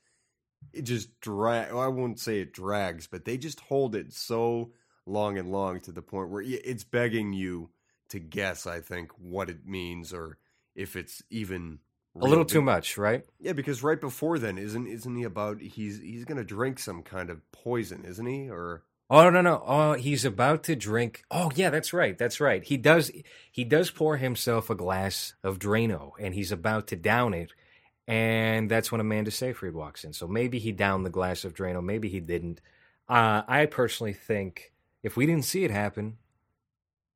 it 0.72 0.82
just 0.82 1.20
drag 1.20 1.72
well, 1.72 1.82
I 1.82 1.88
won't 1.88 2.18
say 2.18 2.40
it 2.40 2.52
drags, 2.52 3.06
but 3.06 3.24
they 3.24 3.36
just 3.36 3.60
hold 3.60 3.94
it 3.94 4.12
so 4.12 4.72
long 5.06 5.38
and 5.38 5.50
long 5.50 5.80
to 5.80 5.92
the 5.92 6.02
point 6.02 6.30
where 6.30 6.42
it's 6.42 6.84
begging 6.84 7.32
you 7.32 7.70
to 8.10 8.18
guess, 8.18 8.66
I 8.66 8.80
think, 8.80 9.12
what 9.18 9.50
it 9.50 9.66
means 9.66 10.12
or 10.12 10.38
if 10.74 10.96
it's 10.96 11.22
even 11.30 11.78
a 12.20 12.26
little 12.26 12.44
too 12.44 12.62
much, 12.62 12.96
right? 12.96 13.24
Yeah, 13.40 13.52
because 13.52 13.82
right 13.82 14.00
before 14.00 14.38
then, 14.38 14.58
isn't 14.58 14.86
isn't 14.86 15.16
he 15.16 15.24
about 15.24 15.60
he's 15.60 16.00
he's 16.00 16.24
going 16.24 16.38
to 16.38 16.44
drink 16.44 16.78
some 16.78 17.02
kind 17.02 17.30
of 17.30 17.40
poison, 17.52 18.04
isn't 18.04 18.26
he? 18.26 18.48
Or 18.48 18.82
oh 19.10 19.30
no 19.30 19.40
no 19.40 19.62
oh 19.66 19.92
he's 19.94 20.24
about 20.24 20.62
to 20.64 20.76
drink. 20.76 21.24
Oh 21.30 21.50
yeah, 21.54 21.70
that's 21.70 21.92
right, 21.92 22.16
that's 22.16 22.40
right. 22.40 22.62
He 22.62 22.76
does 22.76 23.10
he 23.50 23.64
does 23.64 23.90
pour 23.90 24.16
himself 24.16 24.70
a 24.70 24.74
glass 24.74 25.34
of 25.42 25.58
Drano, 25.58 26.12
and 26.20 26.34
he's 26.34 26.52
about 26.52 26.86
to 26.88 26.96
down 26.96 27.34
it, 27.34 27.52
and 28.06 28.70
that's 28.70 28.92
when 28.92 29.00
Amanda 29.00 29.32
Seyfried 29.32 29.74
walks 29.74 30.04
in. 30.04 30.12
So 30.12 30.28
maybe 30.28 30.58
he 30.60 30.70
downed 30.70 31.04
the 31.04 31.10
glass 31.10 31.44
of 31.44 31.54
Drano, 31.54 31.82
maybe 31.82 32.08
he 32.08 32.20
didn't. 32.20 32.60
Uh, 33.08 33.42
I 33.46 33.66
personally 33.66 34.14
think 34.14 34.72
if 35.04 35.16
we 35.16 35.26
didn't 35.26 35.44
see 35.44 35.64
it 35.64 35.70
happen, 35.70 36.16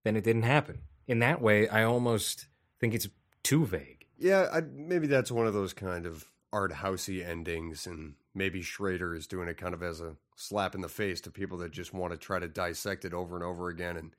then 0.05 0.15
it 0.15 0.23
didn't 0.23 0.43
happen. 0.43 0.83
In 1.09 1.19
that 1.21 1.41
way, 1.41 1.69
I 1.69 1.83
almost 1.83 2.47
think 2.79 2.95
it's 2.95 3.09
too 3.43 3.65
vague. 3.65 4.07
Yeah, 4.19 4.47
I, 4.53 4.61
maybe 4.61 5.07
that's 5.07 5.33
one 5.33 5.47
of 5.47 5.55
those 5.55 5.73
kind 5.73 6.05
of 6.05 6.27
art 6.53 6.71
housey 6.71 7.27
endings, 7.27 7.87
and 7.87 8.15
maybe 8.35 8.61
Schrader 8.61 9.15
is 9.15 9.27
doing 9.27 9.49
it 9.49 9.57
kind 9.57 9.73
of 9.73 9.83
as 9.83 10.03
a 10.03 10.17
slap 10.37 10.75
in 10.75 10.83
the 10.83 10.89
face 10.89 11.23
to 11.23 11.31
people 11.31 11.59
that 11.59 11.73
just 11.73 11.95
want 11.95 12.13
to 12.13 12.19
try 12.19 12.39
to 12.39 12.47
dissect 12.47 13.07
it 13.07 13.15
over 13.15 13.35
and 13.35 13.45
over 13.45 13.69
again. 13.69 13.97
And 13.97 14.15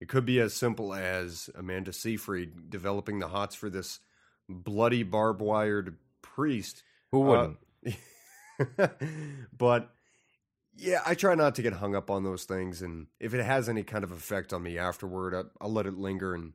it 0.00 0.08
could 0.08 0.24
be 0.24 0.38
as 0.38 0.54
simple 0.54 0.94
as 0.94 1.50
Amanda 1.56 1.92
Seyfried 1.92 2.70
developing 2.70 3.18
the 3.18 3.28
hots 3.28 3.56
for 3.56 3.68
this 3.68 3.98
bloody 4.48 5.02
barbed 5.02 5.42
wired 5.42 5.96
priest. 6.22 6.84
Who 7.10 7.20
wouldn't? 7.20 7.58
Uh, 8.78 8.88
but 9.56 9.90
yeah, 10.78 11.00
I 11.04 11.14
try 11.14 11.34
not 11.34 11.56
to 11.56 11.62
get 11.62 11.72
hung 11.72 11.94
up 11.94 12.10
on 12.10 12.22
those 12.22 12.44
things, 12.44 12.82
and 12.82 13.08
if 13.18 13.34
it 13.34 13.44
has 13.44 13.68
any 13.68 13.82
kind 13.82 14.04
of 14.04 14.12
effect 14.12 14.52
on 14.52 14.62
me 14.62 14.78
afterward, 14.78 15.34
I, 15.34 15.42
I'll 15.60 15.72
let 15.72 15.86
it 15.86 15.94
linger 15.94 16.34
and 16.34 16.52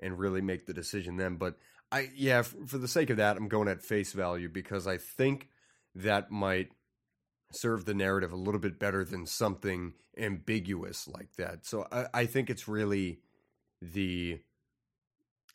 and 0.00 0.18
really 0.18 0.42
make 0.42 0.66
the 0.66 0.74
decision 0.74 1.16
then. 1.16 1.36
But 1.36 1.56
I, 1.90 2.10
yeah, 2.14 2.42
for, 2.42 2.66
for 2.66 2.78
the 2.78 2.88
sake 2.88 3.10
of 3.10 3.16
that, 3.16 3.36
I'm 3.36 3.48
going 3.48 3.68
at 3.68 3.82
face 3.82 4.12
value 4.12 4.48
because 4.48 4.86
I 4.86 4.98
think 4.98 5.48
that 5.94 6.30
might 6.30 6.70
serve 7.52 7.84
the 7.84 7.94
narrative 7.94 8.32
a 8.32 8.36
little 8.36 8.60
bit 8.60 8.78
better 8.78 9.04
than 9.04 9.26
something 9.26 9.94
ambiguous 10.18 11.08
like 11.08 11.34
that. 11.36 11.64
So 11.64 11.86
I, 11.90 12.06
I 12.12 12.26
think 12.26 12.50
it's 12.50 12.68
really 12.68 13.20
the 13.80 14.40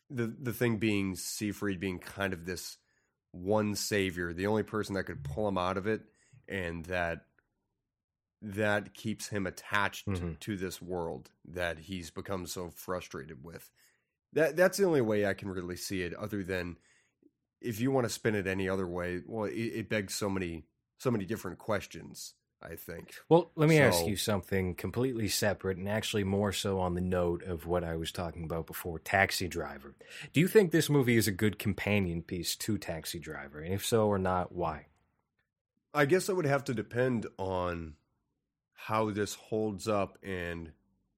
the 0.08 0.34
the 0.40 0.52
thing 0.52 0.78
being 0.78 1.14
Seyfried 1.14 1.78
being 1.78 2.00
kind 2.00 2.32
of 2.32 2.44
this 2.44 2.76
one 3.30 3.76
savior, 3.76 4.32
the 4.32 4.48
only 4.48 4.64
person 4.64 4.96
that 4.96 5.04
could 5.04 5.22
pull 5.22 5.46
him 5.46 5.58
out 5.58 5.76
of 5.76 5.86
it, 5.86 6.02
and 6.48 6.84
that 6.86 7.26
that 8.42 8.94
keeps 8.94 9.28
him 9.28 9.46
attached 9.46 10.06
mm-hmm. 10.06 10.32
to 10.40 10.56
this 10.56 10.80
world 10.80 11.30
that 11.44 11.78
he's 11.78 12.10
become 12.10 12.46
so 12.46 12.70
frustrated 12.70 13.44
with. 13.44 13.70
That 14.32 14.56
that's 14.56 14.78
the 14.78 14.84
only 14.84 15.00
way 15.00 15.26
I 15.26 15.34
can 15.34 15.48
really 15.48 15.76
see 15.76 16.02
it. 16.02 16.14
Other 16.14 16.42
than 16.42 16.76
if 17.60 17.80
you 17.80 17.90
want 17.90 18.06
to 18.06 18.12
spin 18.12 18.34
it 18.34 18.46
any 18.46 18.68
other 18.68 18.86
way, 18.86 19.20
well, 19.26 19.44
it, 19.44 19.52
it 19.54 19.88
begs 19.88 20.14
so 20.14 20.30
many 20.30 20.64
so 20.98 21.10
many 21.10 21.24
different 21.24 21.58
questions. 21.58 22.34
I 22.62 22.76
think. 22.76 23.14
Well, 23.30 23.50
let 23.56 23.70
me 23.70 23.78
so, 23.78 23.84
ask 23.84 24.06
you 24.06 24.16
something 24.16 24.74
completely 24.74 25.28
separate 25.28 25.78
and 25.78 25.88
actually 25.88 26.24
more 26.24 26.52
so 26.52 26.78
on 26.78 26.94
the 26.94 27.00
note 27.00 27.42
of 27.42 27.66
what 27.66 27.84
I 27.84 27.96
was 27.96 28.12
talking 28.12 28.44
about 28.44 28.66
before 28.66 28.98
Taxi 28.98 29.48
Driver. 29.48 29.94
Do 30.34 30.40
you 30.40 30.46
think 30.46 30.70
this 30.70 30.90
movie 30.90 31.16
is 31.16 31.26
a 31.26 31.32
good 31.32 31.58
companion 31.58 32.20
piece 32.20 32.54
to 32.56 32.76
Taxi 32.76 33.18
Driver? 33.18 33.60
And 33.60 33.72
if 33.72 33.86
so 33.86 34.08
or 34.08 34.18
not, 34.18 34.52
why? 34.52 34.88
I 35.94 36.04
guess 36.04 36.28
it 36.28 36.36
would 36.36 36.44
have 36.44 36.64
to 36.64 36.74
depend 36.74 37.26
on 37.38 37.94
how 38.86 39.10
this 39.10 39.34
holds 39.34 39.86
up 39.86 40.16
and 40.22 40.72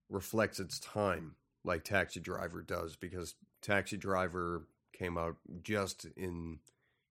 reflects 0.08 0.58
its 0.58 0.80
time 0.80 1.36
like 1.64 1.84
Taxi 1.84 2.18
Driver 2.18 2.60
does 2.60 2.96
because 2.96 3.36
Taxi 3.60 3.96
Driver 3.96 4.66
came 4.92 5.16
out 5.16 5.36
just 5.62 6.06
in 6.16 6.58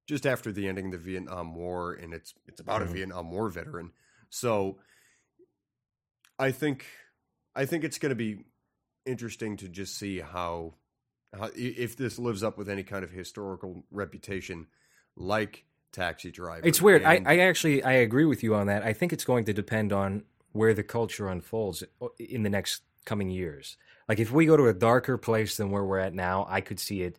just 0.07 0.25
after 0.25 0.51
the 0.51 0.67
ending 0.67 0.87
of 0.87 0.91
the 0.91 0.97
Vietnam 0.97 1.55
War 1.55 1.93
and 1.93 2.13
it's 2.13 2.33
it's 2.47 2.59
about 2.59 2.81
mm-hmm. 2.81 2.91
a 2.91 2.93
Vietnam 2.93 3.31
War 3.31 3.49
veteran. 3.49 3.91
So 4.29 4.79
I 6.37 6.51
think 6.51 6.85
I 7.55 7.65
think 7.65 7.85
it's 7.85 7.97
going 7.97 8.09
to 8.09 8.15
be 8.15 8.43
interesting 9.05 9.55
to 9.57 9.69
just 9.69 9.97
see 9.97 10.19
how 10.19 10.73
how 11.33 11.49
if 11.55 11.95
this 11.95 12.19
lives 12.19 12.43
up 12.43 12.57
with 12.57 12.67
any 12.67 12.83
kind 12.83 13.05
of 13.05 13.11
historical 13.11 13.85
reputation 13.89 14.67
like 15.15 15.63
Taxi 15.93 16.29
Driver. 16.29 16.67
It's 16.67 16.81
weird. 16.81 17.03
And, 17.03 17.25
I, 17.25 17.35
I 17.35 17.37
actually 17.39 17.83
I 17.83 17.93
agree 17.93 18.25
with 18.25 18.43
you 18.43 18.53
on 18.53 18.67
that. 18.67 18.83
I 18.83 18.91
think 18.91 19.13
it's 19.13 19.23
going 19.23 19.45
to 19.45 19.53
depend 19.53 19.93
on 19.93 20.23
where 20.51 20.73
the 20.73 20.83
culture 20.83 21.29
unfolds 21.29 21.83
in 22.19 22.43
the 22.43 22.49
next 22.49 22.83
coming 23.05 23.29
years. 23.29 23.77
Like 24.07 24.19
if 24.19 24.31
we 24.31 24.45
go 24.45 24.57
to 24.57 24.67
a 24.67 24.73
darker 24.73 25.17
place 25.17 25.57
than 25.57 25.71
where 25.71 25.83
we're 25.83 25.99
at 25.99 26.13
now, 26.13 26.45
I 26.49 26.61
could 26.61 26.79
see 26.79 27.03
it 27.03 27.17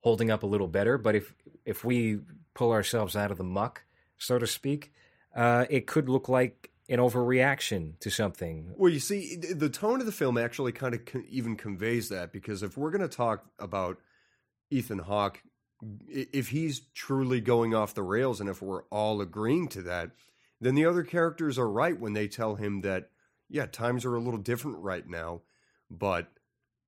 holding 0.00 0.30
up 0.30 0.42
a 0.42 0.46
little 0.46 0.68
better. 0.68 0.98
But 0.98 1.14
if 1.14 1.34
if 1.64 1.84
we 1.84 2.20
pull 2.54 2.72
ourselves 2.72 3.16
out 3.16 3.30
of 3.30 3.38
the 3.38 3.44
muck, 3.44 3.84
so 4.18 4.38
to 4.38 4.46
speak, 4.46 4.92
uh, 5.34 5.66
it 5.70 5.86
could 5.86 6.08
look 6.08 6.28
like 6.28 6.70
an 6.88 6.98
overreaction 6.98 7.98
to 8.00 8.10
something. 8.10 8.74
Well, 8.76 8.92
you 8.92 8.98
see, 8.98 9.36
the 9.36 9.70
tone 9.70 10.00
of 10.00 10.06
the 10.06 10.12
film 10.12 10.36
actually 10.36 10.72
kind 10.72 10.94
of 10.94 11.00
even 11.30 11.56
conveys 11.56 12.08
that 12.10 12.32
because 12.32 12.62
if 12.62 12.76
we're 12.76 12.90
going 12.90 13.08
to 13.08 13.16
talk 13.16 13.44
about 13.58 13.98
Ethan 14.70 14.98
Hawke, 14.98 15.42
if 16.08 16.48
he's 16.48 16.80
truly 16.94 17.40
going 17.40 17.74
off 17.74 17.94
the 17.94 18.02
rails, 18.02 18.40
and 18.40 18.48
if 18.48 18.60
we're 18.60 18.82
all 18.84 19.20
agreeing 19.20 19.68
to 19.68 19.82
that, 19.82 20.10
then 20.62 20.76
the 20.76 20.86
other 20.86 21.02
characters 21.02 21.58
are 21.58 21.68
right 21.68 21.98
when 21.98 22.12
they 22.12 22.28
tell 22.28 22.54
him 22.54 22.82
that, 22.82 23.10
yeah, 23.48 23.66
times 23.66 24.04
are 24.04 24.14
a 24.14 24.20
little 24.20 24.38
different 24.38 24.78
right 24.78 25.06
now, 25.06 25.42
but 25.90 26.28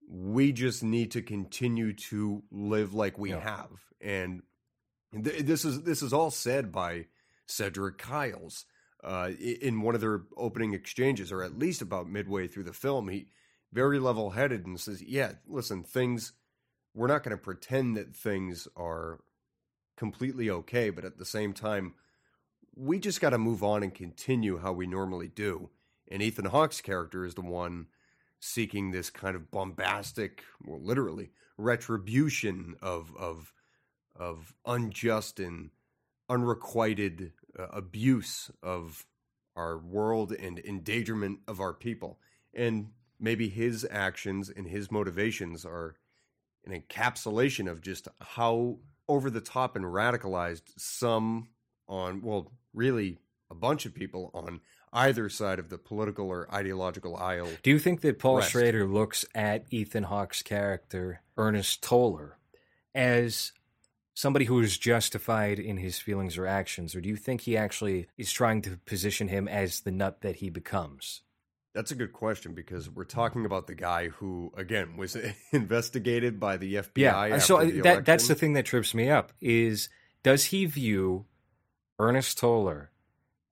we 0.09 0.53
just 0.53 0.85
need 0.85 1.11
to 1.11 1.23
continue 1.23 1.93
to 1.93 2.45
live 2.53 2.95
like 2.95 3.19
we 3.19 3.31
yeah. 3.31 3.41
have. 3.41 3.71
And 4.01 4.43
th- 5.13 5.43
this 5.43 5.65
is 5.65 5.83
this 5.83 6.03
is 6.03 6.13
all 6.13 6.31
said 6.31 6.71
by 6.71 7.07
Cedric 7.47 7.99
Kyles 7.99 8.65
uh, 9.03 9.31
in 9.41 9.81
one 9.81 9.97
of 9.97 10.01
their 10.01 10.23
opening 10.37 10.73
exchanges, 10.73 11.33
or 11.33 11.43
at 11.43 11.59
least 11.59 11.83
about 11.83 12.09
midway 12.09 12.47
through 12.47 12.65
the 12.65 12.73
film. 12.73 13.09
He 13.09 13.27
very 13.73 13.99
level 13.99 14.31
headed 14.31 14.67
and 14.67 14.79
says, 14.79 15.03
"Yeah, 15.03 15.33
listen, 15.49 15.83
things. 15.83 16.33
We're 16.95 17.09
not 17.09 17.25
going 17.25 17.37
to 17.37 17.43
pretend 17.43 17.97
that 17.97 18.15
things 18.15 18.69
are 18.77 19.19
completely 19.97 20.49
okay, 20.49 20.91
but 20.91 21.05
at 21.05 21.19
the 21.19 21.27
same 21.27 21.53
time." 21.53 21.95
We 22.77 22.99
just 22.99 23.21
got 23.21 23.31
to 23.31 23.39
move 23.39 23.63
on 23.63 23.83
and 23.83 23.95
continue 23.95 24.59
how 24.59 24.73
we 24.73 24.87
normally 24.87 25.29
do. 25.29 25.71
And 26.11 26.23
Ethan 26.23 26.47
Hawke's 26.47 26.81
character 26.81 27.25
is 27.25 27.35
the 27.35 27.41
one 27.41 27.87
seeking 28.41 28.91
this 28.91 29.11
kind 29.11 29.37
of 29.37 29.51
bombastic, 29.51 30.43
well, 30.65 30.81
literally 30.81 31.31
retribution 31.57 32.75
of 32.83 33.13
of 33.17 33.53
of 34.17 34.55
unjust 34.67 35.41
and 35.41 35.71
unrequited 36.29 37.33
uh, 37.59 37.67
abuse 37.73 38.51
of 38.63 39.07
our 39.57 39.79
world 39.79 40.33
and 40.33 40.59
endangerment 40.59 41.41
of 41.47 41.61
our 41.61 41.73
people. 41.73 42.19
And 42.53 42.91
maybe 43.21 43.49
his 43.49 43.87
actions 43.91 44.51
and 44.51 44.67
his 44.67 44.91
motivations 44.91 45.65
are 45.65 45.97
an 46.67 46.73
encapsulation 46.81 47.71
of 47.71 47.81
just 47.81 48.09
how 48.21 48.79
over 49.09 49.31
the 49.31 49.41
top 49.41 49.77
and 49.77 49.85
radicalized 49.85 50.63
some 50.77 51.49
on 51.87 52.23
well 52.23 52.53
really 52.75 53.19
a 53.51 53.55
bunch 53.55 53.87
of 53.87 53.95
people 53.95 54.31
on 54.35 54.61
either 54.93 55.29
side 55.29 55.59
of 55.59 55.69
the 55.69 55.79
political 55.79 56.29
or 56.29 56.53
ideological 56.53 57.17
aisle. 57.17 57.49
Do 57.63 57.71
you 57.71 57.79
think 57.79 58.01
that 58.03 58.19
Paul 58.19 58.39
rest. 58.39 58.51
Schrader 58.51 58.87
looks 58.87 59.25
at 59.35 59.65
Ethan 59.71 60.05
Hawke's 60.05 60.43
character, 60.43 61.21
Ernest 61.37 61.83
Toller, 61.83 62.39
as 62.95 63.53
somebody 64.15 64.45
who 64.45 64.61
is 64.61 64.79
justified 64.79 65.59
in 65.59 65.77
his 65.77 65.99
feelings 65.99 66.39
or 66.39 66.47
actions, 66.47 66.95
or 66.95 67.01
do 67.01 67.09
you 67.09 67.17
think 67.17 67.43
he 67.43 67.57
actually 67.57 68.07
is 68.17 68.33
trying 68.33 68.63
to 68.63 68.79
position 68.87 69.29
him 69.29 69.49
as 69.49 69.81
the 69.81 69.91
nut 69.91 70.21
that 70.23 70.37
he 70.37 70.49
becomes? 70.49 71.23
That's 71.75 71.91
a 71.91 71.97
good 71.97 72.13
question 72.13 72.55
because 72.55 72.89
we're 72.89 73.03
talking 73.03 73.45
about 73.45 73.67
the 73.67 73.75
guy 73.75 74.09
who, 74.09 74.53
again, 74.57 74.97
was 74.97 75.17
investigated 75.53 76.39
by 76.39 76.57
the 76.57 76.77
FBI. 76.77 76.97
Yeah, 76.97 77.39
so 77.39 77.59
after 77.59 77.73
the 77.73 77.81
that 77.83 78.05
that's 78.05 78.29
the 78.29 78.37
thing 78.37 78.53
that 78.53 78.65
trips 78.65 78.95
me 78.95 79.11
up 79.11 79.33
is 79.41 79.89
does 80.23 80.45
he 80.45 80.67
view 80.67 81.27
Ernest 81.99 82.39
Toller 82.39 82.91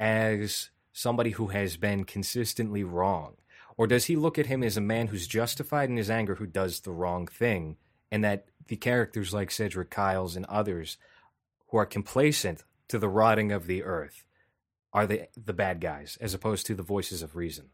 as 0.00 0.70
somebody 0.92 1.30
who 1.30 1.48
has 1.48 1.76
been 1.76 2.04
consistently 2.04 2.84
wrong, 2.84 3.36
or 3.76 3.86
does 3.86 4.06
he 4.06 4.16
look 4.16 4.38
at 4.38 4.46
him 4.46 4.62
as 4.62 4.76
a 4.76 4.80
man 4.80 5.08
who's 5.08 5.26
justified 5.26 5.88
in 5.88 5.96
his 5.96 6.10
anger 6.10 6.34
who 6.36 6.46
does 6.46 6.80
the 6.80 6.90
wrong 6.90 7.26
thing, 7.26 7.76
and 8.10 8.22
that 8.24 8.46
the 8.66 8.76
characters 8.76 9.32
like 9.32 9.50
Cedric 9.50 9.90
Kyles 9.90 10.36
and 10.36 10.44
others 10.46 10.98
who 11.68 11.78
are 11.78 11.86
complacent 11.86 12.64
to 12.88 12.98
the 12.98 13.08
rotting 13.08 13.52
of 13.52 13.66
the 13.66 13.82
earth 13.82 14.24
are 14.92 15.06
the 15.06 15.28
the 15.36 15.54
bad 15.54 15.80
guys 15.80 16.18
as 16.20 16.34
opposed 16.34 16.66
to 16.66 16.74
the 16.74 16.82
voices 16.82 17.22
of 17.22 17.36
reason? 17.36 17.70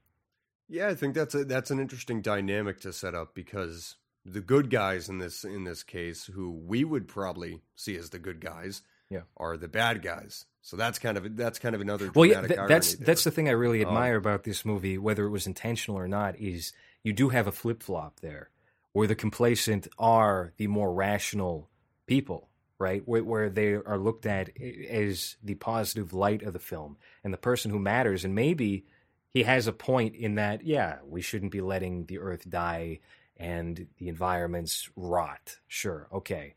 Yeah, 0.68 0.88
I 0.88 0.94
think 0.94 1.14
that's 1.14 1.34
a 1.34 1.44
that's 1.44 1.70
an 1.70 1.80
interesting 1.80 2.22
dynamic 2.22 2.80
to 2.80 2.92
set 2.92 3.14
up 3.14 3.34
because 3.34 3.96
the 4.24 4.40
good 4.40 4.70
guys 4.70 5.08
in 5.08 5.18
this 5.18 5.44
in 5.44 5.64
this 5.64 5.82
case, 5.82 6.26
who 6.26 6.52
we 6.52 6.84
would 6.84 7.08
probably 7.08 7.62
see 7.74 7.96
as 7.96 8.10
the 8.10 8.18
good 8.18 8.40
guys, 8.40 8.82
Yeah. 9.10 9.22
are 9.36 9.56
the 9.56 9.68
bad 9.68 10.02
guys. 10.02 10.44
So 10.62 10.76
that's 10.76 10.98
kind 10.98 11.16
of 11.16 11.36
that's 11.36 11.58
kind 11.58 11.74
of 11.74 11.80
another 11.80 12.10
Well, 12.14 12.26
yeah, 12.26 12.46
th- 12.46 12.60
that's 12.68 12.92
irony 12.94 13.04
that's 13.04 13.24
the 13.24 13.30
thing 13.30 13.48
I 13.48 13.52
really 13.52 13.82
Um, 13.82 13.88
admire 13.88 14.16
about 14.16 14.44
this 14.44 14.64
movie, 14.64 14.98
whether 14.98 15.24
it 15.24 15.30
was 15.30 15.46
intentional 15.46 15.98
or 15.98 16.08
not, 16.08 16.38
is 16.38 16.72
you 17.02 17.12
do 17.12 17.30
have 17.30 17.46
a 17.46 17.52
flip 17.52 17.82
flop 17.82 18.20
there, 18.20 18.50
where 18.92 19.06
the 19.06 19.14
complacent 19.14 19.88
are 19.98 20.52
the 20.58 20.66
more 20.66 20.92
rational 20.92 21.70
people, 22.06 22.50
right? 22.78 23.02
Where, 23.06 23.24
where 23.24 23.48
they 23.48 23.74
are 23.74 23.98
looked 23.98 24.26
at 24.26 24.50
as 24.60 25.36
the 25.42 25.54
positive 25.54 26.12
light 26.12 26.42
of 26.42 26.52
the 26.52 26.58
film 26.58 26.98
and 27.24 27.32
the 27.32 27.38
person 27.38 27.70
who 27.70 27.78
matters, 27.78 28.24
and 28.24 28.34
maybe 28.34 28.84
he 29.32 29.44
has 29.44 29.66
a 29.66 29.72
point 29.72 30.16
in 30.16 30.34
that. 30.34 30.66
Yeah, 30.66 30.98
we 31.06 31.22
shouldn't 31.22 31.52
be 31.52 31.62
letting 31.62 32.04
the 32.06 32.18
earth 32.18 32.48
die 32.50 33.00
and 33.38 33.86
the 33.96 34.08
environments 34.08 34.90
rot. 34.96 35.60
Sure, 35.66 36.08
okay 36.12 36.56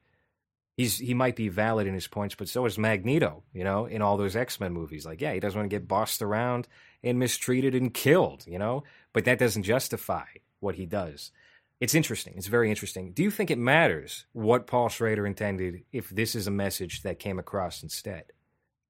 he's 0.81 0.97
he 0.97 1.13
might 1.13 1.35
be 1.35 1.49
valid 1.49 1.87
in 1.87 1.93
his 1.93 2.07
points, 2.07 2.35
but 2.35 2.49
so 2.49 2.65
is 2.65 2.77
Magneto, 2.77 3.43
you 3.53 3.63
know, 3.63 3.85
in 3.85 4.01
all 4.01 4.17
those 4.17 4.35
X 4.35 4.59
Men 4.59 4.73
movies. 4.73 5.05
Like, 5.05 5.21
yeah, 5.21 5.33
he 5.33 5.39
doesn't 5.39 5.57
want 5.57 5.69
to 5.69 5.75
get 5.75 5.87
bossed 5.87 6.21
around 6.21 6.67
and 7.03 7.19
mistreated 7.19 7.75
and 7.75 7.93
killed, 7.93 8.45
you 8.47 8.59
know, 8.59 8.83
but 9.13 9.25
that 9.25 9.39
doesn't 9.39 9.63
justify 9.63 10.25
what 10.59 10.75
he 10.75 10.85
does. 10.85 11.31
It's 11.79 11.95
interesting. 11.95 12.35
It's 12.37 12.47
very 12.47 12.69
interesting. 12.69 13.11
Do 13.11 13.23
you 13.23 13.31
think 13.31 13.49
it 13.49 13.57
matters 13.57 14.25
what 14.33 14.67
Paul 14.67 14.89
Schrader 14.89 15.25
intended 15.25 15.83
if 15.91 16.09
this 16.09 16.35
is 16.35 16.45
a 16.45 16.51
message 16.51 17.01
that 17.01 17.19
came 17.19 17.39
across 17.39 17.81
instead? 17.83 18.25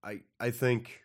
I 0.04 0.22
I 0.39 0.52
think 0.52 1.02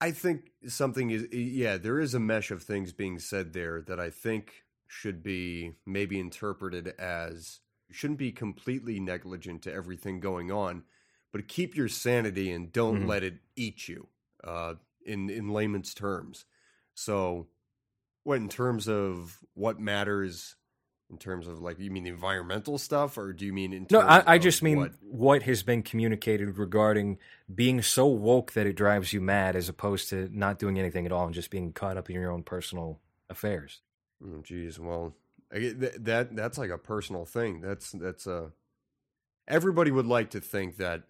I 0.00 0.10
think 0.10 0.50
something 0.66 1.10
is 1.10 1.28
yeah, 1.32 1.76
there 1.76 2.00
is 2.00 2.14
a 2.14 2.20
mesh 2.20 2.50
of 2.50 2.62
things 2.62 2.92
being 2.92 3.18
said 3.18 3.52
there 3.52 3.82
that 3.82 4.00
I 4.00 4.10
think 4.10 4.64
should 4.86 5.22
be 5.22 5.72
maybe 5.86 6.18
interpreted 6.18 6.88
as 6.98 7.60
you 7.90 7.94
shouldn't 7.94 8.18
be 8.18 8.32
completely 8.32 9.00
negligent 9.00 9.62
to 9.62 9.72
everything 9.72 10.20
going 10.20 10.50
on, 10.52 10.84
but 11.32 11.48
keep 11.48 11.74
your 11.76 11.88
sanity 11.88 12.50
and 12.52 12.72
don't 12.72 13.02
Mhm. 13.02 13.08
let 13.08 13.22
it 13.24 13.40
eat 13.56 13.88
you. 13.88 14.08
Uh, 14.42 14.76
in 15.04 15.28
in 15.28 15.48
layman's 15.48 15.92
terms. 15.92 16.44
So, 16.94 17.48
what 18.22 18.36
in 18.36 18.48
terms 18.48 18.88
of 18.88 19.44
what 19.54 19.78
matters? 19.80 20.56
In 21.10 21.18
terms 21.18 21.48
of 21.48 21.60
like, 21.60 21.80
you 21.80 21.90
mean 21.90 22.04
the 22.04 22.10
environmental 22.10 22.78
stuff, 22.78 23.18
or 23.18 23.32
do 23.32 23.44
you 23.44 23.52
mean 23.52 23.72
in 23.72 23.88
No, 23.90 23.98
terms 24.00 24.10
I, 24.26 24.34
I 24.34 24.36
of 24.36 24.42
just 24.42 24.62
mean 24.62 24.76
what 24.78 24.92
what 25.02 25.42
has 25.42 25.64
been 25.64 25.82
communicated 25.82 26.56
regarding 26.56 27.18
being 27.52 27.82
so 27.82 28.06
woke 28.06 28.52
that 28.52 28.66
it 28.66 28.74
drives 28.74 29.12
you 29.12 29.20
mad 29.20 29.56
as 29.56 29.68
opposed 29.68 30.08
to 30.10 30.28
not 30.32 30.60
doing 30.60 30.78
anything 30.78 31.06
at 31.06 31.12
all 31.12 31.24
and 31.24 31.34
just 31.34 31.50
being 31.50 31.72
caught 31.72 31.96
up 31.96 32.08
in 32.08 32.14
your 32.14 32.30
own 32.30 32.44
personal 32.44 33.00
affairs. 33.28 33.80
Oh, 34.24 34.40
geez, 34.42 34.78
well, 34.78 35.16
I 35.52 35.58
th- 35.58 35.94
that 35.98 36.36
that's 36.36 36.58
like 36.58 36.70
a 36.70 36.78
personal 36.78 37.24
thing. 37.24 37.60
That's 37.60 37.90
that's 37.92 38.26
a. 38.26 38.52
Everybody 39.48 39.90
would 39.90 40.06
like 40.06 40.30
to 40.30 40.40
think 40.40 40.76
that 40.76 41.02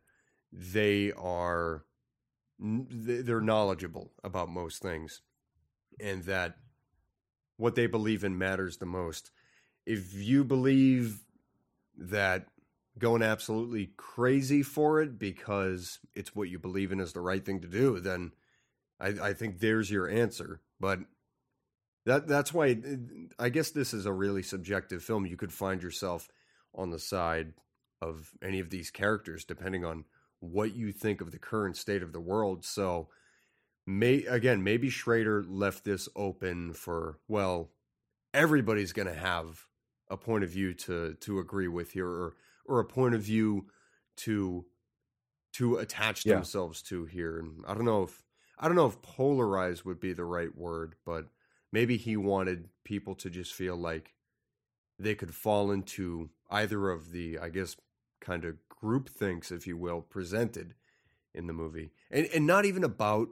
they 0.51 1.13
are, 1.13 1.85
they're 2.59 3.41
knowledgeable 3.41 4.13
about 4.25 4.49
most 4.49 4.81
things, 4.81 5.21
and 6.01 6.25
that 6.25 6.57
what 7.59 7.75
they 7.75 7.87
believe 7.87 8.25
in 8.25 8.39
matters 8.39 8.79
the 8.79 8.87
most. 8.87 9.31
If 9.85 10.15
you 10.15 10.45
believe 10.45 11.21
that 11.99 12.47
going 12.99 13.23
absolutely 13.23 13.93
crazy 13.97 14.63
for 14.63 15.01
it 15.01 15.19
because 15.19 15.99
it's 16.15 16.35
what 16.35 16.49
you 16.49 16.59
believe 16.59 16.93
in 16.93 17.01
is 17.01 17.13
the 17.13 17.21
right 17.21 17.45
thing 17.45 17.61
to 17.61 17.69
do, 17.69 18.01
then 18.01 18.33
I, 18.99 19.09
I 19.09 19.33
think 19.35 19.59
there's 19.59 19.91
your 19.91 20.09
answer. 20.09 20.61
But 20.79 21.01
that 22.07 22.27
that's 22.27 22.53
why 22.53 22.71
uh, 22.73 22.97
I 23.39 23.49
guess 23.49 23.71
this 23.71 23.93
is 23.95 24.07
a 24.07 24.13
really 24.13 24.43
subjective 24.43 25.03
film. 25.03 25.27
You 25.27 25.37
could 25.37 25.53
find 25.53 25.83
yourself 25.83 26.29
on 26.75 26.91
the 26.91 26.99
side 26.99 27.53
of 28.01 28.31
any 28.43 28.61
of 28.61 28.71
these 28.71 28.91
characters 28.91 29.45
depending 29.45 29.85
on 29.85 30.05
what 30.41 30.75
you 30.75 30.93
think 30.93 31.21
of 31.21 31.31
the 31.33 31.39
current 31.39 31.77
state 31.77 32.03
of 32.03 32.13
the 32.13 32.21
world. 32.21 32.65
So 32.65 33.09
may 33.87 34.25
again, 34.25 34.63
maybe 34.65 34.91
Schrader 34.91 35.45
left 35.47 35.85
this 35.85 36.09
open 36.17 36.73
for 36.73 37.19
well, 37.29 37.71
everybody's 38.33 38.93
going 38.93 39.09
to 39.09 39.15
have 39.15 39.67
a 40.09 40.17
point 40.17 40.45
of 40.45 40.51
view 40.51 40.75
to 40.75 41.15
to 41.15 41.39
agree 41.39 41.69
with 41.69 41.93
here 41.93 42.09
or 42.09 42.35
or 42.67 42.81
a 42.81 42.85
point 42.85 43.15
of 43.15 43.23
view 43.23 43.67
to 44.19 44.65
to 45.55 45.77
attach 45.77 46.25
Yeah. 46.25 46.35
themselves 46.35 46.83
to 46.83 47.05
here 47.07 47.39
and 47.39 47.65
I 47.67 47.75
don't 47.75 47.85
know 47.85 48.05
if 48.05 48.23
I 48.59 48.67
don't 48.67 48.77
know 48.77 48.87
if 48.87 49.01
polarized 49.03 49.85
would 49.85 50.01
be 50.01 50.13
the 50.13 50.25
right 50.25 50.55
word, 50.57 50.95
but 51.07 51.27
maybe 51.73 51.97
he 51.97 52.17
wanted 52.17 52.69
people 52.85 53.15
to 53.17 53.31
just 53.31 53.53
feel 53.53 53.77
like 53.77 54.15
they 54.99 55.15
could 55.15 55.35
fall 55.35 55.71
into 55.71 56.31
either 56.51 56.91
of 56.91 57.13
the, 57.13 57.39
I 57.39 57.49
guess, 57.49 57.77
kind 58.21 58.45
of 58.45 58.57
group 58.69 59.09
thinks, 59.09 59.51
if 59.51 59.67
you 59.67 59.77
will, 59.77 60.01
presented 60.01 60.75
in 61.35 61.47
the 61.47 61.53
movie. 61.53 61.91
And 62.11 62.29
and 62.35 62.47
not 62.47 62.65
even 62.65 62.85
about 62.85 63.29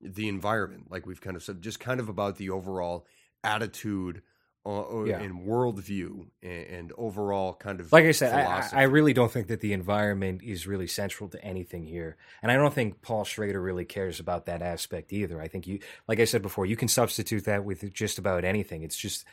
the 0.00 0.28
environment, 0.28 0.90
like 0.90 1.06
we've 1.06 1.20
kind 1.20 1.36
of 1.36 1.42
said, 1.42 1.62
just 1.62 1.80
kind 1.80 2.00
of 2.00 2.08
about 2.08 2.36
the 2.36 2.50
overall 2.50 3.06
attitude 3.44 4.22
uh, 4.64 5.04
Yeah. 5.04 5.20
and 5.20 5.44
worldview 5.46 6.26
and, 6.42 6.66
and 6.66 6.92
overall 6.96 7.54
kind 7.54 7.80
of 7.80 7.92
Like 7.92 8.04
I 8.04 8.12
said, 8.12 8.32
I, 8.32 8.68
I. 8.72 8.82
Really 8.84 9.12
don't 9.12 9.30
think 9.32 9.48
that 9.48 9.60
the 9.60 9.72
environment 9.72 10.42
is 10.42 10.66
really 10.66 10.86
central 10.86 11.28
to 11.30 11.44
anything 11.44 11.84
here, 11.84 12.16
and 12.42 12.52
I 12.52 12.56
don't 12.56 12.72
think 12.72 13.02
Paul 13.02 13.24
Schrader 13.24 13.60
really 13.60 13.84
cares 13.84 14.20
about 14.20 14.46
that 14.46 14.62
aspect 14.62 15.12
either. 15.12 15.40
I 15.40 15.48
think 15.48 15.66
you, 15.66 15.80
like 16.06 16.20
I 16.20 16.24
said 16.24 16.42
before, 16.42 16.66
you 16.66 16.76
can 16.76 16.88
substitute 16.88 17.44
that 17.46 17.64
with 17.64 17.92
just 17.92 18.18
about 18.18 18.44
anything. 18.44 18.82
It's 18.82 18.96
just 18.96 19.24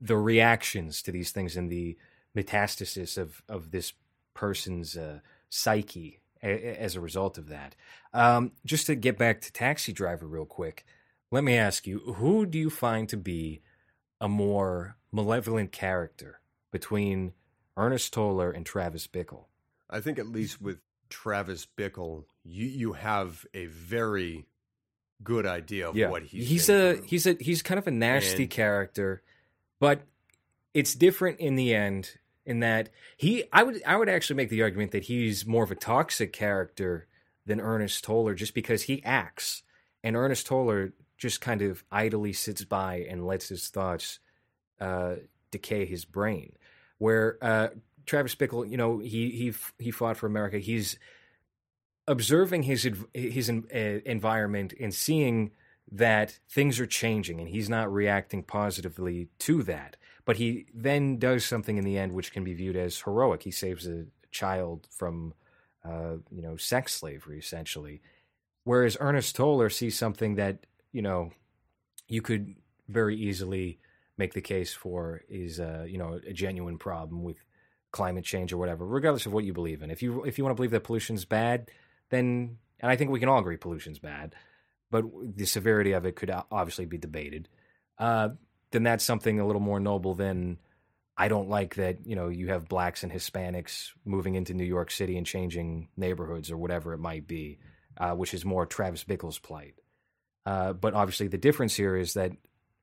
the 0.00 0.16
reactions 0.16 1.02
to 1.02 1.12
these 1.12 1.30
things 1.30 1.56
and 1.56 1.70
the 1.70 1.96
metastasis 2.36 3.16
of 3.16 3.42
of 3.48 3.70
this 3.70 3.92
person's 4.34 4.96
uh, 4.96 5.20
psyche 5.48 6.20
as 6.42 6.96
a 6.96 7.00
result 7.00 7.38
of 7.38 7.48
that. 7.48 7.74
Um, 8.12 8.52
just 8.66 8.86
to 8.86 8.94
get 8.94 9.16
back 9.16 9.40
to 9.42 9.52
Taxi 9.52 9.92
Driver 9.92 10.26
real 10.26 10.44
quick, 10.44 10.84
let 11.30 11.44
me 11.44 11.56
ask 11.56 11.86
you: 11.86 12.00
Who 12.00 12.44
do 12.44 12.58
you 12.58 12.70
find 12.70 13.08
to 13.08 13.16
be 13.16 13.60
a 14.20 14.28
more 14.28 14.96
malevolent 15.12 15.72
character 15.72 16.40
between 16.72 17.32
Ernest 17.76 18.12
Toller 18.12 18.50
and 18.50 18.64
Travis 18.64 19.06
Bickle. 19.06 19.44
I 19.90 20.00
think 20.00 20.18
at 20.18 20.26
least 20.26 20.60
with 20.60 20.78
Travis 21.08 21.66
Bickle, 21.76 22.24
you 22.44 22.66
you 22.66 22.92
have 22.94 23.46
a 23.54 23.66
very 23.66 24.46
good 25.22 25.46
idea 25.46 25.88
of 25.88 25.96
what 26.10 26.22
he's 26.24 26.48
he's 26.48 26.68
a 26.68 26.94
through. 26.94 27.04
he's 27.06 27.26
a 27.26 27.36
he's 27.40 27.62
kind 27.62 27.78
of 27.78 27.86
a 27.86 27.90
nasty 27.90 28.42
And- 28.44 28.50
character, 28.50 29.22
but 29.80 30.02
it's 30.72 30.94
different 30.94 31.38
in 31.40 31.54
the 31.56 31.74
end 31.74 32.18
in 32.46 32.60
that 32.60 32.90
he 33.16 33.44
I 33.52 33.62
would 33.62 33.82
I 33.86 33.96
would 33.96 34.08
actually 34.08 34.36
make 34.36 34.50
the 34.50 34.62
argument 34.62 34.92
that 34.92 35.04
he's 35.04 35.46
more 35.46 35.64
of 35.64 35.70
a 35.70 35.76
toxic 35.76 36.32
character 36.32 37.06
than 37.46 37.60
Ernest 37.60 38.02
Toller 38.04 38.34
just 38.34 38.54
because 38.54 38.82
he 38.82 39.02
acts 39.04 39.62
and 40.02 40.16
Ernest 40.16 40.46
Toller 40.46 40.92
just 41.16 41.40
kind 41.40 41.62
of 41.62 41.84
idly 41.90 42.32
sits 42.32 42.64
by 42.64 43.06
and 43.08 43.26
lets 43.26 43.48
his 43.48 43.68
thoughts 43.68 44.18
uh, 44.80 45.16
decay 45.50 45.84
his 45.84 46.04
brain. 46.04 46.52
Where 46.98 47.38
uh, 47.42 47.68
Travis 48.06 48.34
Bickle, 48.34 48.68
you 48.68 48.76
know, 48.76 48.98
he 48.98 49.30
he 49.30 49.54
he 49.78 49.90
fought 49.90 50.16
for 50.16 50.26
America. 50.26 50.58
He's 50.58 50.98
observing 52.06 52.64
his 52.64 52.88
his 53.12 53.50
uh, 53.50 53.74
environment 54.04 54.74
and 54.80 54.94
seeing 54.94 55.50
that 55.90 56.38
things 56.48 56.80
are 56.80 56.86
changing, 56.86 57.40
and 57.40 57.48
he's 57.48 57.68
not 57.68 57.92
reacting 57.92 58.42
positively 58.42 59.28
to 59.40 59.62
that. 59.64 59.96
But 60.24 60.36
he 60.36 60.66
then 60.72 61.18
does 61.18 61.44
something 61.44 61.76
in 61.76 61.84
the 61.84 61.98
end 61.98 62.12
which 62.12 62.32
can 62.32 62.44
be 62.44 62.54
viewed 62.54 62.76
as 62.76 63.00
heroic. 63.00 63.42
He 63.42 63.50
saves 63.50 63.86
a 63.86 64.06
child 64.30 64.88
from, 64.90 65.34
uh, 65.84 66.16
you 66.30 66.40
know, 66.40 66.56
sex 66.56 66.94
slavery, 66.94 67.38
essentially. 67.38 68.00
Whereas 68.64 68.96
Ernest 68.98 69.36
Toller 69.36 69.68
sees 69.68 69.98
something 69.98 70.36
that 70.36 70.64
you 70.94 71.02
know 71.02 71.30
you 72.08 72.22
could 72.22 72.54
very 72.88 73.16
easily 73.16 73.80
make 74.16 74.32
the 74.32 74.40
case 74.40 74.72
for 74.72 75.22
is 75.28 75.60
uh, 75.60 75.84
you 75.86 75.98
know 75.98 76.20
a 76.26 76.32
genuine 76.32 76.78
problem 76.78 77.22
with 77.22 77.36
climate 77.90 78.24
change 78.24 78.52
or 78.52 78.56
whatever, 78.56 78.86
regardless 78.86 79.26
of 79.26 79.32
what 79.32 79.44
you 79.44 79.52
believe 79.52 79.82
in. 79.82 79.90
If 79.90 80.02
you 80.02 80.24
if 80.24 80.38
you 80.38 80.44
want 80.44 80.52
to 80.52 80.56
believe 80.56 80.70
that 80.70 80.84
pollution's 80.84 81.24
bad, 81.24 81.70
then 82.10 82.58
and 82.80 82.90
I 82.90 82.96
think 82.96 83.10
we 83.10 83.20
can 83.20 83.28
all 83.28 83.40
agree 83.40 83.56
pollution's 83.56 83.98
bad, 83.98 84.34
but 84.90 85.04
the 85.36 85.46
severity 85.46 85.92
of 85.92 86.06
it 86.06 86.16
could 86.16 86.30
obviously 86.50 86.86
be 86.86 86.98
debated. 86.98 87.48
Uh, 87.98 88.30
then 88.70 88.82
that's 88.82 89.04
something 89.04 89.38
a 89.38 89.46
little 89.46 89.62
more 89.62 89.80
noble 89.80 90.14
than 90.14 90.58
I 91.16 91.28
don't 91.28 91.48
like 91.48 91.76
that 91.76 92.06
you 92.06 92.16
know 92.16 92.28
you 92.28 92.48
have 92.48 92.68
blacks 92.68 93.02
and 93.02 93.12
Hispanics 93.12 93.90
moving 94.04 94.36
into 94.36 94.54
New 94.54 94.64
York 94.64 94.90
City 94.90 95.16
and 95.16 95.26
changing 95.26 95.88
neighborhoods 95.96 96.50
or 96.50 96.56
whatever 96.56 96.92
it 96.92 96.98
might 96.98 97.26
be, 97.26 97.58
uh, 97.98 98.12
which 98.12 98.32
is 98.32 98.44
more 98.44 98.64
Travis 98.64 99.04
Bickle's 99.04 99.38
plight. 99.38 99.74
Uh, 100.46 100.72
but 100.72 100.94
obviously, 100.94 101.28
the 101.28 101.38
difference 101.38 101.74
here 101.74 101.96
is 101.96 102.14
that 102.14 102.32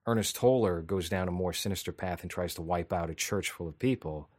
Ernest 0.08 0.36
Toller 0.36 0.82
goes 0.82 1.10
down 1.10 1.28
a 1.28 1.32
more 1.32 1.54
sinister 1.54 1.92
path 1.92 2.22
and 2.22 2.32
tries 2.32 2.56
to 2.56 2.62
wipe 2.62 2.92
out 2.92 3.10
a 3.10 3.16
church 3.16 3.52
full 3.52 3.68
of 3.68 3.78
people, 3.78 4.30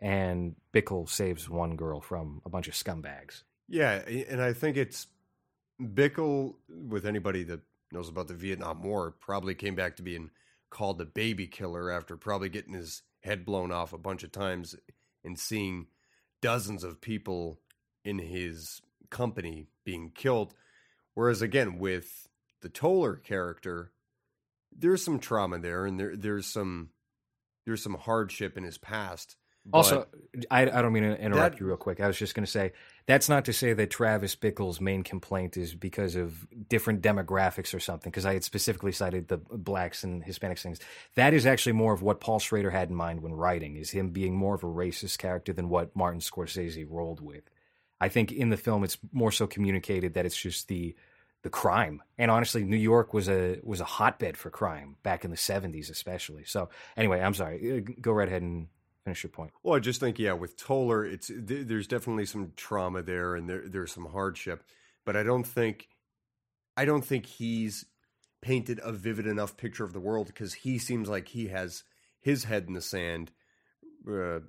and 0.00 0.54
Bickle 0.72 1.08
saves 1.08 1.48
one 1.48 1.76
girl 1.76 2.00
from 2.00 2.40
a 2.46 2.48
bunch 2.48 2.68
of 2.68 2.74
scumbags. 2.74 3.42
Yeah, 3.68 3.96
and 4.08 4.40
I 4.40 4.52
think 4.52 4.76
it's 4.76 5.08
Bickle, 5.82 6.54
with 6.68 7.04
anybody 7.04 7.42
that 7.44 7.60
knows 7.92 8.08
about 8.08 8.28
the 8.28 8.34
Vietnam 8.34 8.82
War, 8.82 9.14
probably 9.20 9.54
came 9.54 9.74
back 9.74 9.96
to 9.96 10.02
being 10.02 10.30
called 10.70 10.98
the 10.98 11.04
baby 11.04 11.46
killer 11.46 11.90
after 11.90 12.16
probably 12.16 12.48
getting 12.48 12.74
his 12.74 13.02
head 13.20 13.44
blown 13.44 13.72
off 13.72 13.92
a 13.92 13.98
bunch 13.98 14.22
of 14.22 14.30
times 14.30 14.76
and 15.24 15.38
seeing 15.38 15.86
dozens 16.40 16.84
of 16.84 17.00
people 17.00 17.58
in 18.04 18.18
his 18.18 18.80
company 19.10 19.66
being 19.84 20.10
killed. 20.14 20.54
Whereas 21.14 21.42
again, 21.42 21.78
with 21.78 22.27
the 22.60 22.68
Toller 22.68 23.16
character, 23.16 23.92
there's 24.76 25.04
some 25.04 25.18
trauma 25.18 25.58
there, 25.58 25.86
and 25.86 25.98
there 25.98 26.16
there's 26.16 26.46
some 26.46 26.90
there's 27.66 27.82
some 27.82 27.94
hardship 27.94 28.56
in 28.56 28.64
his 28.64 28.78
past 28.78 29.36
also, 29.72 30.06
I, 30.50 30.62
I 30.62 30.82
don't 30.82 30.92
mean 30.92 31.02
to 31.02 31.20
interrupt 31.20 31.56
that, 31.56 31.60
you 31.60 31.66
real 31.66 31.76
quick. 31.76 32.00
I 32.00 32.06
was 32.06 32.16
just 32.16 32.34
going 32.34 32.44
to 32.44 32.50
say 32.50 32.72
that's 33.06 33.28
not 33.28 33.44
to 33.46 33.52
say 33.52 33.72
that 33.72 33.90
Travis 33.90 34.34
Bickle's 34.34 34.80
main 34.80 35.02
complaint 35.02 35.56
is 35.56 35.74
because 35.74 36.16
of 36.16 36.46
different 36.68 37.02
demographics 37.02 37.74
or 37.74 37.80
something, 37.80 38.10
because 38.10 38.24
I 38.24 38.34
had 38.34 38.44
specifically 38.44 38.92
cited 38.92 39.28
the 39.28 39.36
blacks 39.36 40.04
and 40.04 40.24
Hispanics 40.24 40.60
things. 40.60 40.80
That 41.16 41.34
is 41.34 41.46
actually 41.46 41.72
more 41.72 41.92
of 41.92 42.02
what 42.02 42.20
Paul 42.20 42.38
Schrader 42.38 42.70
had 42.70 42.88
in 42.88 42.94
mind 42.94 43.22
when 43.22 43.34
writing, 43.34 43.76
is 43.76 43.90
him 43.90 44.10
being 44.10 44.36
more 44.36 44.54
of 44.54 44.62
a 44.62 44.66
racist 44.66 45.18
character 45.18 45.52
than 45.52 45.68
what 45.68 45.94
Martin 45.94 46.20
Scorsese 46.20 46.86
rolled 46.88 47.20
with. 47.20 47.44
I 48.00 48.08
think 48.08 48.32
in 48.32 48.50
the 48.50 48.56
film 48.56 48.84
it's 48.84 48.98
more 49.12 49.32
so 49.32 49.46
communicated 49.46 50.14
that 50.14 50.24
it's 50.24 50.36
just 50.36 50.68
the 50.68 50.94
the 51.42 51.50
crime. 51.50 52.02
And 52.16 52.30
honestly, 52.30 52.64
New 52.64 52.76
York 52.76 53.14
was 53.14 53.28
a 53.28 53.58
was 53.62 53.80
a 53.80 53.84
hotbed 53.84 54.36
for 54.36 54.50
crime 54.50 54.96
back 55.02 55.24
in 55.24 55.30
the 55.30 55.36
70s 55.36 55.90
especially. 55.90 56.44
So 56.44 56.68
anyway, 56.96 57.20
I'm 57.20 57.34
sorry. 57.34 57.78
Uh, 57.78 57.92
go 58.00 58.12
right 58.12 58.28
ahead 58.28 58.42
and 58.42 58.68
finish 59.04 59.22
your 59.22 59.30
point. 59.30 59.52
Well, 59.62 59.76
I 59.76 59.78
just 59.78 60.00
think 60.00 60.18
yeah, 60.18 60.32
with 60.32 60.56
Toller, 60.56 61.04
it's 61.04 61.30
there's 61.34 61.86
definitely 61.86 62.26
some 62.26 62.52
trauma 62.56 63.02
there, 63.02 63.34
and 63.34 63.48
there 63.48 63.62
there's 63.66 63.92
some 63.92 64.06
hardship, 64.06 64.64
but 65.04 65.16
I 65.16 65.22
don't 65.22 65.46
think 65.46 65.88
I 66.76 66.84
don't 66.84 67.04
think 67.04 67.26
he's 67.26 67.86
painted 68.40 68.80
a 68.82 68.92
vivid 68.92 69.26
enough 69.26 69.56
picture 69.56 69.84
of 69.84 69.92
the 69.92 70.00
world 70.00 70.26
because 70.28 70.54
he 70.54 70.78
seems 70.78 71.08
like 71.08 71.28
he 71.28 71.48
has 71.48 71.84
his 72.20 72.44
head 72.44 72.66
in 72.68 72.74
the 72.74 72.80
sand. 72.80 73.30
Uh, 74.08 74.40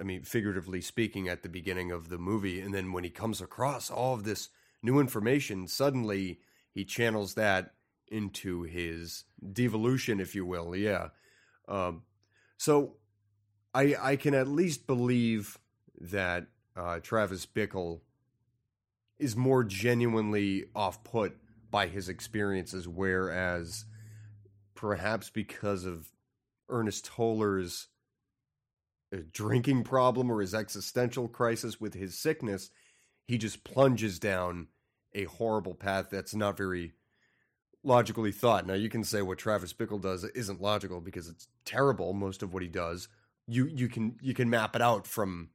I 0.00 0.04
mean, 0.04 0.22
figuratively 0.22 0.80
speaking, 0.80 1.28
at 1.28 1.42
the 1.42 1.48
beginning 1.48 1.90
of 1.90 2.08
the 2.08 2.18
movie, 2.18 2.60
and 2.60 2.72
then 2.72 2.92
when 2.92 3.04
he 3.04 3.10
comes 3.10 3.40
across 3.40 3.90
all 3.90 4.14
of 4.14 4.24
this 4.24 4.48
new 4.82 5.00
information, 5.00 5.66
suddenly 5.66 6.40
he 6.72 6.84
channels 6.84 7.34
that 7.34 7.72
into 8.08 8.62
his 8.62 9.24
devolution, 9.52 10.20
if 10.20 10.34
you 10.34 10.46
will. 10.46 10.74
Yeah. 10.74 11.08
Um, 11.68 12.02
so 12.56 12.96
I 13.74 13.94
I 14.00 14.16
can 14.16 14.34
at 14.34 14.48
least 14.48 14.86
believe 14.86 15.58
that 16.00 16.46
uh, 16.76 17.00
Travis 17.00 17.46
Bickle 17.46 18.00
is 19.18 19.36
more 19.36 19.64
genuinely 19.64 20.66
off 20.74 21.02
put 21.04 21.36
by 21.70 21.88
his 21.88 22.08
experiences, 22.08 22.88
whereas 22.88 23.84
perhaps 24.74 25.28
because 25.28 25.84
of 25.84 26.08
Ernest 26.68 27.04
Toller's 27.06 27.88
uh, 29.12 29.18
drinking 29.32 29.82
problem 29.84 30.30
or 30.30 30.40
his 30.40 30.54
existential 30.54 31.28
crisis 31.28 31.80
with 31.80 31.94
his 31.94 32.18
sickness, 32.18 32.70
he 33.28 33.38
just 33.38 33.62
plunges 33.62 34.18
down 34.18 34.66
a 35.14 35.24
horrible 35.24 35.74
path 35.74 36.08
that's 36.10 36.34
not 36.34 36.56
very 36.56 36.94
logically 37.84 38.32
thought. 38.32 38.66
Now, 38.66 38.74
you 38.74 38.88
can 38.88 39.04
say 39.04 39.22
what 39.22 39.38
Travis 39.38 39.72
Bickle 39.72 40.00
does 40.00 40.24
isn't 40.24 40.60
logical 40.60 41.00
because 41.00 41.28
it's 41.28 41.46
terrible, 41.64 42.12
most 42.12 42.42
of 42.42 42.52
what 42.52 42.62
he 42.62 42.68
does 42.68 43.08
you 43.48 43.66
you 43.66 43.88
can 43.88 44.16
you 44.20 44.34
can 44.34 44.50
map 44.50 44.76
it 44.76 44.82
out 44.82 45.06
from 45.06 45.48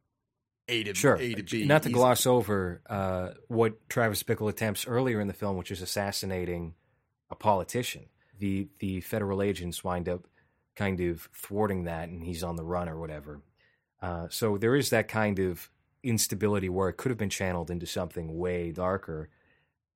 A 0.67 0.83
to 0.83 0.95
sure. 0.95 1.15
A 1.15 1.35
to 1.35 1.43
B. 1.43 1.63
Not 1.65 1.83
to 1.83 1.89
easily. 1.89 1.93
gloss 1.93 2.25
over 2.25 2.81
uh, 2.89 3.29
what 3.47 3.87
Travis 3.87 4.23
Bickle 4.23 4.49
attempts 4.49 4.87
earlier 4.87 5.21
in 5.21 5.27
the 5.27 5.33
film, 5.33 5.55
which 5.55 5.71
is 5.71 5.81
assassinating 5.81 6.73
a 7.29 7.35
politician. 7.35 8.07
The 8.37 8.67
the 8.79 9.01
federal 9.01 9.41
agents 9.41 9.83
wind 9.83 10.09
up 10.09 10.27
kind 10.75 10.99
of 10.99 11.29
thwarting 11.33 11.83
that, 11.83 12.09
and 12.09 12.23
he's 12.23 12.43
on 12.43 12.55
the 12.55 12.63
run 12.63 12.89
or 12.89 12.99
whatever. 12.99 13.41
Uh, 14.01 14.27
so 14.29 14.57
there 14.57 14.75
is 14.75 14.89
that 14.89 15.07
kind 15.07 15.39
of 15.39 15.69
instability 16.03 16.69
where 16.69 16.89
it 16.89 16.97
could 16.97 17.09
have 17.09 17.17
been 17.17 17.29
channeled 17.29 17.71
into 17.71 17.85
something 17.85 18.37
way 18.37 18.71
darker, 18.71 19.29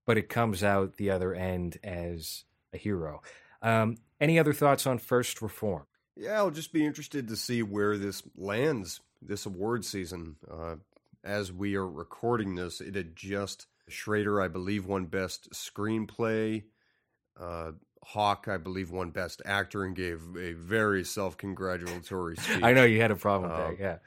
but 0.06 0.18
it 0.18 0.30
comes 0.30 0.64
out 0.64 0.98
the 0.98 1.10
other 1.10 1.34
end 1.34 1.78
as 1.84 2.46
a 2.74 2.78
hero. 2.78 3.22
Um, 3.62 3.98
any 4.20 4.40
other 4.40 4.54
thoughts 4.54 4.88
on 4.88 4.98
First 4.98 5.42
Reform? 5.42 5.86
Yeah, 6.16 6.38
I'll 6.38 6.52
just 6.52 6.74
be 6.74 6.86
interested 6.86 7.28
to 7.28 7.36
see 7.36 7.62
where 7.62 7.98
this 7.98 8.24
lands 8.36 9.02
this 9.22 9.46
award 9.46 9.86
season. 9.86 10.38
Uh, 10.50 10.76
as 11.24 11.52
we 11.52 11.76
are 11.76 11.88
recording 11.88 12.56
this, 12.56 12.82
it 12.82 12.96
had 12.96 13.16
just 13.16 13.68
Schrader, 13.90 14.42
I 14.42 14.48
believe, 14.48 14.86
won 14.86 15.06
Best 15.06 15.52
Screenplay. 15.52 16.64
Uh, 17.40 17.72
Hawke, 18.04 18.48
I 18.48 18.58
believe, 18.58 18.92
won 18.92 19.12
Best 19.12 19.42
Actor 19.46 19.84
and 19.84 19.96
gave 19.96 20.22
a 20.38 20.54
very 20.54 21.04
self-congratulatory 21.04 22.38
speech. 22.38 22.60
I 22.64 22.74
know 22.74 22.84
you 22.84 23.02
had 23.02 23.12
a 23.12 23.16
problem 23.16 23.52
uh, 23.52 23.70
with 23.70 23.80
that. 23.80 24.02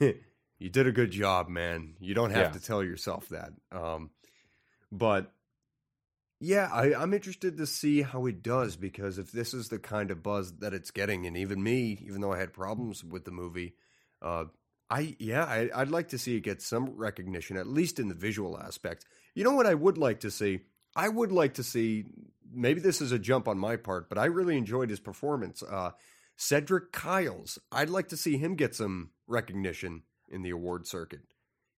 Yeah, 0.00 0.08
you 0.58 0.68
did 0.68 0.86
a 0.86 0.92
good 0.92 1.10
job, 1.10 1.48
man. 1.48 1.94
You 2.00 2.14
don't 2.14 2.30
have 2.30 2.54
yeah. 2.54 2.58
to 2.58 2.60
tell 2.60 2.82
yourself 2.82 3.28
that. 3.28 3.52
Um, 3.72 4.10
but 4.90 5.32
yeah, 6.40 6.68
I, 6.72 6.94
I'm 6.94 7.14
interested 7.14 7.56
to 7.56 7.66
see 7.66 8.02
how 8.02 8.26
it 8.26 8.42
does 8.42 8.76
because 8.76 9.18
if 9.18 9.32
this 9.32 9.54
is 9.54 9.68
the 9.68 9.78
kind 9.78 10.10
of 10.10 10.22
buzz 10.22 10.52
that 10.58 10.74
it's 10.74 10.90
getting, 10.90 11.26
and 11.26 11.36
even 11.36 11.62
me, 11.62 11.98
even 12.04 12.20
though 12.20 12.32
I 12.32 12.38
had 12.38 12.52
problems 12.52 13.02
with 13.02 13.24
the 13.24 13.30
movie, 13.30 13.74
uh, 14.22 14.44
I 14.90 15.16
yeah, 15.18 15.44
I, 15.44 15.70
I'd 15.74 15.88
like 15.88 16.08
to 16.08 16.18
see 16.18 16.36
it 16.36 16.40
get 16.40 16.62
some 16.62 16.96
recognition, 16.96 17.56
at 17.56 17.66
least 17.66 17.98
in 17.98 18.08
the 18.08 18.14
visual 18.14 18.58
aspect. 18.58 19.06
You 19.34 19.42
know 19.42 19.54
what 19.54 19.66
I 19.66 19.74
would 19.74 19.98
like 19.98 20.20
to 20.20 20.30
see? 20.30 20.60
I 20.94 21.08
would 21.08 21.32
like 21.32 21.54
to 21.54 21.62
see. 21.62 22.04
Maybe 22.52 22.80
this 22.80 23.00
is 23.00 23.10
a 23.10 23.18
jump 23.18 23.48
on 23.48 23.58
my 23.58 23.76
part, 23.76 24.08
but 24.08 24.18
I 24.18 24.26
really 24.26 24.56
enjoyed 24.56 24.90
his 24.90 25.00
performance. 25.00 25.62
Uh, 25.62 25.90
Cedric 26.36 26.92
Kyles, 26.92 27.58
I'd 27.72 27.90
like 27.90 28.08
to 28.08 28.16
see 28.16 28.36
him 28.36 28.54
get 28.54 28.74
some 28.74 29.10
recognition 29.26 30.02
in 30.28 30.42
the 30.42 30.50
award 30.50 30.86
circuit. 30.86 31.20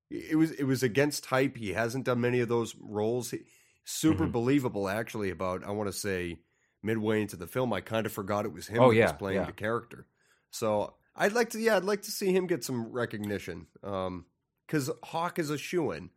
It 0.10 0.38
was 0.38 0.52
it 0.52 0.64
was 0.64 0.84
against 0.84 1.26
hype. 1.28 1.58
He 1.58 1.74
hasn't 1.74 2.06
done 2.06 2.22
many 2.22 2.40
of 2.40 2.48
those 2.48 2.76
roles. 2.80 3.32
He, 3.32 3.40
super 3.86 4.24
mm-hmm. 4.24 4.32
believable 4.32 4.90
actually 4.90 5.30
about 5.30 5.64
I 5.64 5.72
want 5.72 5.88
to 5.90 5.94
say 5.94 6.40
midway 6.82 7.22
into 7.22 7.36
the 7.36 7.48
film 7.48 7.72
I 7.74 7.82
kind 7.82 8.06
of 8.06 8.12
forgot 8.12 8.46
it 8.46 8.54
was 8.54 8.68
him 8.68 8.82
oh, 8.82 8.92
yeah, 8.92 9.04
was 9.04 9.14
playing 9.14 9.40
yeah. 9.40 9.46
the 9.46 9.52
character. 9.52 10.08
So 10.52 10.96
I'd 11.16 11.34
like 11.34 11.52
to 11.52 11.60
yeah, 11.60 11.78
I'd 11.78 11.84
like 11.84 12.04
to 12.04 12.12
see 12.12 12.32
him 12.32 12.48
get 12.48 12.64
some 12.64 12.92
recognition. 12.92 13.68
Um 13.84 14.26
cuz 14.68 14.90
Hawke 15.04 15.40
is 15.40 15.50
a 15.50 15.58
shoo-in. 15.58 16.10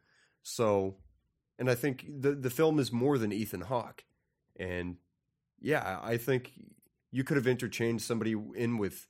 So 0.43 0.97
and 1.59 1.71
I 1.71 1.75
think 1.75 2.07
the 2.09 2.33
the 2.33 2.51
film 2.51 2.79
is 2.79 2.93
more 2.93 3.19
than 3.19 3.33
Ethan 3.33 3.63
Hawke. 3.63 4.05
And 4.57 4.97
yeah, 5.61 5.99
I 6.03 6.17
think 6.17 6.53
you 7.11 7.25
could 7.25 7.37
have 7.37 7.47
interchanged 7.47 8.05
somebody 8.05 8.35
in 8.55 8.79
with 8.79 9.08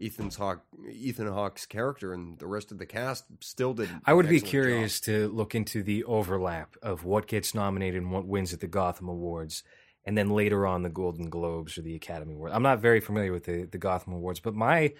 Ethan's 0.00 0.36
Hawke, 0.36 0.64
Ethan 0.90 1.26
Hawke's 1.26 1.66
character, 1.66 2.12
and 2.12 2.38
the 2.38 2.46
rest 2.46 2.72
of 2.72 2.78
the 2.78 2.86
cast 2.86 3.24
still 3.40 3.74
did. 3.74 3.90
I 4.06 4.14
would 4.14 4.28
be 4.28 4.40
curious 4.40 5.00
job. 5.00 5.04
to 5.04 5.28
look 5.28 5.54
into 5.54 5.82
the 5.82 6.04
overlap 6.04 6.76
of 6.82 7.04
what 7.04 7.26
gets 7.26 7.54
nominated 7.54 8.02
and 8.02 8.10
what 8.10 8.26
wins 8.26 8.52
at 8.54 8.60
the 8.60 8.66
Gotham 8.66 9.08
Awards, 9.08 9.62
and 10.04 10.16
then 10.16 10.30
later 10.30 10.66
on 10.66 10.82
the 10.82 10.88
Golden 10.88 11.28
Globes 11.28 11.76
or 11.76 11.82
the 11.82 11.94
Academy 11.94 12.34
Awards. 12.34 12.54
I'm 12.54 12.62
not 12.62 12.80
very 12.80 13.00
familiar 13.00 13.32
with 13.32 13.44
the 13.44 13.64
the 13.64 13.78
Gotham 13.78 14.14
Awards, 14.14 14.40
but 14.40 14.54
my 14.54 14.94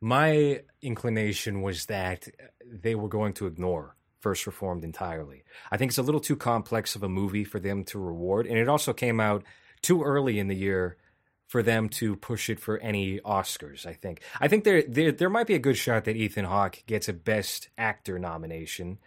my 0.00 0.62
inclination 0.82 1.62
was 1.62 1.86
that 1.86 2.28
they 2.66 2.94
were 2.94 3.08
going 3.08 3.32
to 3.34 3.46
ignore 3.46 3.96
First 4.20 4.46
Reformed 4.46 4.84
entirely. 4.84 5.44
I 5.70 5.76
think 5.76 5.90
it's 5.90 5.98
a 5.98 6.02
little 6.02 6.20
too 6.20 6.36
complex 6.36 6.94
of 6.94 7.02
a 7.02 7.08
movie 7.08 7.44
for 7.44 7.58
them 7.58 7.84
to 7.84 7.98
reward, 7.98 8.46
and 8.46 8.58
it 8.58 8.68
also 8.68 8.92
came 8.92 9.18
out 9.18 9.44
too 9.80 10.02
early 10.02 10.38
in 10.38 10.48
the 10.48 10.56
year 10.56 10.96
for 11.52 11.62
them 11.62 11.86
to 11.90 12.16
push 12.16 12.48
it 12.48 12.58
for 12.58 12.78
any 12.78 13.20
Oscars. 13.20 13.84
I 13.84 13.92
think. 13.92 14.22
I 14.40 14.48
think 14.48 14.64
there, 14.64 14.82
there 14.88 15.12
there 15.12 15.28
might 15.28 15.46
be 15.46 15.54
a 15.54 15.58
good 15.58 15.76
shot 15.76 16.04
that 16.06 16.16
Ethan 16.16 16.46
Hawke 16.46 16.82
gets 16.86 17.10
a 17.10 17.12
Best 17.12 17.68
Actor 17.76 18.18
nomination, 18.18 18.98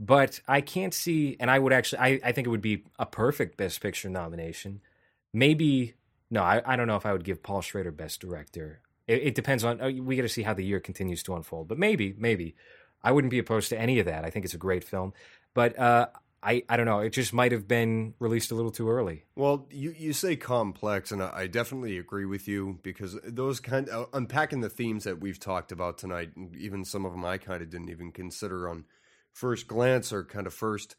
but 0.00 0.40
I 0.48 0.62
can't 0.62 0.94
see. 0.94 1.36
And 1.38 1.50
I 1.50 1.58
would 1.58 1.74
actually, 1.74 1.98
I, 1.98 2.20
I 2.24 2.32
think 2.32 2.46
it 2.46 2.50
would 2.50 2.62
be 2.62 2.84
a 2.98 3.04
perfect 3.04 3.58
Best 3.58 3.82
Picture 3.82 4.08
nomination. 4.08 4.80
Maybe 5.34 5.92
no, 6.30 6.42
I, 6.42 6.62
I 6.64 6.76
don't 6.76 6.86
know 6.86 6.96
if 6.96 7.04
I 7.04 7.12
would 7.12 7.24
give 7.24 7.42
Paul 7.42 7.60
Schrader 7.60 7.92
Best 7.92 8.18
Director. 8.20 8.80
It, 9.06 9.22
it 9.22 9.34
depends 9.34 9.62
on. 9.62 9.80
uh, 9.82 9.90
We 9.90 10.16
got 10.16 10.22
to 10.22 10.28
see 10.28 10.42
how 10.42 10.54
the 10.54 10.64
year 10.64 10.80
continues 10.80 11.22
to 11.24 11.34
unfold. 11.34 11.68
But 11.68 11.78
maybe, 11.78 12.14
maybe 12.16 12.54
I 13.04 13.12
wouldn't 13.12 13.30
be 13.30 13.38
opposed 13.38 13.68
to 13.70 13.78
any 13.78 13.98
of 13.98 14.06
that. 14.06 14.24
I 14.24 14.30
think 14.30 14.46
it's 14.46 14.54
a 14.54 14.58
great 14.58 14.84
film. 14.84 15.12
But 15.52 15.78
uh, 15.78 16.06
I 16.42 16.62
I 16.68 16.76
don't 16.76 16.86
know. 16.86 17.00
It 17.00 17.10
just 17.10 17.32
might 17.32 17.52
have 17.52 17.68
been 17.68 18.14
released 18.18 18.50
a 18.50 18.54
little 18.54 18.70
too 18.70 18.88
early. 18.88 19.24
Well, 19.36 19.66
you, 19.70 19.94
you 19.96 20.12
say 20.12 20.36
complex, 20.36 21.12
and 21.12 21.22
I, 21.22 21.30
I 21.34 21.46
definitely 21.46 21.98
agree 21.98 22.24
with 22.24 22.48
you 22.48 22.78
because 22.82 23.18
those 23.24 23.60
kind 23.60 23.88
uh, 23.88 24.06
unpacking 24.12 24.60
the 24.60 24.70
themes 24.70 25.04
that 25.04 25.20
we've 25.20 25.38
talked 25.38 25.72
about 25.72 25.98
tonight, 25.98 26.30
and 26.36 26.56
even 26.56 26.84
some 26.84 27.04
of 27.04 27.12
them 27.12 27.24
I 27.24 27.38
kind 27.38 27.62
of 27.62 27.70
didn't 27.70 27.90
even 27.90 28.12
consider 28.12 28.68
on 28.68 28.84
first 29.32 29.66
glance 29.66 30.12
or 30.12 30.24
kind 30.24 30.46
of 30.46 30.54
first 30.54 30.96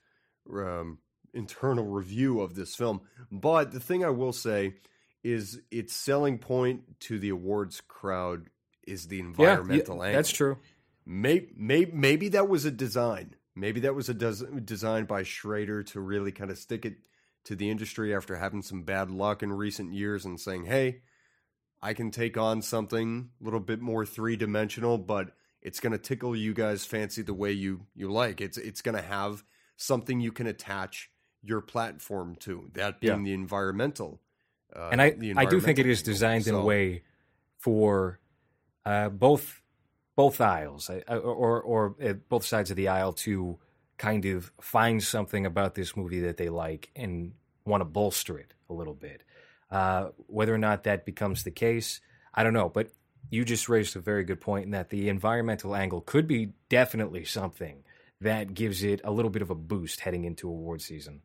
um, 0.52 1.00
internal 1.34 1.86
review 1.86 2.42
of 2.42 2.56
this 2.56 2.76
film. 2.76 3.02
But 3.32 3.72
the 3.72 3.80
thing 3.80 4.06
I 4.06 4.10
will 4.10 4.34
say 4.34 4.76
is 5.24 5.60
its 5.70 5.96
selling 5.96 6.38
point 6.38 7.00
to 7.02 7.20
the 7.20 7.30
awards 7.30 7.82
crowd 7.82 8.48
is 8.88 9.08
the 9.08 9.20
environmental 9.20 9.98
yeah, 9.98 10.04
angle. 10.04 10.18
That's 10.18 10.32
true. 10.32 10.58
Maybe, 11.06 11.50
maybe, 11.56 11.92
maybe 11.92 12.30
that 12.30 12.48
was 12.48 12.66
a 12.66 12.72
design. 12.72 13.36
Maybe 13.62 13.80
that 13.82 13.94
was 13.94 14.10
a 14.10 14.16
des- 14.16 14.60
design 14.66 15.06
by 15.06 15.22
Schrader 15.22 15.84
to 15.84 16.00
really 16.00 16.32
kind 16.32 16.50
of 16.50 16.58
stick 16.58 16.84
it 16.84 16.96
to 17.44 17.56
the 17.56 17.70
industry 17.70 18.14
after 18.16 18.36
having 18.38 18.64
some 18.64 18.82
bad 18.82 19.12
luck 19.12 19.44
in 19.44 19.54
recent 19.54 19.94
years 19.94 20.26
and 20.26 20.40
saying, 20.40 20.66
hey, 20.66 21.02
I 21.80 21.94
can 21.94 22.10
take 22.10 22.38
on 22.38 22.64
something 22.64 23.30
a 23.40 23.44
little 23.44 23.60
bit 23.60 23.80
more 23.80 24.04
three 24.04 24.36
dimensional, 24.36 24.98
but 24.98 25.36
it's 25.62 25.80
going 25.80 25.92
to 25.92 26.00
tickle 26.00 26.36
you 26.36 26.56
guys' 26.56 26.86
fancy 26.86 27.22
the 27.22 27.36
way 27.36 27.52
you, 27.52 27.86
you 27.94 28.12
like. 28.12 28.42
It's 28.42 28.58
it's 28.58 28.82
going 28.82 28.96
to 28.96 29.04
have 29.04 29.44
something 29.78 30.20
you 30.20 30.32
can 30.32 30.48
attach 30.48 31.12
your 31.44 31.62
platform 31.62 32.36
to. 32.38 32.72
That 32.74 33.00
being 33.00 33.20
Yeah. 33.20 33.24
the 33.26 33.34
environmental. 33.34 34.22
Uh, 34.76 34.90
and 34.92 35.00
I 35.00 35.16
I 35.38 35.46
do 35.46 35.60
think 35.60 35.78
it 35.78 35.86
is 35.86 36.00
environmental 36.00 36.02
is 36.02 36.02
angle. 36.02 36.14
designed 36.14 36.48
in 36.48 36.56
a 36.56 36.64
way 36.64 37.04
for 37.60 38.20
uh, 38.86 39.10
both 39.10 39.61
both 40.16 40.42
aisles 40.42 40.90
uh, 40.90 41.16
or 41.16 41.62
or 41.62 41.96
uh, 42.04 42.14
both 42.30 42.46
sides 42.46 42.70
of 42.70 42.78
the 42.78 42.88
aisle 42.88 43.14
to 43.14 43.58
kind 43.98 44.26
of 44.26 44.52
find 44.60 45.04
something 45.04 45.46
about 45.46 45.76
this 45.76 45.96
movie 45.96 46.22
that 46.22 46.38
they 46.38 46.50
like 46.50 46.90
and 46.96 47.34
want 47.66 47.82
to 47.82 47.86
bolster 47.86 48.38
it 48.38 48.54
a 48.70 48.74
little 48.74 48.96
bit. 48.96 49.24
Uh, 49.70 50.10
whether 50.28 50.54
or 50.54 50.58
not 50.58 50.84
that 50.84 51.06
becomes 51.06 51.44
the 51.44 51.52
case, 51.52 52.02
I 52.34 52.44
don't 52.44 52.54
know. 52.54 52.68
But 52.68 52.92
you 53.30 53.46
just 53.46 53.70
raised 53.70 53.96
a 53.96 54.00
very 54.00 54.24
good 54.24 54.42
point 54.42 54.66
in 54.66 54.72
that 54.72 54.90
the 54.90 55.08
environmental 55.08 55.76
angle 55.76 56.02
could 56.02 56.28
be 56.28 56.54
definitely 56.68 57.24
something 57.24 57.84
that 58.20 58.54
gives 58.54 58.84
it 58.84 59.02
a 59.04 59.12
little 59.12 59.32
bit 59.32 59.42
of 59.42 59.50
a 59.50 59.56
boost 59.56 60.02
heading 60.02 60.26
into 60.26 60.48
award 60.48 60.82
season. 60.82 61.22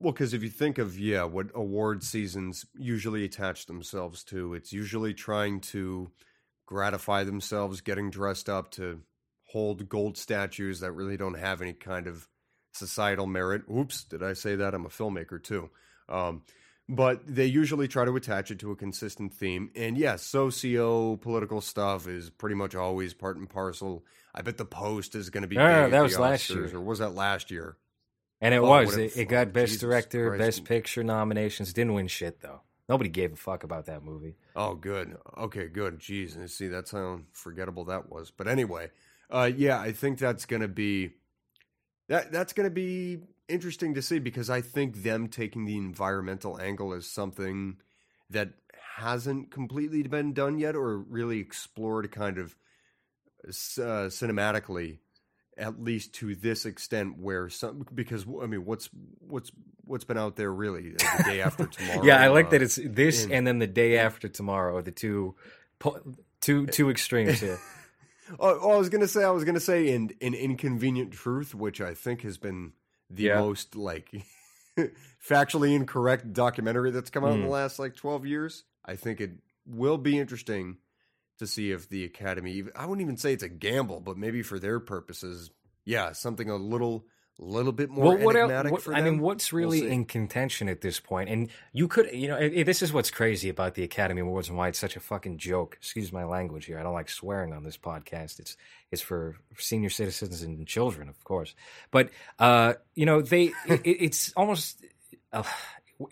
Well, 0.00 0.12
because 0.12 0.34
if 0.34 0.42
you 0.42 0.50
think 0.50 0.78
of 0.78 0.98
yeah, 0.98 1.24
what 1.24 1.46
award 1.54 2.02
seasons 2.02 2.66
usually 2.76 3.24
attach 3.24 3.66
themselves 3.66 4.24
to, 4.24 4.54
it's 4.54 4.72
usually 4.72 5.14
trying 5.14 5.60
to 5.60 6.10
gratify 6.66 7.24
themselves, 7.24 7.80
getting 7.80 8.10
dressed 8.10 8.48
up 8.48 8.70
to 8.72 9.00
hold 9.46 9.88
gold 9.88 10.16
statues 10.16 10.80
that 10.80 10.92
really 10.92 11.16
don't 11.16 11.38
have 11.38 11.62
any 11.62 11.72
kind 11.72 12.06
of 12.06 12.28
societal 12.72 13.26
merit. 13.26 13.62
Oops, 13.70 14.04
did 14.04 14.22
I 14.22 14.32
say 14.32 14.56
that? 14.56 14.74
I'm 14.74 14.86
a 14.86 14.88
filmmaker 14.88 15.42
too. 15.42 15.70
Um, 16.08 16.42
but 16.88 17.22
they 17.26 17.46
usually 17.46 17.88
try 17.88 18.04
to 18.04 18.14
attach 18.16 18.50
it 18.50 18.58
to 18.58 18.70
a 18.70 18.76
consistent 18.76 19.32
theme. 19.32 19.70
And 19.74 19.96
yes, 19.96 20.22
socio 20.22 21.16
political 21.16 21.60
stuff 21.60 22.06
is 22.06 22.28
pretty 22.30 22.56
much 22.56 22.74
always 22.74 23.14
part 23.14 23.36
and 23.36 23.48
parcel. 23.48 24.04
I 24.34 24.42
bet 24.42 24.58
the 24.58 24.64
Post 24.66 25.14
is 25.14 25.30
going 25.30 25.42
to 25.42 25.48
be. 25.48 25.56
No, 25.56 25.62
no, 25.62 25.68
big 25.68 25.78
no, 25.78 25.84
at 25.84 25.90
that 25.92 26.02
was 26.02 26.18
last 26.18 26.50
year. 26.50 26.70
Or 26.74 26.80
was 26.80 26.98
that 26.98 27.14
last 27.14 27.50
year? 27.50 27.76
And 28.40 28.52
it 28.52 28.58
Oh, 28.58 28.68
was. 28.68 28.96
It, 28.96 29.16
it 29.16 29.24
got 29.26 29.52
Best 29.52 29.68
Jesus 29.68 29.80
Director, 29.80 30.28
Christ. 30.30 30.40
Best 30.40 30.64
Picture 30.64 31.04
nominations. 31.04 31.72
Didn't 31.72 31.94
win 31.94 32.08
shit, 32.08 32.40
though. 32.40 32.60
Nobody 32.88 33.08
gave 33.08 33.32
a 33.32 33.36
fuck 33.36 33.64
about 33.64 33.86
that 33.86 34.04
movie. 34.04 34.36
Oh, 34.54 34.74
good. 34.74 35.16
Okay, 35.38 35.68
good. 35.68 35.98
Jeez, 35.98 36.36
and 36.36 36.50
see 36.50 36.68
that's 36.68 36.90
how 36.90 37.20
forgettable 37.32 37.84
that 37.86 38.10
was. 38.10 38.30
But 38.30 38.46
anyway, 38.46 38.90
uh, 39.30 39.50
yeah, 39.56 39.80
I 39.80 39.92
think 39.92 40.18
that's 40.18 40.44
gonna 40.44 40.68
be 40.68 41.12
that. 42.08 42.30
That's 42.30 42.52
gonna 42.52 42.70
be 42.70 43.20
interesting 43.48 43.94
to 43.94 44.02
see 44.02 44.18
because 44.18 44.50
I 44.50 44.60
think 44.60 45.02
them 45.02 45.28
taking 45.28 45.64
the 45.64 45.76
environmental 45.76 46.60
angle 46.60 46.92
is 46.92 47.10
something 47.10 47.78
that 48.30 48.50
hasn't 48.96 49.50
completely 49.50 50.02
been 50.02 50.34
done 50.34 50.58
yet, 50.58 50.76
or 50.76 50.98
really 50.98 51.38
explored 51.38 52.10
kind 52.12 52.38
of 52.38 52.54
uh, 53.46 54.08
cinematically, 54.08 54.98
at 55.58 55.82
least 55.82 56.14
to 56.14 56.34
this 56.34 56.66
extent. 56.66 57.18
Where 57.18 57.48
some 57.48 57.86
because 57.94 58.24
I 58.42 58.46
mean, 58.46 58.64
what's 58.64 58.88
what's 59.20 59.50
what's 59.84 60.04
been 60.04 60.18
out 60.18 60.36
there 60.36 60.52
really 60.52 60.90
the 60.90 61.22
day 61.24 61.40
after 61.46 61.66
tomorrow? 61.66 62.04
yeah, 62.04 62.20
I 62.20 62.28
like 62.28 62.46
uh, 62.46 62.50
that 62.50 62.62
it's 62.62 62.76
this 62.82 63.24
in- 63.24 63.32
and 63.32 63.46
then 63.46 63.58
the 63.58 63.66
day 63.66 63.98
after 63.98 64.28
tomorrow 64.28 64.80
the 64.80 64.90
two, 64.92 65.34
two, 66.40 66.66
two 66.66 66.90
extremes 66.90 67.40
here. 67.40 67.58
Oh, 68.40 68.58
oh, 68.62 68.70
I 68.70 68.76
was 68.78 68.88
gonna 68.88 69.06
say, 69.06 69.22
I 69.22 69.28
was 69.28 69.44
gonna 69.44 69.60
say, 69.60 69.92
in 69.92 70.08
in 70.18 70.32
inconvenient 70.32 71.12
truth, 71.12 71.54
which 71.54 71.82
I 71.82 71.92
think 71.92 72.22
has 72.22 72.38
been 72.38 72.72
the 73.10 73.24
Yeah. 73.24 73.38
most 73.38 73.76
like 73.76 74.10
factually 75.28 75.74
incorrect 75.74 76.32
documentary 76.32 76.90
that's 76.90 77.10
come 77.10 77.22
out 77.22 77.32
in 77.34 77.42
the 77.42 77.46
Mm. 77.46 77.50
last 77.50 77.78
like 77.78 77.94
twelve 77.94 78.24
years. 78.24 78.64
I 78.82 78.96
think 78.96 79.20
it 79.20 79.32
will 79.66 79.98
be 79.98 80.18
interesting 80.18 80.78
to 81.38 81.46
see 81.46 81.70
if 81.72 81.88
the 81.88 82.04
Academy. 82.04 82.64
I 82.76 82.86
wouldn't 82.86 83.02
even 83.04 83.16
say 83.16 83.32
it's 83.32 83.42
a 83.42 83.48
gamble, 83.48 84.00
but 84.00 84.16
maybe 84.16 84.42
for 84.42 84.58
their 84.58 84.80
purposes, 84.80 85.50
yeah, 85.84 86.12
something 86.12 86.48
a 86.48 86.56
little, 86.56 87.04
little 87.38 87.72
bit 87.72 87.90
more 87.90 88.14
well, 88.14 88.18
what, 88.24 88.36
enigmatic 88.36 88.70
what- 88.70 88.82
for 88.82 88.94
I 88.94 89.00
them. 89.00 89.14
mean, 89.14 89.20
what's 89.20 89.52
We'll 89.52 89.62
really 89.64 89.88
in 89.90 90.04
contention 90.04 90.68
at 90.68 90.80
this 90.80 91.00
point? 91.00 91.28
And 91.28 91.48
you 91.72 91.88
could, 91.88 92.12
you 92.12 92.28
know, 92.28 92.36
i- 92.36 92.52
i- 92.58 92.62
this 92.62 92.80
is 92.82 92.92
what's 92.92 93.10
crazy 93.10 93.48
about 93.48 93.74
the 93.74 93.82
Academy 93.82 94.20
Awards 94.20 94.48
and 94.48 94.56
why 94.56 94.68
it's 94.68 94.78
such 94.78 94.94
a 94.96 95.00
fucking 95.00 95.38
joke. 95.38 95.74
Excuse 95.80 96.12
my 96.12 96.22
language 96.24 96.66
here. 96.66 96.78
I 96.78 96.84
don't 96.84 96.94
like 96.94 97.08
swearing 97.10 97.52
on 97.52 97.64
this 97.64 97.76
podcast. 97.76 98.38
It's 98.38 98.56
it's 98.92 99.02
for 99.02 99.36
senior 99.58 99.90
citizens 99.90 100.42
and 100.42 100.64
children, 100.68 101.08
of 101.08 101.22
course. 101.24 101.56
But 101.90 102.10
uh, 102.38 102.74
you 102.94 103.06
know, 103.06 103.20
they 103.20 103.46
it, 103.66 103.80
it's 103.84 104.32
almost 104.36 104.84
uh, 105.32 105.42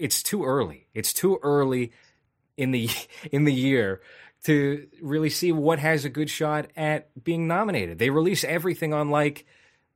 it's 0.00 0.24
too 0.24 0.44
early. 0.44 0.88
It's 0.92 1.12
too 1.12 1.38
early 1.44 1.92
in 2.56 2.72
the 2.72 2.90
in 3.30 3.44
the 3.44 3.54
year 3.54 4.00
to 4.45 4.88
really 5.01 5.30
see 5.30 5.53
what 5.53 5.78
has 5.78 6.05
a 6.05 6.11
good 6.11 6.28
shot 6.28 6.66
at 6.76 7.22
being 7.22 7.47
nominated. 7.47 7.99
They 7.99 8.11
release 8.11 8.45
everything 8.45 8.93
on 8.93 9.11
like 9.11 9.47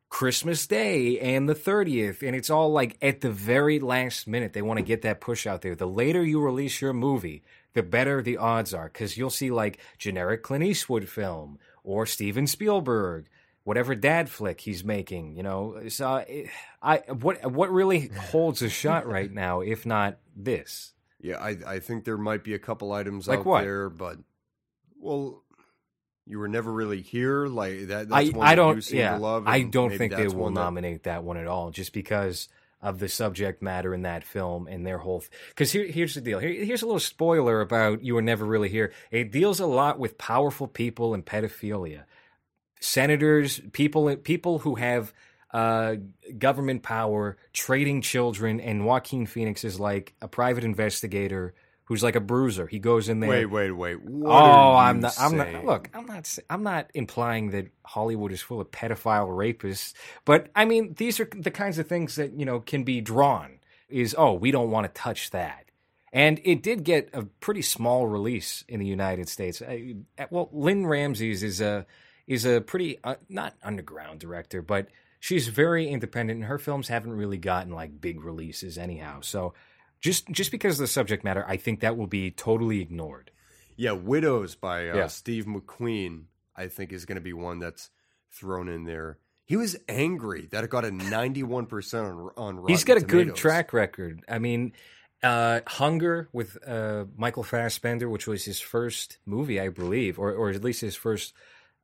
Christmas 0.09 0.67
Day 0.67 1.19
and 1.19 1.49
the 1.49 1.55
30th, 1.55 2.23
and 2.27 2.37
it's 2.37 2.51
all 2.51 2.71
like 2.71 2.97
at 3.03 3.21
the 3.21 3.31
very 3.31 3.81
last 3.81 4.27
minute. 4.29 4.53
They 4.53 4.63
want 4.63 4.79
to 4.79 4.85
get 4.85 5.03
that 5.03 5.21
push 5.21 5.47
out 5.47 5.63
there. 5.63 5.75
The 5.75 5.87
later 5.87 6.25
you 6.25 6.41
release 6.41 6.81
your 6.81 6.93
movie, 6.93 7.43
the 7.75 7.83
better 7.83 8.23
the 8.23 8.37
odds 8.37 8.73
are 8.73 8.87
because 8.87 9.17
you'll 9.17 9.31
see 9.31 9.51
like 9.51 9.79
generic 9.99 10.43
Clint 10.43 10.65
Eastwood 10.65 11.09
film 11.09 11.59
or 11.83 12.07
Steven 12.07 12.47
Spielberg. 12.47 13.29
Whatever 13.65 13.97
dad 13.97 14.31
flick 14.31 14.61
he's 14.61 14.85
making, 14.85 15.37
you 15.37 15.43
know, 15.43 15.89
so 15.89 16.25
I 16.81 16.99
what 17.09 17.51
what 17.51 17.73
really 17.73 18.09
holds 18.31 18.63
a 18.63 18.69
shot 18.69 19.09
right 19.09 19.31
now, 19.31 19.61
if 19.61 19.85
not 19.85 20.19
this? 20.37 20.93
Yeah, 21.21 21.39
I 21.39 21.57
I 21.67 21.79
think 21.81 22.05
there 22.05 22.17
might 22.17 22.45
be 22.45 22.55
a 22.55 22.61
couple 22.61 22.93
items 22.93 23.27
Like 23.27 23.41
out 23.41 23.47
what? 23.47 23.63
there, 23.63 23.91
but 23.91 24.19
well, 25.01 25.43
you 26.27 26.39
were 26.39 26.49
never 26.49 26.73
really 26.73 27.03
here. 27.03 27.47
Like 27.47 27.89
that. 27.89 28.09
That's 28.09 28.31
I, 28.35 28.37
one 28.37 28.47
I 28.47 28.55
don't 28.55 28.93
yeah 28.93 29.17
love, 29.17 29.45
I 29.47 29.63
don't 29.63 29.97
think 29.97 30.15
they 30.15 30.29
will 30.29 30.45
one 30.45 30.55
that- 30.55 30.61
nominate 30.61 31.03
that 31.05 31.25
one 31.25 31.37
at 31.37 31.47
all 31.47 31.71
just 31.71 31.93
because 31.93 32.49
of 32.83 32.99
the 32.99 33.09
subject 33.09 33.63
matter 33.63 33.95
in 33.95 34.03
that 34.03 34.23
film 34.23 34.69
and 34.69 34.87
their 34.87 34.99
whole 34.99 35.25
because 35.49 35.73
here, 35.73 35.87
here's 35.87 36.15
the 36.15 36.21
deal 36.21 36.39
here, 36.39 36.65
here's 36.65 36.83
a 36.83 36.87
little 36.87 37.01
spoiler 37.01 37.63
about 37.63 38.05
you 38.05 38.15
were 38.15 38.23
never 38.23 38.45
really 38.45 38.69
here 38.69 38.93
it 39.11 39.33
deals 39.33 39.61
a 39.61 39.67
lot 39.67 39.99
with 39.99 40.19
powerful 40.19 40.69
people 40.69 41.15
and 41.15 41.25
pedophilia 41.25 42.03
senators 42.79 43.61
people 43.73 44.15
people 44.17 44.59
who 44.59 44.75
have 44.75 45.15
uh, 45.53 45.95
government 46.39 46.83
power 46.83 47.39
trading 47.55 48.03
children 48.03 48.61
and 48.61 48.85
Joaquin 48.85 49.25
Phoenix 49.25 49.65
is 49.65 49.81
like 49.81 50.15
a 50.21 50.29
private 50.29 50.65
investigator 50.65 51.55
who's 51.87 52.03
like 52.03 52.16
a 52.16 52.20
bruiser 52.20 52.66
he 52.66 52.78
goes 52.78 53.09
in 53.09 53.20
there 53.20 53.30
Wait, 53.30 53.47
wait, 53.47 53.70
wait. 53.70 54.03
What 54.03 54.30
oh, 54.30 54.74
I'm 54.76 55.01
not. 55.01 55.14
I'm 55.18 55.37
not. 55.37 55.64
Look, 55.64 55.91
I'm 55.95 56.07
not. 56.07 56.39
I'm 56.51 56.62
not 56.62 56.91
implying 56.95 57.51
that 57.51 57.68
Hollywood 57.84 58.32
is 58.32 58.41
full 58.41 58.61
of 58.61 58.70
pedophile 58.70 59.28
rapists, 59.28 59.95
but 60.24 60.49
I 60.55 60.64
mean 60.64 60.95
these 60.97 61.18
are 61.20 61.28
the 61.32 61.51
kinds 61.51 61.78
of 61.78 61.87
things 61.87 62.16
that 62.16 62.39
you 62.39 62.45
know 62.45 62.61
can 62.61 62.84
be 62.84 63.01
drawn. 63.01 63.59
Is 63.89 64.14
oh, 64.18 64.34
we 64.34 64.51
don't 64.51 64.70
want 64.70 64.93
to 64.93 65.01
touch 65.01 65.30
that, 65.30 65.66
and 66.12 66.41
it 66.45 66.62
did 66.62 66.84
get 66.84 67.11
a 67.12 67.24
pretty 67.24 67.62
small 67.62 68.07
release 68.07 68.64
in 68.68 68.80
the 68.80 68.87
United 68.87 69.28
States. 69.28 69.62
I, 69.62 69.97
well, 70.30 70.49
Lynne 70.53 70.87
Ramsay's 70.87 71.43
is 71.43 71.61
a 71.61 71.87
is 72.26 72.45
a 72.45 72.61
pretty 72.61 72.99
uh, 73.05 73.14
not 73.28 73.55
underground 73.62 74.18
director, 74.18 74.61
but 74.61 74.89
she's 75.20 75.47
very 75.49 75.89
independent, 75.89 76.41
and 76.41 76.49
her 76.49 76.59
films 76.59 76.89
haven't 76.89 77.12
really 77.12 77.39
gotten 77.39 77.72
like 77.72 78.01
big 78.01 78.24
releases 78.24 78.78
anyhow. 78.78 79.20
So. 79.20 79.55
Just, 80.07 80.29
just 80.31 80.51
because 80.51 80.75
of 80.75 80.85
the 80.85 80.87
subject 80.87 81.25
matter, 81.25 81.45
I 81.47 81.57
think 81.57 81.81
that 81.81 81.97
will 81.97 82.07
be 82.07 82.31
totally 82.31 82.81
ignored. 82.81 83.31
Yeah, 83.77 83.93
Widows 83.93 84.55
by 84.55 84.89
uh, 84.89 84.97
Yeah. 84.97 85.07
Steve 85.09 85.45
McQueen, 85.47 86.25
I 86.57 86.69
think 86.69 86.93
is 86.93 87.05
going 87.05 87.17
to 87.17 87.23
be 87.23 87.33
one 87.33 87.59
that's 87.59 87.91
thrown 88.31 88.69
in 88.69 88.85
there. 88.85 89.19
He 89.45 89.57
was 89.57 89.77
angry 89.89 90.49
that 90.51 90.65
it 90.65 90.71
got 90.71 90.85
a 90.85 90.89
91% 90.91 91.95
on, 91.95 92.31
on 92.37 92.57
Rotten 92.57 92.69
He's 92.69 92.85
got 92.85 92.97
a 92.97 93.01
Tomatoes. 93.01 93.25
good 93.27 93.37
track 93.37 93.73
record. 93.73 94.23
I 94.29 94.39
mean, 94.39 94.73
uh, 95.23 95.61
Hunger 95.67 96.29
with 96.33 96.57
uh, 96.67 97.05
Michael 97.17 97.43
Fassbender, 97.45 98.09
which 98.09 98.27
was 98.27 98.45
his 98.45 98.61
first 98.61 99.19
movie, 99.27 99.61
I 99.61 99.69
believe, 99.69 100.19
or, 100.19 100.33
or 100.33 100.51
at 100.51 100.65
least 100.65 100.81
his 100.81 100.97
first 100.97 101.33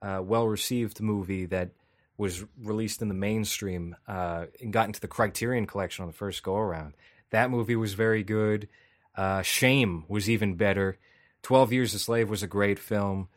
uh, 0.00 0.20
well 0.24 0.46
received 0.48 1.00
movie 1.00 1.46
that 1.46 1.70
was 2.18 2.44
released 2.60 3.00
in 3.02 3.08
the 3.08 3.14
mainstream 3.14 3.96
uh, 4.08 4.46
and 4.60 4.72
got 4.72 4.86
into 4.86 5.00
the 5.00 5.08
Criterion 5.08 5.66
collection 5.66 6.02
on 6.02 6.08
the 6.08 6.16
first 6.16 6.42
go 6.42 6.56
around. 6.56 6.94
That 7.32 7.50
movie 7.50 7.76
was 7.76 7.94
very 7.94 8.22
good. 8.22 8.68
Uh, 9.16 9.42
Shame 9.42 10.04
was 10.08 10.30
even 10.30 10.54
better. 10.54 10.98
12 11.42 11.72
Years 11.72 11.94
a 11.94 11.98
Slave 11.98 12.30
was 12.30 12.42
a 12.42 12.46
great 12.46 12.78
film. 12.78 13.28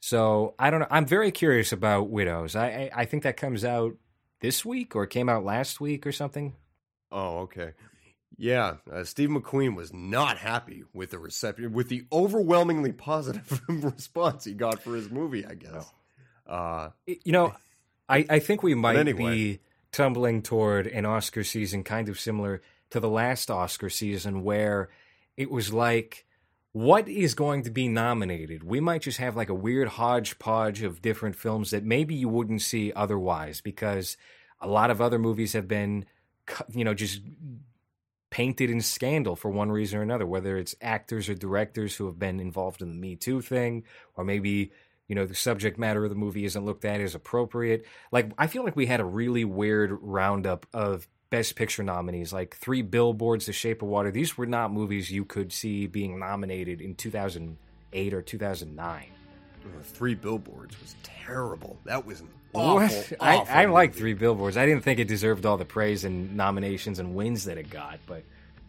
So 0.00 0.54
I 0.58 0.68
don't 0.70 0.80
know. 0.80 0.86
I'm 0.90 1.06
very 1.06 1.30
curious 1.32 1.72
about 1.72 2.10
Widows. 2.10 2.54
I, 2.54 2.66
I, 2.66 2.90
I 2.94 3.04
think 3.06 3.22
that 3.22 3.36
comes 3.38 3.64
out 3.64 3.94
this 4.40 4.64
week 4.64 4.94
or 4.94 5.06
came 5.06 5.28
out 5.30 5.44
last 5.44 5.80
week 5.80 6.06
or 6.06 6.12
something. 6.12 6.54
Oh, 7.10 7.38
okay. 7.38 7.72
Yeah, 8.36 8.78
uh, 8.92 9.04
Steve 9.04 9.28
McQueen 9.28 9.76
was 9.76 9.92
not 9.94 10.38
happy 10.38 10.82
with 10.92 11.10
the 11.10 11.18
reception, 11.20 11.72
with 11.72 11.88
the 11.88 12.04
overwhelmingly 12.12 12.92
positive 12.92 13.62
response 13.68 14.44
he 14.44 14.52
got 14.54 14.82
for 14.82 14.94
his 14.96 15.08
movie. 15.08 15.46
I 15.46 15.54
guess. 15.54 15.92
Uh, 16.46 16.90
You 17.06 17.32
know, 17.32 17.54
I, 18.08 18.26
I 18.28 18.38
think 18.40 18.62
we 18.64 18.74
might 18.74 18.96
anyway. 18.96 19.34
be 19.34 19.60
tumbling 19.92 20.42
toward 20.42 20.88
an 20.88 21.06
Oscar 21.06 21.44
season 21.44 21.84
kind 21.84 22.08
of 22.08 22.18
similar 22.18 22.60
to 22.94 23.00
the 23.00 23.08
last 23.08 23.50
Oscar 23.50 23.90
season 23.90 24.44
where 24.44 24.88
it 25.36 25.50
was 25.50 25.72
like, 25.72 26.24
what 26.70 27.08
is 27.08 27.34
going 27.34 27.64
to 27.64 27.70
be 27.70 27.88
nominated? 27.88 28.62
We 28.62 28.78
might 28.78 29.02
just 29.02 29.18
have 29.18 29.34
like 29.34 29.48
a 29.48 29.54
weird 29.54 29.88
hodgepodge 29.88 30.80
of 30.84 31.02
different 31.02 31.34
films 31.34 31.72
that 31.72 31.82
maybe 31.82 32.14
you 32.14 32.28
wouldn't 32.28 32.62
see 32.62 32.92
otherwise 32.92 33.60
because 33.60 34.16
a 34.60 34.68
lot 34.68 34.92
of 34.92 35.00
other 35.00 35.18
movies 35.18 35.54
have 35.54 35.66
been, 35.66 36.04
you 36.72 36.84
know, 36.84 36.94
just 36.94 37.20
painted 38.30 38.70
in 38.70 38.80
scandal 38.80 39.34
for 39.34 39.50
one 39.50 39.72
reason 39.72 39.98
or 39.98 40.02
another, 40.02 40.24
whether 40.24 40.56
it's 40.56 40.76
actors 40.80 41.28
or 41.28 41.34
directors 41.34 41.96
who 41.96 42.06
have 42.06 42.20
been 42.20 42.38
involved 42.38 42.80
in 42.80 42.90
the 42.90 42.96
Me 42.96 43.16
Too 43.16 43.40
thing, 43.40 43.82
or 44.14 44.22
maybe, 44.22 44.70
you 45.08 45.16
know, 45.16 45.26
the 45.26 45.34
subject 45.34 45.80
matter 45.80 46.04
of 46.04 46.10
the 46.10 46.16
movie 46.16 46.44
isn't 46.44 46.64
looked 46.64 46.84
at 46.84 47.00
as 47.00 47.16
appropriate. 47.16 47.86
Like, 48.12 48.30
I 48.38 48.46
feel 48.46 48.62
like 48.62 48.76
we 48.76 48.86
had 48.86 49.00
a 49.00 49.04
really 49.04 49.44
weird 49.44 49.98
roundup 50.00 50.64
of 50.72 51.08
Best 51.34 51.56
Picture 51.56 51.82
nominees, 51.82 52.32
like 52.32 52.54
Three 52.54 52.82
Billboards, 52.82 53.46
The 53.46 53.52
Shape 53.52 53.82
of 53.82 53.88
Water. 53.88 54.12
These 54.12 54.38
were 54.38 54.46
not 54.46 54.72
movies 54.72 55.10
you 55.10 55.24
could 55.24 55.52
see 55.52 55.88
being 55.88 56.20
nominated 56.20 56.80
in 56.80 56.94
2008 56.94 58.14
or 58.14 58.22
2009. 58.22 59.06
Three 59.82 60.14
Billboards 60.14 60.80
was 60.80 60.94
terrible. 61.02 61.76
That 61.86 62.06
was 62.06 62.20
an 62.20 62.28
What? 62.52 62.84
awful. 62.84 63.16
I, 63.20 63.38
I 63.38 63.64
like. 63.64 63.94
Three 63.94 64.14
Billboards. 64.14 64.56
I 64.56 64.64
didn't 64.64 64.84
think 64.84 65.00
it 65.00 65.08
deserved 65.08 65.44
all 65.44 65.56
the 65.56 65.64
praise 65.64 66.04
and 66.04 66.36
nominations 66.36 67.00
and 67.00 67.16
wins 67.16 67.46
that 67.46 67.58
it 67.58 67.68
got. 67.68 67.98
But 68.06 68.22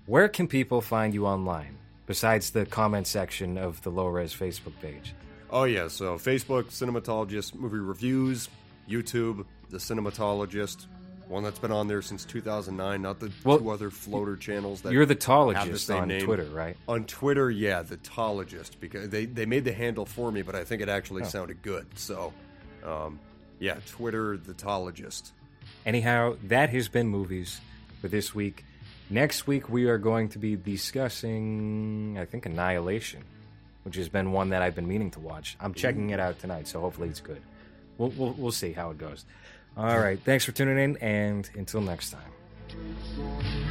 where 0.08 0.28
can 0.28 0.48
people 0.48 0.82
find 0.82 1.14
you 1.14 1.28
online 1.28 1.78
besides 2.08 2.50
the 2.50 2.66
comment 2.66 3.06
section 3.06 3.60
of 3.60 3.80
the 3.84 3.92
Low 3.92 4.08
Res 4.08 4.34
Facebook 4.34 4.74
page? 4.82 5.14
Oh 5.52 5.66
yeah, 5.66 5.88
so 5.88 6.16
Facebook 6.16 6.72
Cinematologist 6.72 7.54
movie 7.54 7.78
reviews, 7.78 8.50
YouTube 8.90 9.46
The 9.70 9.78
Cinematologist, 9.78 10.88
one 11.28 11.44
that's 11.44 11.60
been 11.60 11.72
on 11.72 11.88
there 11.88 12.02
since 12.02 12.24
2009. 12.26 13.02
Not 13.02 13.20
the 13.20 13.32
Well, 13.44 13.58
two 13.60 13.70
other 13.70 13.90
floater 13.90 14.36
channels 14.36 14.82
that 14.82 14.94
You're 14.94 15.06
the 15.06 15.16
same 15.80 16.02
on 16.04 16.08
name. 16.08 16.22
Twitter, 16.26 16.46
right? 16.46 16.78
On 16.88 17.04
Twitter, 17.06 17.50
yeah, 17.50 17.82
the 17.82 17.98
Tologist 17.98 18.80
because 18.80 19.10
they 19.10 19.26
they 19.26 19.46
made 19.46 19.64
the 19.66 19.74
handle 19.74 20.06
for 20.06 20.32
me, 20.32 20.42
but 20.42 20.56
I 20.56 20.64
think 20.64 20.82
it 20.82 20.90
actually 20.90 21.24
Oh. 21.24 21.26
sounded 21.28 21.62
good. 21.62 21.88
So, 21.98 22.34
um, 22.84 23.20
yeah, 23.60 23.78
Twitter 23.88 24.38
the 24.38 24.54
Tologist. 24.54 25.32
Anyhow, 25.86 26.36
that 26.44 26.70
has 26.70 26.88
been 26.88 27.08
movies 27.08 27.60
for 28.02 28.08
this 28.08 28.34
week. 28.36 28.64
Next 29.10 29.46
week, 29.48 29.70
we 29.70 29.86
are 29.86 29.98
going 30.00 30.30
to 30.30 30.40
be 30.40 30.56
discussing, 30.56 32.18
I 32.20 32.26
think, 32.26 32.46
Annihilation, 32.46 33.24
which 33.84 33.96
has 33.96 34.10
been 34.10 34.32
one 34.32 34.50
that 34.50 34.62
I've 34.62 34.76
been 34.76 34.88
meaning 34.88 35.12
to 35.12 35.20
watch. 35.20 35.56
I'm 35.60 35.74
checking 35.74 36.10
it 36.10 36.20
out 36.20 36.40
tonight, 36.40 36.68
so 36.68 36.82
hopefully 36.82 37.10
it's 37.10 37.20
good. 37.20 37.42
We'll, 37.98 38.10
we'll, 38.10 38.34
we'll 38.34 38.52
see 38.52 38.74
how 38.74 38.92
it 38.92 38.98
goes. 38.98 39.26
All 39.78 40.00
right. 40.00 40.20
Thanks 40.20 40.46
for 40.46 40.52
tuning 40.52 40.78
in, 40.78 40.98
and 40.98 41.50
until 41.56 41.82
next 41.82 42.12
time. 42.12 43.65